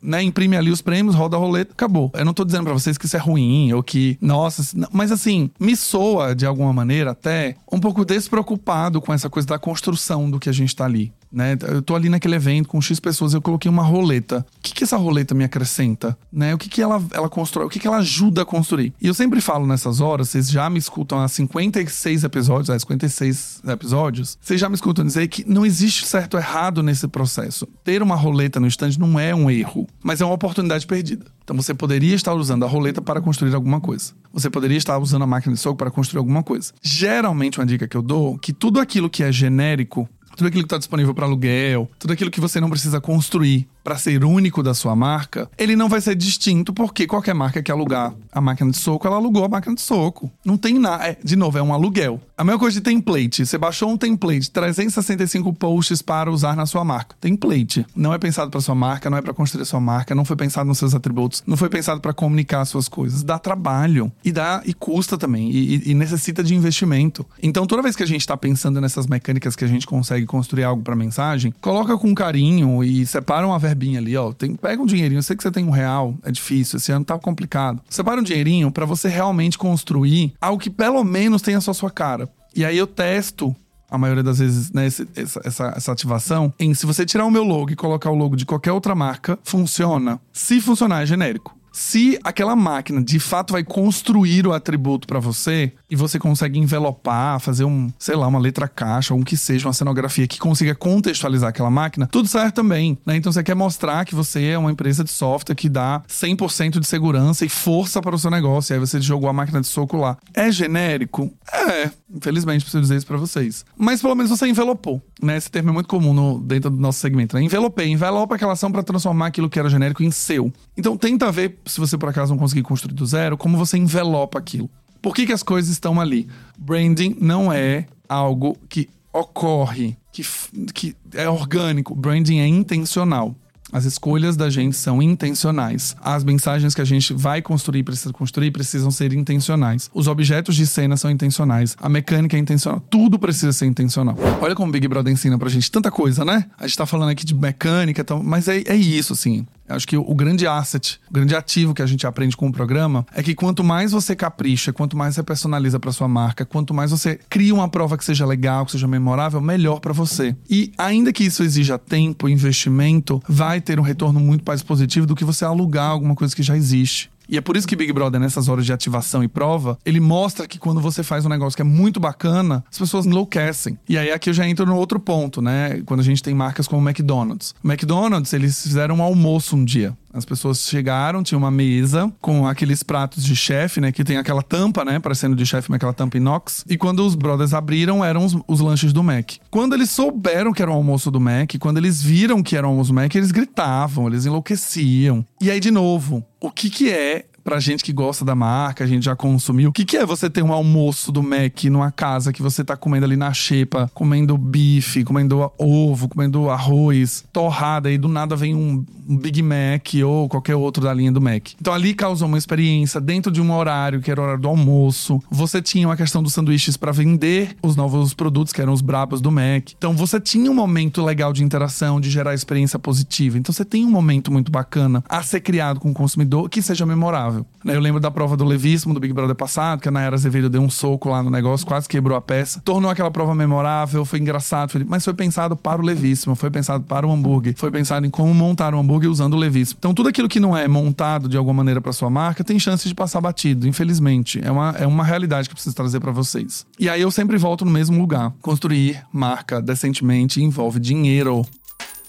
né, 0.00 0.22
imprime 0.22 0.56
ali 0.56 0.70
os 0.70 0.80
prêmios, 0.80 1.16
roda 1.16 1.36
a 1.36 1.40
roleta, 1.40 1.72
acabou. 1.72 2.12
Eu 2.14 2.24
não 2.24 2.32
tô 2.32 2.44
dizendo 2.44 2.64
para 2.64 2.72
vocês 2.72 2.96
que 2.96 3.06
isso 3.06 3.16
é 3.16 3.20
ruim 3.20 3.72
ou 3.72 3.82
que, 3.82 4.16
nossa, 4.20 4.62
mas 4.92 5.10
assim, 5.10 5.50
me 5.58 5.76
soa 5.76 6.32
de 6.34 6.46
alguma 6.46 6.72
maneira 6.72 7.10
até 7.10 7.56
um 7.72 7.80
pouco 7.80 8.04
despreocupado 8.04 9.00
com 9.00 9.12
essa 9.12 9.28
coisa 9.28 9.48
da 9.48 9.58
construção 9.58 10.30
do 10.30 10.38
que 10.38 10.48
a 10.48 10.52
gente 10.52 10.74
tá 10.76 10.84
ali 10.84 11.12
né? 11.34 11.58
Eu 11.62 11.82
tô 11.82 11.96
ali 11.96 12.08
naquele 12.08 12.36
evento 12.36 12.68
com 12.68 12.80
X 12.80 13.00
pessoas, 13.00 13.34
eu 13.34 13.42
coloquei 13.42 13.68
uma 13.68 13.82
roleta. 13.82 14.46
O 14.56 14.62
que, 14.62 14.72
que 14.72 14.84
essa 14.84 14.96
roleta 14.96 15.34
me 15.34 15.42
acrescenta? 15.42 16.16
Né? 16.32 16.54
O 16.54 16.58
que, 16.58 16.68
que 16.68 16.80
ela, 16.80 17.02
ela 17.10 17.28
constrói? 17.28 17.66
O 17.66 17.68
que, 17.68 17.80
que 17.80 17.88
ela 17.88 17.96
ajuda 17.96 18.42
a 18.42 18.44
construir? 18.44 18.94
E 19.02 19.08
eu 19.08 19.14
sempre 19.14 19.40
falo 19.40 19.66
nessas 19.66 20.00
horas, 20.00 20.28
vocês 20.28 20.48
já 20.48 20.70
me 20.70 20.78
escutam 20.78 21.18
há 21.20 21.26
56 21.26 22.22
episódios, 22.22 22.70
há 22.70 22.78
56 22.78 23.62
episódios, 23.66 24.03
vocês 24.40 24.60
já 24.60 24.68
me 24.68 24.74
escutam 24.74 25.04
dizer 25.04 25.28
que 25.28 25.48
não 25.48 25.64
existe 25.64 26.06
certo 26.06 26.34
ou 26.34 26.40
errado 26.40 26.82
nesse 26.82 27.06
processo. 27.08 27.66
Ter 27.82 28.02
uma 28.02 28.14
roleta 28.14 28.60
no 28.60 28.66
stand 28.66 28.92
não 28.98 29.18
é 29.18 29.34
um 29.34 29.50
erro, 29.50 29.86
mas 30.02 30.20
é 30.20 30.24
uma 30.24 30.34
oportunidade 30.34 30.86
perdida. 30.86 31.26
Então 31.42 31.56
você 31.56 31.74
poderia 31.74 32.14
estar 32.14 32.34
usando 32.34 32.64
a 32.64 32.68
roleta 32.68 33.00
para 33.02 33.20
construir 33.20 33.54
alguma 33.54 33.80
coisa. 33.80 34.12
Você 34.32 34.50
poderia 34.50 34.78
estar 34.78 34.98
usando 34.98 35.22
a 35.22 35.26
máquina 35.26 35.54
de 35.54 35.60
soco 35.60 35.76
para 35.76 35.90
construir 35.90 36.18
alguma 36.18 36.42
coisa. 36.42 36.72
Geralmente, 36.82 37.58
uma 37.58 37.66
dica 37.66 37.86
que 37.86 37.96
eu 37.96 38.02
dou, 38.02 38.38
que 38.38 38.52
tudo 38.52 38.80
aquilo 38.80 39.10
que 39.10 39.22
é 39.22 39.30
genérico 39.30 40.08
tudo 40.36 40.48
aquilo 40.48 40.62
que 40.62 40.66
está 40.66 40.78
disponível 40.78 41.14
para 41.14 41.26
aluguel, 41.26 41.88
tudo 41.98 42.12
aquilo 42.12 42.30
que 42.30 42.40
você 42.40 42.60
não 42.60 42.68
precisa 42.68 43.00
construir 43.00 43.68
para 43.84 43.98
ser 43.98 44.24
único 44.24 44.62
da 44.62 44.72
sua 44.72 44.96
marca, 44.96 45.48
ele 45.58 45.76
não 45.76 45.88
vai 45.88 46.00
ser 46.00 46.16
distinto 46.16 46.72
porque 46.72 47.06
qualquer 47.06 47.34
marca 47.34 47.62
que 47.62 47.70
alugar 47.70 48.14
a 48.32 48.40
máquina 48.40 48.70
de 48.70 48.78
soco, 48.78 49.06
ela 49.06 49.16
alugou 49.16 49.44
a 49.44 49.48
máquina 49.48 49.74
de 49.74 49.82
soco. 49.82 50.30
Não 50.44 50.56
tem 50.56 50.78
nada. 50.78 51.06
É, 51.06 51.18
de 51.22 51.36
novo, 51.36 51.58
é 51.58 51.62
um 51.62 51.72
aluguel. 51.72 52.20
A 52.36 52.42
mesma 52.42 52.58
coisa 52.58 52.80
de 52.80 52.80
template. 52.80 53.46
Você 53.46 53.58
baixou 53.58 53.90
um 53.90 53.96
template, 53.96 54.50
365 54.50 55.52
posts 55.52 56.02
para 56.02 56.30
usar 56.30 56.56
na 56.56 56.66
sua 56.66 56.84
marca. 56.84 57.14
Template. 57.20 57.86
Não 57.94 58.12
é 58.12 58.18
pensado 58.18 58.50
para 58.50 58.60
sua 58.60 58.74
marca, 58.74 59.08
não 59.10 59.18
é 59.18 59.22
para 59.22 59.34
construir 59.34 59.64
sua 59.66 59.80
marca, 59.80 60.14
não 60.14 60.24
foi 60.24 60.36
pensado 60.36 60.66
nos 60.66 60.78
seus 60.78 60.94
atributos, 60.94 61.44
não 61.46 61.56
foi 61.56 61.68
pensado 61.68 62.00
para 62.00 62.12
comunicar 62.12 62.64
suas 62.64 62.88
coisas. 62.88 63.22
Dá 63.22 63.38
trabalho 63.38 64.10
e 64.24 64.32
dá 64.32 64.62
e 64.64 64.72
custa 64.72 65.18
também 65.18 65.50
e, 65.50 65.90
e 65.90 65.94
necessita 65.94 66.42
de 66.42 66.54
investimento. 66.54 67.26
Então, 67.42 67.66
toda 67.66 67.82
vez 67.82 67.94
que 67.94 68.02
a 68.02 68.06
gente 68.06 68.20
está 68.20 68.36
pensando 68.36 68.80
nessas 68.80 69.06
mecânicas 69.06 69.54
que 69.54 69.64
a 69.64 69.68
gente 69.68 69.86
consegue 69.86 70.26
construir 70.26 70.64
algo 70.64 70.82
para 70.82 70.96
mensagem, 70.96 71.52
coloca 71.60 71.96
com 71.98 72.14
carinho 72.14 72.82
e 72.82 73.06
separa 73.06 73.46
uma 73.46 73.58
verbinha 73.74 73.98
ali, 73.98 74.16
ó. 74.16 74.32
Tem, 74.32 74.54
pega 74.54 74.80
um 74.80 74.86
dinheirinho. 74.86 75.18
Eu 75.18 75.22
sei 75.22 75.36
que 75.36 75.42
você 75.42 75.50
tem 75.50 75.64
um 75.64 75.70
real, 75.70 76.14
é 76.22 76.30
difícil, 76.30 76.76
esse 76.76 76.92
ano 76.92 77.04
tá 77.04 77.18
complicado. 77.18 77.82
Separa 77.90 78.20
um 78.20 78.24
dinheirinho 78.24 78.70
para 78.70 78.86
você 78.86 79.08
realmente 79.08 79.58
construir 79.58 80.32
algo 80.40 80.62
que 80.62 80.70
pelo 80.70 81.02
menos 81.02 81.42
tenha 81.42 81.60
só 81.60 81.72
sua 81.72 81.90
cara. 81.90 82.28
E 82.54 82.64
aí 82.64 82.78
eu 82.78 82.86
testo 82.86 83.54
a 83.90 83.98
maioria 83.98 84.22
das 84.22 84.38
vezes, 84.38 84.72
né, 84.72 84.86
essa, 84.86 85.06
essa, 85.44 85.74
essa, 85.76 85.92
ativação, 85.92 86.52
em 86.58 86.74
se 86.74 86.84
você 86.84 87.04
tirar 87.06 87.24
o 87.24 87.30
meu 87.30 87.44
logo 87.44 87.70
e 87.70 87.76
colocar 87.76 88.10
o 88.10 88.14
logo 88.14 88.34
de 88.34 88.44
qualquer 88.44 88.72
outra 88.72 88.94
marca, 88.94 89.38
funciona. 89.44 90.20
Se 90.32 90.60
funcionar, 90.60 91.02
é 91.02 91.06
genérico. 91.06 91.56
Se 91.74 92.16
aquela 92.22 92.54
máquina 92.54 93.02
de 93.02 93.18
fato 93.18 93.52
vai 93.52 93.64
construir 93.64 94.46
o 94.46 94.52
atributo 94.52 95.08
para 95.08 95.18
você 95.18 95.72
e 95.90 95.96
você 95.96 96.20
consegue 96.20 96.56
envelopar, 96.56 97.40
fazer 97.40 97.64
um, 97.64 97.92
sei 97.98 98.14
lá, 98.14 98.28
uma 98.28 98.38
letra 98.38 98.68
caixa 98.68 99.12
ou 99.12 99.18
um 99.18 99.24
que 99.24 99.36
seja, 99.36 99.66
uma 99.66 99.72
cenografia 99.72 100.28
que 100.28 100.38
consiga 100.38 100.72
contextualizar 100.72 101.48
aquela 101.48 101.70
máquina, 101.70 102.06
tudo 102.06 102.28
certo 102.28 102.54
também, 102.54 102.96
né? 103.04 103.16
Então 103.16 103.32
você 103.32 103.42
quer 103.42 103.56
mostrar 103.56 104.04
que 104.04 104.14
você 104.14 104.44
é 104.44 104.58
uma 104.58 104.70
empresa 104.70 105.02
de 105.02 105.10
software 105.10 105.56
que 105.56 105.68
dá 105.68 106.00
100% 106.08 106.78
de 106.78 106.86
segurança 106.86 107.44
e 107.44 107.48
força 107.48 108.00
para 108.00 108.14
o 108.14 108.18
seu 108.20 108.30
negócio, 108.30 108.72
e 108.72 108.74
aí 108.74 108.78
você 108.78 109.00
jogou 109.00 109.28
a 109.28 109.32
máquina 109.32 109.60
de 109.60 109.66
soco 109.66 109.96
lá. 109.96 110.16
É 110.32 110.52
genérico? 110.52 111.32
É, 111.52 111.90
infelizmente 112.14 112.62
preciso 112.62 112.82
dizer 112.82 112.98
isso 112.98 113.06
para 113.06 113.16
vocês. 113.16 113.64
Mas 113.76 114.00
pelo 114.00 114.14
menos 114.14 114.30
você 114.30 114.46
envelopou, 114.46 115.02
né? 115.20 115.36
Esse 115.36 115.50
termo 115.50 115.70
é 115.70 115.72
muito 115.72 115.88
comum 115.88 116.14
no, 116.14 116.38
dentro 116.38 116.70
do 116.70 116.76
nosso 116.76 117.00
segmento, 117.00 117.34
né? 117.34 117.42
Envelopei, 117.42 117.88
envelopa 117.88 118.36
aquela 118.36 118.52
ação 118.52 118.70
para 118.70 118.84
transformar 118.84 119.26
aquilo 119.26 119.50
que 119.50 119.58
era 119.58 119.68
genérico 119.68 120.04
em 120.04 120.12
seu. 120.12 120.52
Então 120.76 120.96
tenta 120.96 121.32
ver 121.32 121.58
se 121.66 121.80
você 121.80 121.96
por 121.96 122.08
acaso 122.08 122.32
não 122.32 122.38
conseguir 122.38 122.62
construir 122.62 122.94
do 122.94 123.06
zero, 123.06 123.36
como 123.36 123.56
você 123.56 123.76
envelopa 123.76 124.38
aquilo. 124.38 124.70
Por 125.00 125.14
que, 125.14 125.26
que 125.26 125.32
as 125.32 125.42
coisas 125.42 125.70
estão 125.70 126.00
ali? 126.00 126.28
Branding 126.58 127.16
não 127.20 127.52
é 127.52 127.86
algo 128.08 128.56
que 128.68 128.88
ocorre, 129.12 129.96
que, 130.10 130.24
que 130.72 130.96
é 131.12 131.28
orgânico. 131.28 131.94
Branding 131.94 132.38
é 132.38 132.46
intencional. 132.46 133.34
As 133.74 133.84
escolhas 133.84 134.36
da 134.36 134.48
gente 134.48 134.76
são 134.76 135.02
intencionais. 135.02 135.96
As 136.00 136.22
mensagens 136.22 136.74
que 136.74 136.80
a 136.80 136.84
gente 136.84 137.12
vai 137.12 137.42
construir, 137.42 137.82
precisa 137.82 138.12
construir, 138.12 138.52
precisam 138.52 138.88
ser 138.88 139.12
intencionais. 139.12 139.90
Os 139.92 140.06
objetos 140.06 140.54
de 140.54 140.64
cena 140.64 140.96
são 140.96 141.10
intencionais. 141.10 141.76
A 141.80 141.88
mecânica 141.88 142.36
é 142.36 142.40
intencional. 142.40 142.80
Tudo 142.88 143.18
precisa 143.18 143.52
ser 143.52 143.66
intencional. 143.66 144.16
Olha 144.40 144.54
como 144.54 144.68
o 144.68 144.72
Big 144.72 144.86
Brother 144.86 145.12
ensina 145.12 145.36
pra 145.36 145.48
gente 145.48 145.68
tanta 145.72 145.90
coisa, 145.90 146.24
né? 146.24 146.46
A 146.56 146.68
gente 146.68 146.76
tá 146.76 146.86
falando 146.86 147.10
aqui 147.10 147.24
de 147.24 147.34
mecânica, 147.34 148.04
mas 148.22 148.46
é, 148.46 148.62
é 148.64 148.76
isso, 148.76 149.12
assim. 149.12 149.44
Acho 149.68 149.88
que 149.88 149.96
o 149.96 150.14
grande 150.14 150.46
asset, 150.46 151.00
o 151.08 151.12
grande 151.12 151.34
ativo 151.34 151.72
que 151.72 151.82
a 151.82 151.86
gente 151.86 152.06
aprende 152.06 152.36
com 152.36 152.48
o 152.48 152.52
programa 152.52 153.06
é 153.14 153.22
que 153.22 153.34
quanto 153.34 153.64
mais 153.64 153.92
você 153.92 154.14
capricha, 154.14 154.72
quanto 154.72 154.96
mais 154.96 155.14
você 155.14 155.22
personaliza 155.22 155.80
para 155.80 155.92
sua 155.92 156.06
marca, 156.06 156.44
quanto 156.44 156.74
mais 156.74 156.90
você 156.90 157.18
cria 157.28 157.54
uma 157.54 157.68
prova 157.68 157.96
que 157.96 158.04
seja 158.04 158.26
legal, 158.26 158.66
que 158.66 158.72
seja 158.72 158.86
memorável, 158.86 159.40
melhor 159.40 159.80
para 159.80 159.92
você. 159.92 160.36
E 160.50 160.72
ainda 160.76 161.12
que 161.12 161.24
isso 161.24 161.42
exija 161.42 161.78
tempo, 161.78 162.28
investimento, 162.28 163.22
vai 163.28 163.60
ter 163.60 163.80
um 163.80 163.82
retorno 163.82 164.20
muito 164.20 164.44
mais 164.46 164.62
positivo 164.62 165.06
do 165.06 165.14
que 165.14 165.24
você 165.24 165.44
alugar 165.44 165.90
alguma 165.90 166.14
coisa 166.14 166.34
que 166.36 166.42
já 166.42 166.56
existe. 166.56 167.10
E 167.28 167.38
é 167.38 167.40
por 167.40 167.56
isso 167.56 167.66
que 167.66 167.76
Big 167.76 167.92
Brother, 167.92 168.20
nessas 168.20 168.48
horas 168.48 168.66
de 168.66 168.72
ativação 168.72 169.22
e 169.22 169.28
prova, 169.28 169.78
ele 169.84 170.00
mostra 170.00 170.46
que 170.46 170.58
quando 170.58 170.80
você 170.80 171.02
faz 171.02 171.24
um 171.24 171.28
negócio 171.28 171.56
que 171.56 171.62
é 171.62 171.64
muito 171.64 171.98
bacana, 171.98 172.64
as 172.70 172.78
pessoas 172.78 173.06
enlouquecem. 173.06 173.78
E 173.88 173.96
aí 173.96 174.10
aqui 174.10 174.30
eu 174.30 174.34
já 174.34 174.46
entro 174.46 174.66
no 174.66 174.76
outro 174.76 175.00
ponto, 175.00 175.40
né? 175.40 175.82
Quando 175.86 176.00
a 176.00 176.04
gente 176.04 176.22
tem 176.22 176.34
marcas 176.34 176.68
como 176.68 176.82
o 176.82 176.88
McDonald's. 176.88 177.54
O 177.62 177.68
McDonald's, 177.68 178.32
eles 178.32 178.62
fizeram 178.62 178.96
um 178.96 179.02
almoço 179.02 179.56
um 179.56 179.64
dia. 179.64 179.96
As 180.14 180.24
pessoas 180.24 180.60
chegaram, 180.60 181.24
tinha 181.24 181.36
uma 181.36 181.50
mesa 181.50 182.10
com 182.20 182.46
aqueles 182.46 182.84
pratos 182.84 183.24
de 183.24 183.34
chefe, 183.34 183.80
né? 183.80 183.90
Que 183.90 184.04
tem 184.04 184.16
aquela 184.16 184.42
tampa, 184.42 184.84
né? 184.84 185.00
Parecendo 185.00 185.34
de 185.34 185.44
chefe, 185.44 185.68
mas 185.68 185.76
aquela 185.76 185.92
tampa 185.92 186.16
inox. 186.16 186.64
E 186.68 186.76
quando 186.76 187.04
os 187.04 187.16
brothers 187.16 187.52
abriram, 187.52 188.04
eram 188.04 188.24
os, 188.24 188.36
os, 188.46 188.60
lanches 188.60 188.92
do 188.92 189.02
Mac. 189.02 189.32
Quando 189.50 189.74
eles 189.74 189.90
souberam 189.90 190.52
que 190.52 190.62
era 190.62 190.70
o 190.70 190.74
almoço 190.74 191.10
do 191.10 191.20
Mac, 191.20 191.54
quando 191.58 191.78
eles 191.78 192.00
viram 192.00 192.42
que 192.42 192.56
era 192.56 192.64
o 192.64 192.70
almoço 192.70 192.92
do 192.92 192.94
Mac, 192.94 193.12
eles 193.12 193.32
gritavam, 193.32 194.06
eles 194.06 194.24
enlouqueciam. 194.24 195.26
E 195.40 195.50
aí, 195.50 195.58
de 195.58 195.72
novo, 195.72 196.24
o 196.40 196.50
que 196.50 196.70
que 196.70 196.90
é 196.90 197.26
pra 197.44 197.60
gente 197.60 197.84
que 197.84 197.92
gosta 197.92 198.24
da 198.24 198.34
marca, 198.34 198.82
a 198.82 198.86
gente 198.86 199.04
já 199.04 199.14
consumiu. 199.14 199.68
O 199.68 199.72
que, 199.72 199.84
que 199.84 199.98
é 199.98 200.06
você 200.06 200.30
ter 200.30 200.42
um 200.42 200.52
almoço 200.52 201.12
do 201.12 201.22
Mac 201.22 201.64
numa 201.64 201.92
casa 201.92 202.32
que 202.32 202.42
você 202.42 202.64
tá 202.64 202.76
comendo 202.76 203.04
ali 203.04 203.16
na 203.16 203.32
xepa, 203.32 203.90
comendo 203.92 204.36
bife, 204.38 205.04
comendo 205.04 205.52
ovo, 205.58 206.08
comendo 206.08 206.48
arroz, 206.48 207.24
torrada, 207.32 207.92
e 207.92 207.98
do 207.98 208.08
nada 208.08 208.34
vem 208.34 208.54
um, 208.54 208.84
Big 209.06 209.42
Mac 209.42 209.88
ou 210.04 210.28
qualquer 210.28 210.56
outro 210.56 210.82
da 210.82 210.94
linha 210.94 211.12
do 211.12 211.20
Mac. 211.20 211.50
Então 211.60 211.74
ali 211.74 211.92
causou 211.94 212.26
uma 212.26 212.38
experiência 212.38 213.00
dentro 213.00 213.30
de 213.30 213.40
um 213.40 213.52
horário 213.52 214.00
que 214.00 214.10
era 214.10 214.20
o 214.20 214.24
horário 214.24 214.40
do 214.40 214.48
almoço. 214.48 215.22
Você 215.30 215.60
tinha 215.60 215.86
uma 215.86 215.96
questão 215.96 216.22
dos 216.22 216.32
sanduíches 216.32 216.76
para 216.76 216.92
vender 216.92 217.56
os 217.62 217.76
novos 217.76 218.14
produtos 218.14 218.52
que 218.52 218.60
eram 218.60 218.72
os 218.72 218.80
brabos 218.80 219.20
do 219.20 219.30
Mac. 219.30 219.72
Então 219.76 219.94
você 219.94 220.18
tinha 220.18 220.50
um 220.50 220.54
momento 220.54 221.04
legal 221.04 221.32
de 221.32 221.44
interação, 221.44 222.00
de 222.00 222.08
gerar 222.08 222.32
experiência 222.32 222.78
positiva. 222.78 223.38
Então 223.38 223.52
você 223.52 223.64
tem 223.64 223.84
um 223.84 223.90
momento 223.90 224.32
muito 224.32 224.50
bacana 224.50 225.04
a 225.08 225.22
ser 225.22 225.40
criado 225.40 225.78
com 225.78 225.90
o 225.90 225.94
consumidor 225.94 226.48
que 226.48 226.62
seja 226.62 226.86
memorável 226.86 227.33
Né, 227.64 227.76
eu 227.76 227.80
lembro 227.80 228.00
da 228.00 228.10
prova 228.10 228.36
do 228.36 228.44
levíssimo 228.44 228.92
do 228.92 229.00
Big 229.00 229.12
Brother 229.12 229.34
passado, 229.34 229.80
que 229.80 229.88
a 229.88 229.90
Nayara 229.90 230.14
Azevedo 230.14 230.50
deu 230.50 230.60
um 230.60 230.70
soco 230.70 231.08
lá 231.08 231.22
no 231.22 231.30
negócio, 231.30 231.66
quase 231.66 231.88
quebrou 231.88 232.16
a 232.16 232.20
peça. 232.20 232.60
Tornou 232.64 232.90
aquela 232.90 233.10
prova 233.10 233.34
memorável, 233.34 234.04
foi 234.04 234.18
engraçado, 234.18 234.70
foi... 234.70 234.84
mas 234.84 235.04
foi 235.04 235.14
pensado 235.14 235.56
para 235.56 235.80
o 235.80 235.84
levíssimo, 235.84 236.34
foi 236.34 236.50
pensado 236.50 236.84
para 236.84 237.06
o 237.06 237.12
hambúrguer, 237.12 237.54
foi 237.56 237.70
pensado 237.70 238.06
em 238.06 238.10
como 238.10 238.32
montar 238.34 238.74
um 238.74 238.80
hambúrguer 238.80 239.10
usando 239.10 239.34
o 239.34 239.36
levíssimo. 239.36 239.78
Então 239.78 239.94
tudo 239.94 240.08
aquilo 240.08 240.28
que 240.28 240.40
não 240.40 240.56
é 240.56 240.68
montado 240.68 241.28
de 241.28 241.36
alguma 241.36 241.54
maneira 241.54 241.80
para 241.80 241.92
sua 241.92 242.10
marca 242.10 242.44
tem 242.44 242.58
chance 242.58 242.86
de 242.86 242.94
passar 242.94 243.20
batido, 243.20 243.66
infelizmente. 243.66 244.40
É 244.44 244.50
uma, 244.50 244.70
é 244.78 244.86
uma 244.86 245.04
realidade 245.04 245.48
que 245.48 245.52
eu 245.52 245.56
preciso 245.56 245.74
trazer 245.74 246.00
para 246.00 246.12
vocês. 246.12 246.66
E 246.78 246.88
aí 246.88 247.00
eu 247.00 247.10
sempre 247.10 247.36
volto 247.36 247.64
no 247.64 247.70
mesmo 247.70 247.98
lugar. 247.98 248.32
Construir 248.42 249.02
marca 249.12 249.60
decentemente 249.60 250.42
envolve 250.42 250.78
dinheiro. 250.78 251.46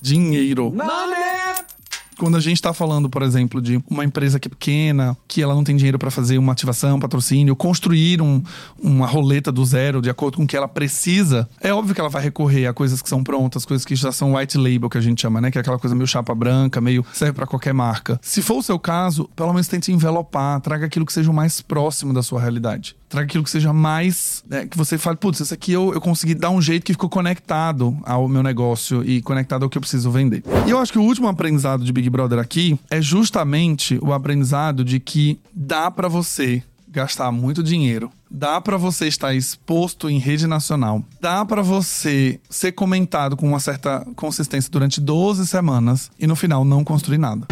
Dinheiro. 0.02 0.72
Money! 0.72 1.55
Quando 2.18 2.38
a 2.38 2.40
gente 2.40 2.56
está 2.56 2.74
falando, 2.74 3.10
por 3.10 3.22
exemplo, 3.22 3.62
de 3.62 3.82
uma 3.90 4.06
empresa 4.06 4.40
que 4.40 4.48
é 4.48 4.50
pequena, 4.50 5.18
que 5.28 5.42
ela 5.42 5.54
não 5.54 5.64
tem 5.64 5.76
dinheiro 5.76 6.00
para 6.00 6.10
fazer 6.10 6.38
uma 6.38 6.54
ativação, 6.54 7.00
patrocínio, 7.00 7.56
construir 7.56 8.22
um, 8.22 8.42
uma 8.82 9.06
roleta 9.06 9.52
do 9.52 9.66
zero 9.66 10.02
de 10.02 10.10
acordo 10.10 10.38
com 10.38 10.44
o 10.44 10.48
que 10.48 10.56
ela 10.56 10.68
precisa, 10.68 11.50
é 11.60 11.74
óbvio 11.74 11.94
que 11.94 12.00
ela 12.00 12.10
vai 12.10 12.22
recorrer 12.22 12.68
a 12.68 12.74
coisas 12.74 13.02
que 13.02 13.10
são 13.10 13.24
prontas, 13.24 13.66
coisas 13.66 13.86
que 13.86 13.96
já 13.96 14.12
são 14.12 14.36
white 14.36 14.58
label, 14.58 14.90
que 14.90 14.98
a 14.98 15.02
gente 15.02 15.22
chama, 15.22 15.42
né? 15.42 15.52
Que 15.52 15.58
é 15.58 15.62
aquela 15.62 15.78
coisa 15.80 15.96
meio 15.96 16.08
chapa 16.08 16.34
branca, 16.34 16.80
meio 16.80 17.06
serve 17.14 17.34
para 17.34 17.46
qualquer 17.48 17.74
marca. 17.74 18.20
Se 18.22 18.42
for 18.42 18.58
o 18.58 18.64
seu 18.64 18.80
caso, 18.80 19.30
pelo 19.36 19.52
menos 19.52 19.68
tente 19.68 19.92
envelopar, 19.92 20.60
traga 20.62 20.86
aquilo 20.86 21.06
que 21.06 21.14
seja 21.14 21.30
o 21.30 21.34
mais 21.34 21.62
próximo 21.62 22.14
da 22.14 22.24
sua 22.24 22.40
realidade 22.40 22.96
traga 23.16 23.26
aquilo 23.26 23.44
que 23.44 23.50
seja 23.50 23.72
mais. 23.72 24.44
Né, 24.48 24.66
que 24.66 24.78
você 24.78 24.98
fale, 24.98 25.18
putz, 25.18 25.40
isso 25.40 25.54
aqui 25.54 25.72
eu, 25.72 25.94
eu 25.94 26.02
consegui 26.02 26.36
dar 26.36 26.50
um 26.50 26.62
jeito 26.62 26.84
que 26.84 26.94
ficou 26.94 27.10
conectado 27.10 27.98
ao 28.04 28.28
meu 28.28 28.44
negócio 28.44 29.04
e 29.04 29.22
conectado 29.22 29.64
ao 29.64 29.70
que 29.70 29.78
eu 29.78 29.82
preciso 29.82 30.12
vender. 30.12 30.44
E 30.68 30.70
eu 30.70 30.78
acho 30.78 30.92
que 30.92 31.00
o 31.00 31.04
último 31.04 31.28
aprendizado 31.28 31.84
de 31.84 31.94
Big 31.94 32.10
Brother 32.10 32.40
aqui 32.40 32.78
é 32.90 33.02
justamente 33.02 33.98
o 34.02 34.14
aprendizado 34.14 34.84
de 34.84 35.00
que 35.00 35.40
dá 35.54 35.90
para 35.90 36.08
você 36.08 36.62
gastar 36.90 37.30
muito 37.32 37.62
dinheiro, 37.62 38.10
dá 38.32 38.62
para 38.62 38.78
você 38.78 39.08
estar 39.08 39.34
exposto 39.34 40.10
em 40.10 40.18
rede 40.18 40.48
nacional, 40.48 41.04
dá 41.20 41.44
para 41.44 41.62
você 41.62 42.40
ser 42.50 42.72
comentado 42.72 43.36
com 43.36 43.46
uma 43.46 43.60
certa 43.60 44.06
consistência 44.16 44.72
durante 44.72 45.02
12 45.02 45.46
semanas 45.46 46.10
e 46.18 46.26
no 46.26 46.38
final 46.38 46.64
não 46.64 46.86
construir 46.86 47.18
nada. 47.18 47.48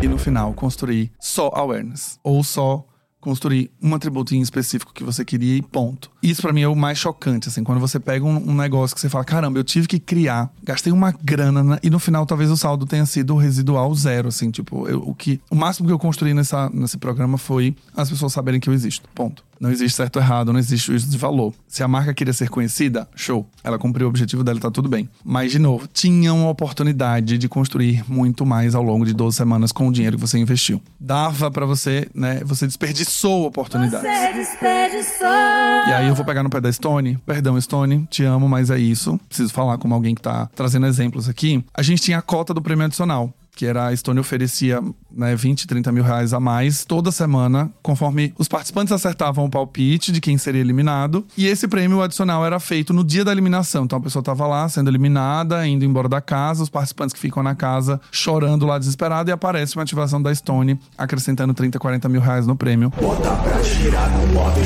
E 0.00 0.06
no 0.08 0.16
final 0.16 0.54
construir 0.54 1.10
só 1.18 1.50
awareness 1.52 2.18
ou 2.22 2.44
só 2.44 2.84
construir 3.20 3.70
um 3.82 3.94
atributo 3.94 4.34
em 4.34 4.40
específico 4.40 4.92
que 4.92 5.04
você 5.04 5.24
queria 5.24 5.56
e 5.56 5.62
ponto. 5.62 6.10
Isso 6.22 6.40
para 6.42 6.52
mim 6.52 6.62
é 6.62 6.68
o 6.68 6.74
mais 6.74 6.98
chocante, 6.98 7.48
assim, 7.48 7.62
quando 7.62 7.78
você 7.78 8.00
pega 8.00 8.24
um, 8.24 8.50
um, 8.50 8.54
negócio 8.54 8.94
que 8.94 9.00
você 9.00 9.08
fala, 9.08 9.24
caramba, 9.24 9.58
eu 9.58 9.64
tive 9.64 9.86
que 9.86 9.98
criar, 9.98 10.50
gastei 10.62 10.92
uma 10.92 11.12
grana 11.12 11.62
né? 11.62 11.78
e 11.82 11.90
no 11.90 11.98
final 11.98 12.24
talvez 12.24 12.50
o 12.50 12.56
saldo 12.56 12.86
tenha 12.86 13.04
sido 13.06 13.36
residual 13.36 13.94
zero, 13.94 14.28
assim, 14.28 14.50
tipo, 14.50 14.88
eu, 14.88 15.02
o 15.06 15.14
que 15.14 15.40
o 15.50 15.54
máximo 15.54 15.86
que 15.86 15.92
eu 15.92 15.98
construí 15.98 16.32
nessa, 16.32 16.70
nesse 16.70 16.96
programa 16.96 17.36
foi 17.36 17.76
as 17.96 18.08
pessoas 18.08 18.32
saberem 18.32 18.58
que 18.58 18.68
eu 18.68 18.74
existo, 18.74 19.08
ponto. 19.14 19.44
Não 19.60 19.70
existe 19.70 19.94
certo 19.94 20.16
ou 20.16 20.22
errado, 20.22 20.54
não 20.54 20.58
existe 20.58 20.86
juízo 20.86 21.10
de 21.10 21.18
valor. 21.18 21.52
Se 21.68 21.82
a 21.82 21.88
marca 21.88 22.14
queria 22.14 22.32
ser 22.32 22.48
conhecida, 22.48 23.06
show. 23.14 23.46
Ela 23.62 23.78
cumpriu 23.78 24.06
o 24.06 24.10
objetivo 24.10 24.42
dela, 24.42 24.58
tá 24.58 24.70
tudo 24.70 24.88
bem. 24.88 25.06
Mas, 25.22 25.52
de 25.52 25.58
novo, 25.58 25.86
tinha 25.86 26.32
uma 26.32 26.48
oportunidade 26.48 27.36
de 27.36 27.46
construir 27.46 28.02
muito 28.08 28.46
mais 28.46 28.74
ao 28.74 28.82
longo 28.82 29.04
de 29.04 29.12
12 29.12 29.36
semanas 29.36 29.70
com 29.70 29.86
o 29.86 29.92
dinheiro 29.92 30.16
que 30.16 30.20
você 30.22 30.38
investiu. 30.38 30.80
Dava 30.98 31.50
para 31.50 31.66
você, 31.66 32.08
né? 32.14 32.40
Você 32.44 32.66
desperdiçou 32.66 33.44
a 33.44 33.48
oportunidade. 33.48 34.02
Você 34.02 34.32
desperdiçou. 34.32 35.26
E 35.26 35.92
aí 35.92 36.08
eu 36.08 36.14
vou 36.14 36.24
pegar 36.24 36.42
no 36.42 36.48
pé 36.48 36.60
da 36.60 36.72
Stone. 36.72 37.18
Perdão, 37.26 37.60
Stone, 37.60 38.06
te 38.10 38.24
amo, 38.24 38.48
mas 38.48 38.70
é 38.70 38.78
isso. 38.78 39.20
Preciso 39.28 39.52
falar 39.52 39.76
como 39.76 39.94
alguém 39.94 40.14
que 40.14 40.22
tá 40.22 40.48
trazendo 40.54 40.86
exemplos 40.86 41.28
aqui. 41.28 41.62
A 41.74 41.82
gente 41.82 42.00
tinha 42.00 42.16
a 42.16 42.22
cota 42.22 42.54
do 42.54 42.62
prêmio 42.62 42.86
adicional 42.86 43.30
que 43.60 43.66
era 43.66 43.88
a 43.88 43.92
Estônia 43.92 44.22
oferecia 44.22 44.82
né, 45.12 45.36
20, 45.36 45.66
30 45.66 45.92
mil 45.92 46.02
reais 46.02 46.32
a 46.32 46.40
mais 46.40 46.82
toda 46.82 47.12
semana, 47.12 47.70
conforme 47.82 48.32
os 48.38 48.48
participantes 48.48 48.90
acertavam 48.90 49.44
o 49.44 49.50
palpite 49.50 50.10
de 50.12 50.18
quem 50.18 50.38
seria 50.38 50.62
eliminado. 50.62 51.26
E 51.36 51.46
esse 51.46 51.68
prêmio 51.68 52.00
adicional 52.00 52.46
era 52.46 52.58
feito 52.58 52.94
no 52.94 53.04
dia 53.04 53.22
da 53.22 53.30
eliminação. 53.30 53.84
Então 53.84 53.98
a 53.98 54.00
pessoa 54.00 54.22
estava 54.22 54.46
lá 54.46 54.66
sendo 54.66 54.88
eliminada, 54.88 55.66
indo 55.66 55.84
embora 55.84 56.08
da 56.08 56.22
casa, 56.22 56.62
os 56.62 56.70
participantes 56.70 57.12
que 57.12 57.20
ficam 57.20 57.42
na 57.42 57.54
casa 57.54 58.00
chorando 58.10 58.64
lá 58.64 58.78
desesperado 58.78 59.28
e 59.28 59.32
aparece 59.32 59.76
uma 59.76 59.82
ativação 59.82 60.22
da 60.22 60.34
Stone 60.34 60.80
acrescentando 60.96 61.52
30, 61.52 61.78
40 61.78 62.08
mil 62.08 62.22
reais 62.22 62.46
no 62.46 62.56
prêmio. 62.56 62.90
Bota 62.98 63.30
pra 63.30 63.62
girar 63.62 64.10
no 64.10 64.26
modo 64.28 64.58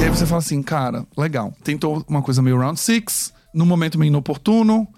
E 0.00 0.04
aí 0.04 0.08
você 0.08 0.24
fala 0.24 0.38
assim, 0.38 0.62
cara, 0.62 1.04
legal. 1.14 1.52
Tentou 1.62 2.02
uma 2.08 2.22
coisa 2.22 2.40
meio 2.40 2.56
round 2.56 2.80
six, 2.80 3.30
num 3.52 3.66
momento 3.66 3.98
meio 3.98 4.08
inoportuno, 4.08 4.88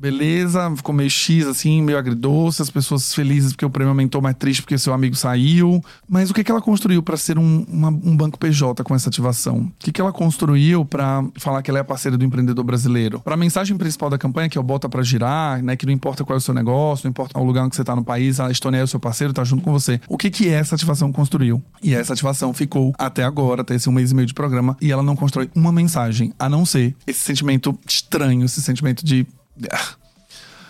beleza, 0.00 0.74
ficou 0.74 0.94
meio 0.94 1.10
X, 1.10 1.46
assim, 1.46 1.82
meio 1.82 1.98
agridoce, 1.98 2.62
as 2.62 2.70
pessoas 2.70 3.14
felizes 3.14 3.52
porque 3.52 3.66
o 3.66 3.70
prêmio 3.70 3.90
aumentou, 3.90 4.22
mas 4.22 4.34
triste 4.34 4.62
porque 4.62 4.78
seu 4.78 4.94
amigo 4.94 5.14
saiu. 5.14 5.84
Mas 6.08 6.30
o 6.30 6.34
que, 6.34 6.42
que 6.42 6.50
ela 6.50 6.62
construiu 6.62 7.02
para 7.02 7.16
ser 7.18 7.38
um, 7.38 7.66
uma, 7.68 7.88
um 7.88 8.16
banco 8.16 8.38
PJ 8.38 8.82
com 8.82 8.94
essa 8.94 9.10
ativação? 9.10 9.58
O 9.58 9.72
que, 9.78 9.92
que 9.92 10.00
ela 10.00 10.12
construiu 10.12 10.84
para 10.84 11.22
falar 11.36 11.62
que 11.62 11.70
ela 11.70 11.80
é 11.80 11.82
parceira 11.82 12.16
do 12.16 12.24
empreendedor 12.24 12.64
brasileiro? 12.64 13.20
Para 13.20 13.34
a 13.34 13.36
mensagem 13.36 13.76
principal 13.76 14.08
da 14.08 14.16
campanha, 14.16 14.48
que 14.48 14.56
é 14.56 14.60
o 14.60 14.64
Bota 14.64 14.88
para 14.88 15.02
Girar, 15.02 15.62
né? 15.62 15.76
Que 15.76 15.84
não 15.84 15.92
importa 15.92 16.24
qual 16.24 16.34
é 16.34 16.38
o 16.38 16.40
seu 16.40 16.54
negócio, 16.54 17.04
não 17.04 17.10
importa 17.10 17.38
o 17.38 17.44
lugar 17.44 17.64
onde 17.64 17.76
você 17.76 17.84
tá 17.84 17.94
no 17.94 18.04
país, 18.04 18.40
a 18.40 18.50
Estônia 18.50 18.78
é 18.78 18.84
o 18.84 18.88
seu 18.88 18.98
parceiro, 18.98 19.34
tá 19.34 19.44
junto 19.44 19.62
com 19.62 19.72
você. 19.72 20.00
O 20.08 20.16
que, 20.16 20.30
que 20.30 20.48
essa 20.48 20.74
ativação 20.74 21.12
construiu? 21.12 21.62
E 21.82 21.94
essa 21.94 22.14
ativação 22.14 22.54
ficou 22.54 22.94
até 22.98 23.22
agora, 23.22 23.60
até 23.60 23.74
esse 23.74 23.88
um 23.88 23.92
mês 23.92 24.12
e 24.12 24.14
meio 24.14 24.26
de 24.26 24.34
programa, 24.34 24.76
e 24.80 24.90
ela 24.90 25.02
não 25.02 25.14
constrói 25.14 25.50
uma 25.54 25.70
mensagem, 25.70 26.32
a 26.38 26.48
não 26.48 26.64
ser 26.64 26.94
esse 27.06 27.20
sentimento 27.20 27.78
estranho, 27.86 28.44
esse 28.44 28.62
sentimento 28.62 29.04
de 29.04 29.26
Yeah. 29.60 29.99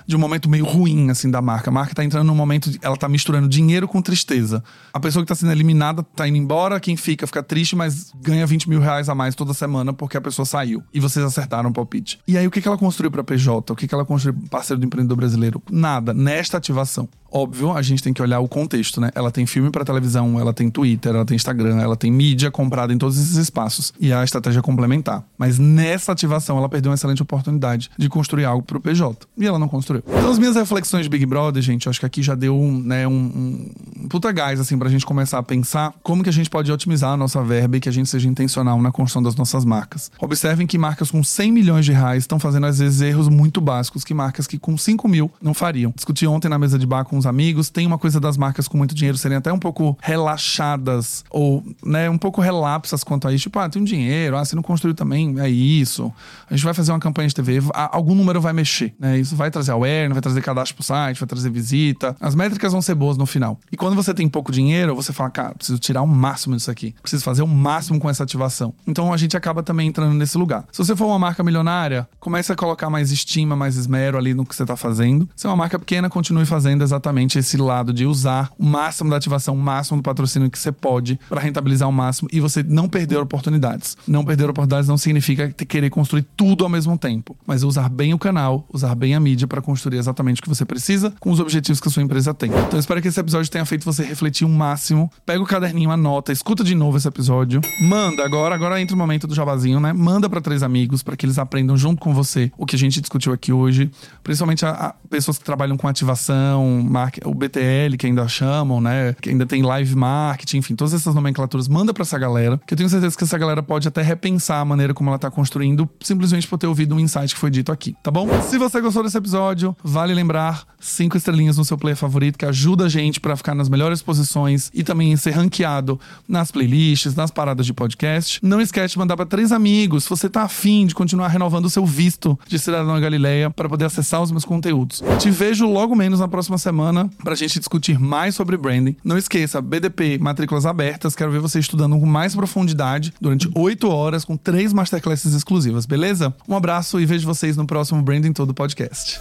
De 0.06 0.16
um 0.16 0.18
momento 0.18 0.48
meio 0.48 0.64
ruim, 0.64 1.10
assim, 1.10 1.30
da 1.30 1.40
marca. 1.40 1.70
A 1.70 1.72
marca 1.72 1.94
tá 1.94 2.04
entrando 2.04 2.26
num 2.26 2.34
momento, 2.34 2.70
ela 2.82 2.96
tá 2.96 3.08
misturando 3.08 3.48
dinheiro 3.48 3.86
com 3.88 4.00
tristeza. 4.02 4.62
A 4.92 5.00
pessoa 5.00 5.24
que 5.24 5.28
tá 5.28 5.34
sendo 5.34 5.52
eliminada 5.52 6.02
tá 6.02 6.26
indo 6.26 6.36
embora, 6.36 6.80
quem 6.80 6.96
fica 6.96 7.26
fica 7.26 7.42
triste, 7.42 7.76
mas 7.76 8.12
ganha 8.20 8.46
20 8.46 8.68
mil 8.68 8.80
reais 8.80 9.08
a 9.08 9.14
mais 9.14 9.34
toda 9.34 9.54
semana 9.54 9.92
porque 9.92 10.16
a 10.16 10.20
pessoa 10.20 10.44
saiu. 10.46 10.82
E 10.92 11.00
vocês 11.00 11.24
acertaram 11.24 11.70
o 11.70 11.72
palpite. 11.72 12.18
E 12.26 12.36
aí, 12.36 12.46
o 12.46 12.50
que, 12.50 12.60
que 12.60 12.68
ela 12.68 12.78
construiu 12.78 13.10
pra 13.10 13.24
PJ? 13.24 13.72
O 13.72 13.76
que, 13.76 13.86
que 13.86 13.94
ela 13.94 14.04
construiu 14.04 14.38
parceiro 14.50 14.80
do 14.80 14.86
empreendedor 14.86 15.16
brasileiro? 15.16 15.62
Nada. 15.70 16.12
Nesta 16.12 16.56
ativação. 16.56 17.08
Óbvio, 17.32 17.72
a 17.72 17.80
gente 17.80 18.02
tem 18.02 18.12
que 18.12 18.20
olhar 18.20 18.40
o 18.40 18.48
contexto, 18.48 19.00
né? 19.00 19.10
Ela 19.14 19.30
tem 19.30 19.46
filme 19.46 19.70
para 19.70 19.84
televisão, 19.84 20.38
ela 20.40 20.52
tem 20.52 20.68
Twitter, 20.68 21.14
ela 21.14 21.24
tem 21.24 21.36
Instagram, 21.36 21.80
ela 21.80 21.96
tem 21.96 22.10
mídia 22.10 22.50
comprada 22.50 22.92
em 22.92 22.98
todos 22.98 23.16
esses 23.18 23.36
espaços. 23.36 23.92
E 24.00 24.12
a 24.12 24.24
estratégia 24.24 24.58
é 24.58 24.62
complementar. 24.62 25.24
Mas 25.38 25.58
nessa 25.58 26.10
ativação, 26.10 26.58
ela 26.58 26.68
perdeu 26.68 26.90
uma 26.90 26.96
excelente 26.96 27.22
oportunidade 27.22 27.90
de 27.96 28.08
construir 28.08 28.44
algo 28.44 28.64
pro 28.64 28.80
PJ. 28.80 29.26
E 29.38 29.46
ela 29.46 29.58
não 29.58 29.68
construiu. 29.68 29.89
Então, 29.98 30.30
as 30.30 30.38
minhas 30.38 30.56
reflexões 30.56 31.04
de 31.04 31.08
Big 31.08 31.26
Brother, 31.26 31.62
gente, 31.62 31.88
acho 31.88 32.00
que 32.00 32.06
aqui 32.06 32.22
já 32.22 32.34
deu 32.34 32.56
né, 32.56 33.06
um, 33.06 33.12
um 33.12 34.08
puta 34.08 34.30
gás, 34.32 34.60
assim, 34.60 34.78
pra 34.78 34.88
gente 34.88 35.04
começar 35.04 35.38
a 35.38 35.42
pensar 35.42 35.92
como 36.02 36.22
que 36.22 36.28
a 36.28 36.32
gente 36.32 36.48
pode 36.48 36.70
otimizar 36.70 37.12
a 37.12 37.16
nossa 37.16 37.42
verba 37.42 37.76
e 37.76 37.80
que 37.80 37.88
a 37.88 37.92
gente 37.92 38.08
seja 38.08 38.28
intencional 38.28 38.80
na 38.80 38.90
construção 38.90 39.22
das 39.22 39.36
nossas 39.36 39.64
marcas. 39.64 40.10
Observem 40.20 40.66
que 40.66 40.78
marcas 40.78 41.10
com 41.10 41.22
100 41.22 41.52
milhões 41.52 41.84
de 41.84 41.92
reais 41.92 42.22
estão 42.22 42.38
fazendo, 42.38 42.66
às 42.66 42.78
vezes, 42.78 43.00
erros 43.00 43.28
muito 43.28 43.60
básicos 43.60 44.04
que 44.04 44.14
marcas 44.14 44.46
que 44.46 44.58
com 44.58 44.76
5 44.76 45.08
mil 45.08 45.30
não 45.40 45.54
fariam. 45.54 45.92
Discuti 45.94 46.26
ontem 46.26 46.48
na 46.48 46.58
mesa 46.58 46.78
de 46.78 46.86
bar 46.86 47.04
com 47.04 47.16
uns 47.16 47.26
amigos, 47.26 47.70
tem 47.70 47.86
uma 47.86 47.98
coisa 47.98 48.20
das 48.20 48.36
marcas 48.36 48.68
com 48.68 48.76
muito 48.76 48.94
dinheiro 48.94 49.18
serem 49.18 49.38
até 49.38 49.52
um 49.52 49.58
pouco 49.58 49.96
relaxadas 50.00 51.24
ou, 51.30 51.64
né, 51.84 52.08
um 52.08 52.18
pouco 52.18 52.40
relapsas 52.40 53.02
quanto 53.02 53.28
a 53.28 53.32
isso. 53.32 53.44
Tipo, 53.44 53.58
ah, 53.58 53.68
tem 53.68 53.82
um 53.82 53.84
dinheiro, 53.84 54.36
ah, 54.36 54.44
você 54.44 54.54
não 54.54 54.62
construiu 54.62 54.94
também, 54.94 55.38
é 55.40 55.48
isso. 55.48 56.12
A 56.48 56.54
gente 56.54 56.64
vai 56.64 56.74
fazer 56.74 56.92
uma 56.92 57.00
campanha 57.00 57.28
de 57.28 57.34
TV, 57.34 57.60
algum 57.72 58.14
número 58.14 58.40
vai 58.40 58.52
mexer, 58.52 58.94
né? 58.98 59.18
Isso 59.18 59.34
vai 59.36 59.50
trazer 59.50 59.70
awareness, 59.80 60.14
vai 60.14 60.22
trazer 60.22 60.42
cadastro 60.42 60.76
pro 60.76 60.84
site, 60.84 61.18
vai 61.18 61.26
trazer 61.26 61.50
visita. 61.50 62.16
As 62.20 62.34
métricas 62.34 62.72
vão 62.72 62.82
ser 62.82 62.94
boas 62.94 63.16
no 63.16 63.26
final. 63.26 63.58
E 63.70 63.76
quando 63.76 63.94
você 63.94 64.12
tem 64.14 64.28
pouco 64.28 64.52
dinheiro, 64.52 64.94
você 64.94 65.12
fala, 65.12 65.30
cara, 65.30 65.54
preciso 65.54 65.78
tirar 65.78 66.02
o 66.02 66.06
máximo 66.06 66.56
disso 66.56 66.70
aqui. 66.70 66.94
Preciso 67.02 67.24
fazer 67.24 67.42
o 67.42 67.46
máximo 67.46 67.98
com 67.98 68.08
essa 68.08 68.22
ativação. 68.22 68.74
Então 68.86 69.12
a 69.12 69.16
gente 69.16 69.36
acaba 69.36 69.62
também 69.62 69.88
entrando 69.88 70.14
nesse 70.14 70.36
lugar. 70.36 70.64
Se 70.72 70.78
você 70.78 70.94
for 70.94 71.06
uma 71.06 71.18
marca 71.18 71.42
milionária, 71.42 72.08
comece 72.18 72.52
a 72.52 72.56
colocar 72.56 72.90
mais 72.90 73.10
estima, 73.10 73.56
mais 73.56 73.76
esmero 73.76 74.18
ali 74.18 74.34
no 74.34 74.44
que 74.44 74.54
você 74.54 74.64
tá 74.64 74.76
fazendo. 74.76 75.28
Se 75.36 75.46
é 75.46 75.50
uma 75.50 75.56
marca 75.56 75.78
pequena, 75.78 76.08
continue 76.08 76.46
fazendo 76.46 76.82
exatamente 76.82 77.38
esse 77.38 77.56
lado 77.56 77.92
de 77.92 78.06
usar 78.06 78.50
o 78.58 78.64
máximo 78.64 79.10
da 79.10 79.16
ativação, 79.16 79.54
o 79.54 79.58
máximo 79.58 79.98
do 79.98 80.02
patrocínio 80.02 80.50
que 80.50 80.58
você 80.58 80.72
pode 80.72 81.18
para 81.28 81.40
rentabilizar 81.40 81.88
o 81.88 81.92
máximo 81.92 82.28
e 82.32 82.40
você 82.40 82.62
não 82.62 82.88
perder 82.88 83.18
oportunidades. 83.18 83.96
Não 84.06 84.24
perder 84.24 84.50
oportunidades 84.50 84.88
não 84.88 84.98
significa 84.98 85.50
querer 85.50 85.90
construir 85.90 86.26
tudo 86.36 86.64
ao 86.64 86.70
mesmo 86.70 86.96
tempo, 86.98 87.36
mas 87.46 87.62
usar 87.62 87.88
bem 87.88 88.14
o 88.14 88.18
canal, 88.18 88.66
usar 88.72 88.94
bem 88.94 89.14
a 89.14 89.20
mídia 89.20 89.46
para 89.46 89.62
construir 89.70 89.98
exatamente 89.98 90.40
o 90.40 90.42
que 90.42 90.48
você 90.48 90.64
precisa 90.64 91.12
com 91.20 91.30
os 91.30 91.38
objetivos 91.38 91.80
que 91.80 91.88
a 91.88 91.90
sua 91.90 92.02
empresa 92.02 92.34
tem. 92.34 92.50
Então 92.50 92.72
eu 92.72 92.80
espero 92.80 93.00
que 93.00 93.08
esse 93.08 93.20
episódio 93.20 93.50
tenha 93.50 93.64
feito 93.64 93.84
você 93.84 94.02
refletir 94.02 94.44
o 94.44 94.48
um 94.48 94.52
máximo. 94.52 95.10
Pega 95.24 95.40
o 95.40 95.46
caderninho, 95.46 95.90
anota, 95.90 96.32
escuta 96.32 96.64
de 96.64 96.74
novo 96.74 96.96
esse 96.96 97.06
episódio. 97.06 97.60
Manda 97.80 98.24
agora, 98.24 98.54
agora 98.54 98.80
entra 98.80 98.96
o 98.96 98.98
momento 98.98 99.26
do 99.26 99.34
jabazinho, 99.34 99.78
né? 99.78 99.92
Manda 99.92 100.28
para 100.28 100.40
três 100.40 100.62
amigos 100.62 101.02
para 101.02 101.16
que 101.16 101.24
eles 101.24 101.38
aprendam 101.38 101.76
junto 101.76 102.00
com 102.00 102.12
você 102.12 102.50
o 102.58 102.66
que 102.66 102.74
a 102.74 102.78
gente 102.78 103.00
discutiu 103.00 103.32
aqui 103.32 103.52
hoje, 103.52 103.90
principalmente 104.22 104.66
a, 104.66 104.70
a 104.70 104.94
pessoas 105.08 105.38
que 105.38 105.44
trabalham 105.44 105.76
com 105.76 105.86
ativação, 105.86 106.86
o 107.24 107.34
BTL 107.34 107.96
que 107.98 108.06
ainda 108.06 108.26
chamam, 108.28 108.80
né? 108.80 109.14
Que 109.20 109.30
ainda 109.30 109.46
tem 109.46 109.62
live 109.62 109.94
marketing, 109.94 110.58
enfim, 110.58 110.74
todas 110.74 110.94
essas 110.94 111.14
nomenclaturas. 111.14 111.68
Manda 111.68 111.94
para 111.94 112.02
essa 112.02 112.18
galera, 112.18 112.60
que 112.66 112.74
eu 112.74 112.76
tenho 112.76 112.88
certeza 112.88 113.16
que 113.16 113.24
essa 113.24 113.38
galera 113.38 113.62
pode 113.62 113.86
até 113.86 114.02
repensar 114.02 114.60
a 114.60 114.64
maneira 114.64 114.92
como 114.92 115.10
ela 115.10 115.18
tá 115.18 115.30
construindo, 115.30 115.88
simplesmente 116.00 116.46
por 116.48 116.58
ter 116.58 116.66
ouvido 116.66 116.94
um 116.94 117.00
insight 117.00 117.34
que 117.34 117.40
foi 117.40 117.50
dito 117.50 117.70
aqui, 117.70 117.94
tá 118.02 118.10
bom? 118.10 118.28
Se 118.42 118.58
você 118.58 118.80
gostou 118.80 119.02
desse 119.02 119.16
episódio, 119.16 119.59
vale 119.82 120.14
lembrar 120.14 120.64
cinco 120.80 121.16
estrelinhas 121.16 121.58
no 121.58 121.64
seu 121.64 121.76
player 121.76 121.96
favorito, 121.96 122.38
que 122.38 122.46
ajuda 122.46 122.86
a 122.86 122.88
gente 122.88 123.20
para 123.20 123.36
ficar 123.36 123.54
nas 123.54 123.68
melhores 123.68 124.02
posições 124.02 124.70
e 124.74 124.82
também 124.82 125.14
ser 125.16 125.32
ranqueado 125.32 126.00
nas 126.26 126.50
playlists, 126.50 127.14
nas 127.14 127.30
paradas 127.30 127.66
de 127.66 127.74
podcast. 127.74 128.40
Não 128.42 128.60
esquece 128.60 128.94
de 128.94 128.98
mandar 128.98 129.16
para 129.16 129.26
três 129.26 129.52
amigos, 129.52 130.04
se 130.04 130.10
você 130.10 130.28
tá 130.28 130.42
afim 130.42 130.86
de 130.86 130.94
continuar 130.94 131.28
renovando 131.28 131.66
o 131.66 131.70
seu 131.70 131.84
visto 131.84 132.38
de 132.48 132.58
cidadão 132.58 132.94
da 132.94 133.00
Galileia 133.00 133.50
para 133.50 133.68
poder 133.68 133.84
acessar 133.84 134.22
os 134.22 134.30
meus 134.30 134.44
conteúdos. 134.44 135.02
Te 135.18 135.30
vejo 135.30 135.66
logo 135.66 135.94
menos 135.94 136.20
na 136.20 136.28
próxima 136.28 136.58
semana 136.58 137.10
pra 137.22 137.34
gente 137.34 137.58
discutir 137.58 137.98
mais 137.98 138.34
sobre 138.34 138.56
branding. 138.56 138.96
Não 139.04 139.18
esqueça, 139.18 139.60
BDP, 139.60 140.18
matrículas 140.18 140.64
abertas, 140.64 141.14
quero 141.14 141.30
ver 141.30 141.40
você 141.40 141.58
estudando 141.58 141.98
com 141.98 142.06
mais 142.06 142.34
profundidade 142.34 143.12
durante 143.20 143.50
oito 143.54 143.88
horas 143.88 144.24
com 144.24 144.36
três 144.36 144.72
masterclasses 144.72 145.34
exclusivas, 145.34 145.86
beleza? 145.86 146.34
Um 146.48 146.56
abraço 146.56 147.00
e 147.00 147.06
vejo 147.06 147.26
vocês 147.26 147.56
no 147.56 147.66
próximo 147.66 148.02
Branding 148.02 148.32
Todo 148.32 148.54
Podcast. 148.54 149.20